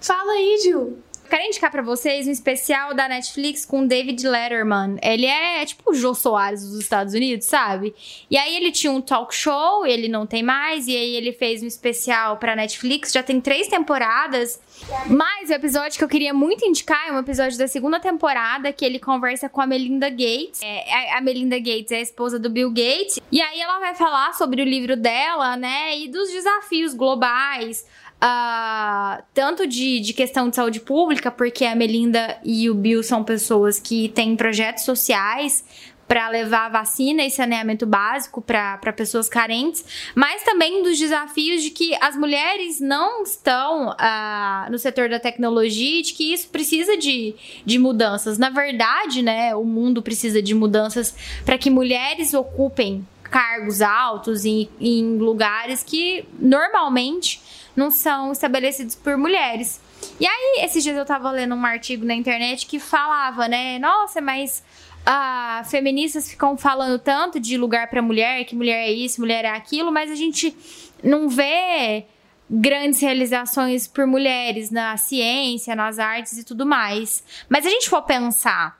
Fala 0.00 0.32
aí, 0.32 0.60
Ju! 0.64 1.07
Quero 1.28 1.42
indicar 1.42 1.70
para 1.70 1.82
vocês 1.82 2.26
um 2.26 2.30
especial 2.30 2.94
da 2.94 3.08
Netflix 3.08 3.64
com 3.66 3.86
David 3.86 4.26
Letterman. 4.26 4.96
Ele 5.02 5.26
é, 5.26 5.62
é 5.62 5.66
tipo 5.66 5.90
o 5.90 5.94
Jô 5.94 6.14
Soares 6.14 6.62
dos 6.62 6.80
Estados 6.80 7.12
Unidos, 7.12 7.46
sabe? 7.46 7.94
E 8.30 8.36
aí 8.36 8.56
ele 8.56 8.72
tinha 8.72 8.90
um 8.90 9.00
talk 9.00 9.34
show, 9.34 9.86
ele 9.86 10.08
não 10.08 10.26
tem 10.26 10.42
mais, 10.42 10.88
e 10.88 10.96
aí 10.96 11.16
ele 11.16 11.32
fez 11.32 11.62
um 11.62 11.66
especial 11.66 12.38
pra 12.38 12.56
Netflix, 12.56 13.12
já 13.12 13.22
tem 13.22 13.40
três 13.40 13.68
temporadas. 13.68 14.60
Mas 15.06 15.50
o 15.50 15.52
episódio 15.52 15.98
que 15.98 16.04
eu 16.04 16.08
queria 16.08 16.32
muito 16.32 16.64
indicar 16.64 17.08
é 17.08 17.12
um 17.12 17.18
episódio 17.18 17.58
da 17.58 17.68
segunda 17.68 18.00
temporada 18.00 18.72
que 18.72 18.84
ele 18.84 18.98
conversa 18.98 19.48
com 19.48 19.60
a 19.60 19.66
Melinda 19.66 20.08
Gates. 20.08 20.62
É, 20.62 21.12
a 21.14 21.20
Melinda 21.20 21.58
Gates 21.58 21.92
é 21.92 21.96
a 21.96 22.00
esposa 22.00 22.38
do 22.38 22.48
Bill 22.48 22.70
Gates. 22.70 23.20
E 23.30 23.40
aí 23.40 23.60
ela 23.60 23.78
vai 23.78 23.94
falar 23.94 24.32
sobre 24.34 24.62
o 24.62 24.64
livro 24.64 24.96
dela, 24.96 25.56
né? 25.56 25.98
E 25.98 26.08
dos 26.08 26.30
desafios 26.30 26.94
globais. 26.94 27.84
Uh, 28.20 29.22
tanto 29.32 29.64
de, 29.64 30.00
de 30.00 30.12
questão 30.12 30.50
de 30.50 30.56
saúde 30.56 30.80
pública, 30.80 31.30
porque 31.30 31.64
a 31.64 31.76
Melinda 31.76 32.36
e 32.44 32.68
o 32.68 32.74
Bill 32.74 33.00
são 33.04 33.22
pessoas 33.22 33.78
que 33.78 34.08
têm 34.08 34.34
projetos 34.34 34.82
sociais 34.84 35.64
para 36.08 36.28
levar 36.30 36.70
vacina 36.70 37.22
e 37.22 37.30
saneamento 37.30 37.86
básico 37.86 38.40
para 38.40 38.92
pessoas 38.96 39.28
carentes, 39.28 39.84
mas 40.14 40.42
também 40.42 40.82
dos 40.82 40.98
desafios 40.98 41.62
de 41.62 41.70
que 41.70 41.94
as 42.00 42.16
mulheres 42.16 42.80
não 42.80 43.22
estão 43.22 43.90
uh, 43.90 44.70
no 44.70 44.78
setor 44.78 45.10
da 45.10 45.20
tecnologia 45.20 46.00
e 46.00 46.02
de 46.02 46.14
que 46.14 46.32
isso 46.32 46.48
precisa 46.48 46.96
de, 46.96 47.36
de 47.64 47.78
mudanças. 47.78 48.38
Na 48.38 48.48
verdade, 48.48 49.20
né, 49.20 49.54
o 49.54 49.64
mundo 49.64 50.02
precisa 50.02 50.40
de 50.40 50.54
mudanças 50.54 51.14
para 51.44 51.58
que 51.58 51.68
mulheres 51.68 52.32
ocupem 52.32 53.06
cargos 53.30 53.80
altos 53.80 54.44
em, 54.44 54.68
em 54.80 55.16
lugares 55.18 55.82
que 55.82 56.26
normalmente 56.38 57.40
não 57.76 57.90
são 57.90 58.32
estabelecidos 58.32 58.94
por 58.94 59.16
mulheres. 59.16 59.80
E 60.20 60.26
aí, 60.26 60.64
esses 60.64 60.82
dias 60.82 60.96
eu 60.96 61.04
tava 61.04 61.30
lendo 61.30 61.54
um 61.54 61.64
artigo 61.64 62.04
na 62.04 62.14
internet 62.14 62.66
que 62.66 62.78
falava, 62.78 63.46
né? 63.48 63.78
Nossa, 63.78 64.20
mas 64.20 64.62
ah, 65.06 65.62
feministas 65.70 66.28
ficam 66.28 66.56
falando 66.56 66.98
tanto 66.98 67.40
de 67.40 67.56
lugar 67.56 67.88
para 67.88 68.02
mulher, 68.02 68.44
que 68.44 68.54
mulher 68.54 68.88
é 68.88 68.92
isso, 68.92 69.20
mulher 69.20 69.44
é 69.44 69.50
aquilo, 69.50 69.92
mas 69.92 70.10
a 70.10 70.14
gente 70.14 70.56
não 71.02 71.28
vê 71.28 72.06
grandes 72.50 73.00
realizações 73.00 73.86
por 73.86 74.06
mulheres 74.06 74.70
na 74.70 74.96
ciência, 74.96 75.76
nas 75.76 75.98
artes 75.98 76.38
e 76.38 76.44
tudo 76.44 76.64
mais. 76.64 77.22
Mas 77.48 77.66
a 77.66 77.70
gente 77.70 77.88
for 77.88 78.02
pensar 78.02 78.77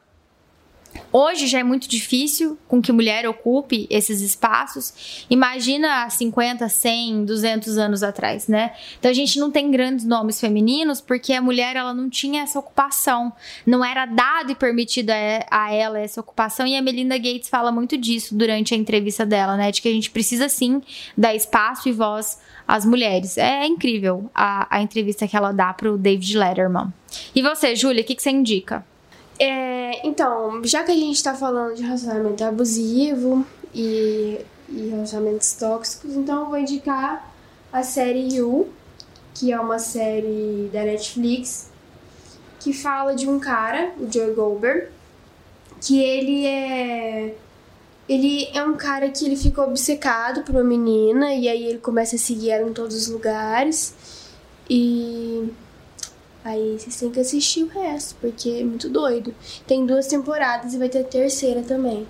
Hoje 1.10 1.46
já 1.46 1.60
é 1.60 1.62
muito 1.62 1.88
difícil 1.88 2.58
com 2.68 2.82
que 2.82 2.92
mulher 2.92 3.26
ocupe 3.26 3.86
esses 3.88 4.20
espaços. 4.20 5.24
Imagina 5.30 6.08
50, 6.08 6.68
100, 6.68 7.24
200 7.24 7.78
anos 7.78 8.02
atrás, 8.02 8.46
né? 8.46 8.72
Então 8.98 9.10
a 9.10 9.14
gente 9.14 9.38
não 9.38 9.50
tem 9.50 9.70
grandes 9.70 10.04
nomes 10.04 10.38
femininos 10.38 11.00
porque 11.00 11.32
a 11.32 11.40
mulher 11.40 11.76
ela 11.76 11.94
não 11.94 12.10
tinha 12.10 12.42
essa 12.42 12.58
ocupação, 12.58 13.32
não 13.64 13.82
era 13.82 14.04
dado 14.04 14.52
e 14.52 14.54
permitido 14.54 15.10
a 15.10 15.72
ela 15.72 15.98
essa 15.98 16.20
ocupação. 16.20 16.66
E 16.66 16.76
a 16.76 16.82
Melinda 16.82 17.16
Gates 17.16 17.48
fala 17.48 17.72
muito 17.72 17.96
disso 17.96 18.34
durante 18.34 18.74
a 18.74 18.76
entrevista 18.76 19.24
dela, 19.24 19.56
né? 19.56 19.70
De 19.70 19.80
que 19.80 19.88
a 19.88 19.92
gente 19.92 20.10
precisa 20.10 20.48
sim 20.48 20.82
dar 21.16 21.34
espaço 21.34 21.88
e 21.88 21.92
voz 21.92 22.38
às 22.66 22.84
mulheres. 22.84 23.38
É 23.38 23.66
incrível 23.66 24.30
a, 24.34 24.76
a 24.76 24.82
entrevista 24.82 25.26
que 25.26 25.36
ela 25.36 25.52
dá 25.52 25.72
pro 25.72 25.96
David 25.96 26.36
Letterman. 26.36 26.92
E 27.34 27.40
você, 27.40 27.74
Júlia, 27.74 28.02
o 28.02 28.04
que, 28.04 28.14
que 28.14 28.22
você 28.22 28.30
indica? 28.30 28.84
É, 29.38 30.06
então, 30.06 30.62
já 30.64 30.82
que 30.82 30.90
a 30.90 30.94
gente 30.94 31.22
tá 31.22 31.34
falando 31.34 31.74
de 31.74 31.82
relacionamento 31.82 32.42
abusivo 32.44 33.46
e, 33.72 34.40
e 34.68 34.88
relacionamentos 34.88 35.52
tóxicos, 35.52 36.14
então 36.16 36.40
eu 36.40 36.46
vou 36.46 36.58
indicar 36.58 37.32
a 37.72 37.82
série 37.82 38.34
You, 38.34 38.68
que 39.34 39.52
é 39.52 39.60
uma 39.60 39.78
série 39.78 40.68
da 40.72 40.82
Netflix, 40.82 41.70
que 42.58 42.72
fala 42.72 43.14
de 43.14 43.28
um 43.28 43.38
cara, 43.38 43.92
o 43.98 44.12
Joe 44.12 44.34
Goldberg, 44.34 44.88
que 45.80 46.02
ele 46.02 46.46
é 46.46 47.34
ele 48.08 48.48
é 48.54 48.64
um 48.64 48.74
cara 48.74 49.10
que 49.10 49.26
ele 49.26 49.36
fica 49.36 49.62
obcecado 49.62 50.42
por 50.42 50.54
uma 50.54 50.64
menina 50.64 51.34
e 51.34 51.46
aí 51.46 51.66
ele 51.66 51.78
começa 51.78 52.16
a 52.16 52.18
seguir 52.18 52.50
ela 52.50 52.66
em 52.66 52.72
todos 52.72 52.96
os 52.96 53.06
lugares 53.08 53.94
e 54.68 55.52
Aí 56.48 56.78
vocês 56.78 56.96
têm 56.96 57.10
que 57.10 57.20
assistir 57.20 57.64
o 57.64 57.68
resto, 57.68 58.16
porque 58.22 58.48
é 58.48 58.64
muito 58.64 58.88
doido. 58.88 59.34
Tem 59.66 59.84
duas 59.84 60.06
temporadas 60.06 60.72
e 60.72 60.78
vai 60.78 60.88
ter 60.88 61.00
a 61.00 61.04
terceira 61.04 61.62
também. 61.62 62.08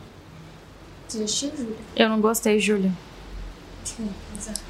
Você 1.09 1.25
assistiu, 1.25 1.51
Júlia? 1.57 1.77
Eu 1.97 2.09
não 2.09 2.21
gostei, 2.21 2.61
Júlia. 2.61 2.93
Exato. 4.37 4.61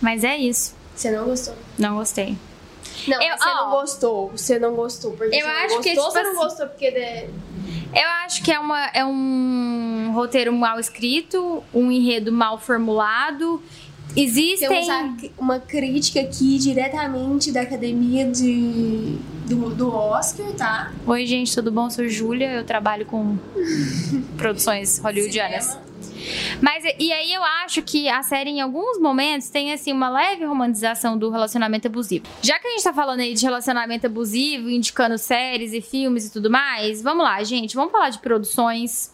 Mas 0.00 0.24
é 0.24 0.38
isso. 0.38 0.74
Você 0.96 1.10
não 1.10 1.26
gostou? 1.26 1.54
Não 1.78 1.96
gostei. 1.96 2.38
Não, 3.06 3.20
eu, 3.20 3.36
você 3.36 3.44
não 3.44 3.70
gostou. 3.70 4.30
Você 4.30 4.58
não 4.58 4.74
gostou. 4.74 5.12
Porque 5.12 5.36
eu 5.36 5.46
acho 5.46 5.80
que 5.80 5.94
gostou, 5.94 6.10
você 6.10 6.22
não 6.22 6.30
tipo 6.30 6.42
gostou 6.42 6.66
porque. 6.68 6.90
De... 6.90 7.28
Eu 7.94 8.08
acho 8.24 8.42
que 8.42 8.50
é, 8.50 8.58
uma, 8.58 8.86
é 8.86 9.04
um 9.04 10.12
roteiro 10.14 10.50
mal 10.50 10.80
escrito, 10.80 11.62
um 11.74 11.90
enredo 11.90 12.32
mal 12.32 12.58
formulado 12.58 13.62
Existem. 14.16 14.68
Temos 14.68 15.30
uma 15.36 15.58
crítica 15.58 16.20
aqui 16.20 16.58
diretamente 16.58 17.50
da 17.50 17.62
academia 17.62 18.30
de, 18.30 19.16
do, 19.46 19.74
do 19.74 19.92
Oscar, 19.92 20.46
tá? 20.52 20.92
Oi, 21.06 21.26
gente, 21.26 21.54
tudo 21.54 21.72
bom? 21.72 21.90
Sou 21.90 22.08
Júlia, 22.08 22.52
eu 22.52 22.64
trabalho 22.64 23.06
com 23.06 23.36
produções 24.38 24.98
hollywoodianas. 24.98 25.76
Mas 26.60 26.84
e 26.98 27.12
aí 27.12 27.32
eu 27.32 27.42
acho 27.42 27.82
que 27.82 28.08
a 28.08 28.22
série 28.22 28.50
em 28.50 28.60
alguns 28.60 28.98
momentos 28.98 29.48
tem 29.48 29.72
assim 29.72 29.92
uma 29.92 30.08
leve 30.08 30.44
romantização 30.44 31.18
do 31.18 31.30
relacionamento 31.30 31.88
abusivo. 31.88 32.24
Já 32.40 32.58
que 32.58 32.66
a 32.66 32.70
gente 32.70 32.82
tá 32.82 32.92
falando 32.92 33.20
aí 33.20 33.34
de 33.34 33.44
relacionamento 33.44 34.06
abusivo, 34.06 34.70
indicando 34.70 35.18
séries 35.18 35.72
e 35.72 35.80
filmes 35.80 36.26
e 36.26 36.32
tudo 36.32 36.50
mais, 36.50 37.02
vamos 37.02 37.24
lá, 37.24 37.42
gente, 37.42 37.74
vamos 37.74 37.92
falar 37.92 38.10
de 38.10 38.18
produções 38.18 39.13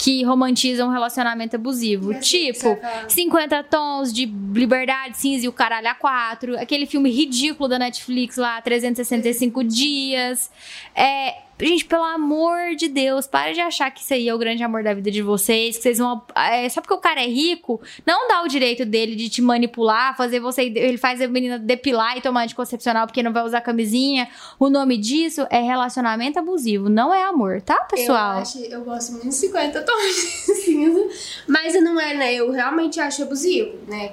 que 0.00 0.24
romantizam 0.24 0.88
um 0.88 0.90
relacionamento 0.90 1.56
abusivo. 1.56 2.14
tipo, 2.20 2.78
50 3.06 3.62
tons 3.64 4.10
de 4.10 4.24
liberdade 4.24 5.18
cinza 5.18 5.44
e 5.44 5.48
o 5.48 5.52
caralho 5.52 5.88
a 5.88 5.94
quatro. 5.94 6.58
Aquele 6.58 6.86
filme 6.86 7.10
ridículo 7.10 7.68
da 7.68 7.78
Netflix 7.78 8.38
lá, 8.38 8.62
365 8.62 9.62
dias. 9.62 10.50
É 10.94 11.49
Gente, 11.60 11.84
pelo 11.84 12.04
amor 12.04 12.74
de 12.74 12.88
Deus, 12.88 13.26
para 13.26 13.52
de 13.52 13.60
achar 13.60 13.90
que 13.90 14.00
isso 14.00 14.14
aí 14.14 14.28
é 14.28 14.34
o 14.34 14.38
grande 14.38 14.62
amor 14.62 14.82
da 14.82 14.94
vida 14.94 15.10
de 15.10 15.20
vocês, 15.20 15.76
que 15.76 15.82
vocês 15.82 15.98
vão. 15.98 16.22
É, 16.34 16.68
só 16.68 16.80
porque 16.80 16.94
o 16.94 16.98
cara 16.98 17.22
é 17.22 17.26
rico, 17.26 17.80
não 18.06 18.28
dá 18.28 18.42
o 18.42 18.48
direito 18.48 18.84
dele 18.86 19.14
de 19.14 19.28
te 19.28 19.42
manipular, 19.42 20.16
fazer 20.16 20.40
você. 20.40 20.62
Ele 20.62 20.96
faz 20.96 21.20
a 21.20 21.28
menina 21.28 21.58
depilar 21.58 22.16
e 22.16 22.20
tomar 22.20 22.44
anticoncepcional 22.44 23.06
porque 23.06 23.22
não 23.22 23.32
vai 23.32 23.44
usar 23.44 23.60
camisinha. 23.60 24.28
O 24.58 24.70
nome 24.70 24.96
disso 24.96 25.46
é 25.50 25.60
relacionamento 25.60 26.38
abusivo, 26.38 26.88
não 26.88 27.12
é 27.12 27.24
amor, 27.24 27.60
tá, 27.60 27.76
pessoal? 27.84 28.36
Eu, 28.36 28.42
acho, 28.42 28.58
eu 28.58 28.84
gosto 28.84 29.12
muito 29.12 29.28
de 29.28 29.34
50 29.34 29.82
tons 29.82 30.02
de 30.46 30.54
cinza, 30.62 31.08
mas 31.46 31.74
não 31.82 32.00
é, 32.00 32.14
né? 32.14 32.34
Eu 32.34 32.50
realmente 32.50 32.98
acho 33.00 33.22
abusivo, 33.22 33.78
né? 33.86 34.12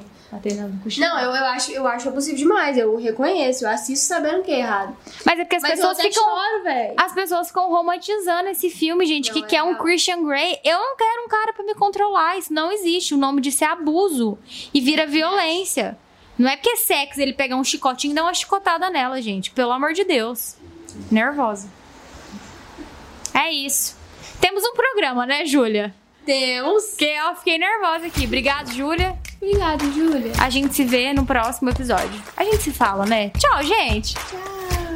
Não, 1.00 1.20
eu, 1.20 1.32
eu, 1.32 1.46
acho, 1.46 1.72
eu 1.72 1.88
acho 1.88 2.10
abusivo 2.10 2.36
demais. 2.36 2.78
Eu 2.78 2.96
reconheço, 2.98 3.66
eu 3.66 3.70
assisto 3.70 4.06
sabendo 4.06 4.44
que 4.44 4.52
é 4.52 4.60
errado. 4.60 4.96
Mas 5.26 5.40
é 5.40 5.44
porque 5.44 5.56
as 5.56 5.62
Mas 5.62 5.72
pessoas 5.72 6.02
ficam. 6.02 6.24
Choro, 6.24 6.64
as 6.98 7.14
pessoas 7.14 7.48
ficam 7.48 7.70
romantizando 7.70 8.50
esse 8.50 8.70
filme, 8.70 9.06
gente, 9.06 9.28
não 9.28 9.34
que 9.34 9.46
é 9.46 9.48
quer 9.48 9.64
um 9.64 9.76
Christian 9.76 10.24
Grey. 10.24 10.60
Eu 10.64 10.78
não 10.78 10.98
quero 10.98 11.24
um 11.24 11.28
cara 11.30 11.54
para 11.54 11.64
me 11.64 11.74
controlar. 11.76 12.38
Isso 12.38 12.54
não 12.54 12.72
existe. 12.72 13.14
O 13.14 13.18
nome 13.18 13.40
disso 13.42 13.64
é 13.64 13.68
abuso. 13.68 14.38
E 14.74 14.82
vira 14.82 15.06
violência. 15.06 15.98
Não 16.38 16.50
é 16.50 16.56
porque 16.56 16.70
é 16.70 16.76
sexo 16.76 17.22
ele 17.22 17.34
pegar 17.34 17.56
um 17.56 17.64
chicotinho 17.64 18.12
e 18.12 18.16
dar 18.16 18.24
uma 18.24 18.34
chicotada 18.34 18.90
nela, 18.90 19.22
gente. 19.22 19.52
Pelo 19.52 19.72
amor 19.72 19.94
de 19.94 20.04
Deus. 20.04 20.56
Nervosa. 21.10 21.70
É 23.34 23.52
isso. 23.52 23.96
Temos 24.40 24.64
um 24.64 24.74
programa, 24.74 25.26
né, 25.26 25.46
Júlia? 25.46 25.96
Temos. 26.28 26.84
Que 26.98 27.06
eu 27.06 27.36
fiquei 27.38 27.58
nervosa 27.58 28.08
aqui. 28.08 28.26
Obrigada, 28.26 28.70
Júlia. 28.70 29.18
Obrigada, 29.42 29.86
Júlia. 29.92 30.34
A 30.38 30.50
gente 30.50 30.76
se 30.76 30.84
vê 30.84 31.14
no 31.14 31.26
próximo 31.26 31.70
episódio. 31.70 32.22
A 32.36 32.44
gente 32.44 32.64
se 32.64 32.72
fala, 32.74 33.06
né? 33.06 33.30
Tchau, 33.30 33.64
gente. 33.64 34.14
Tchau. 34.14 34.87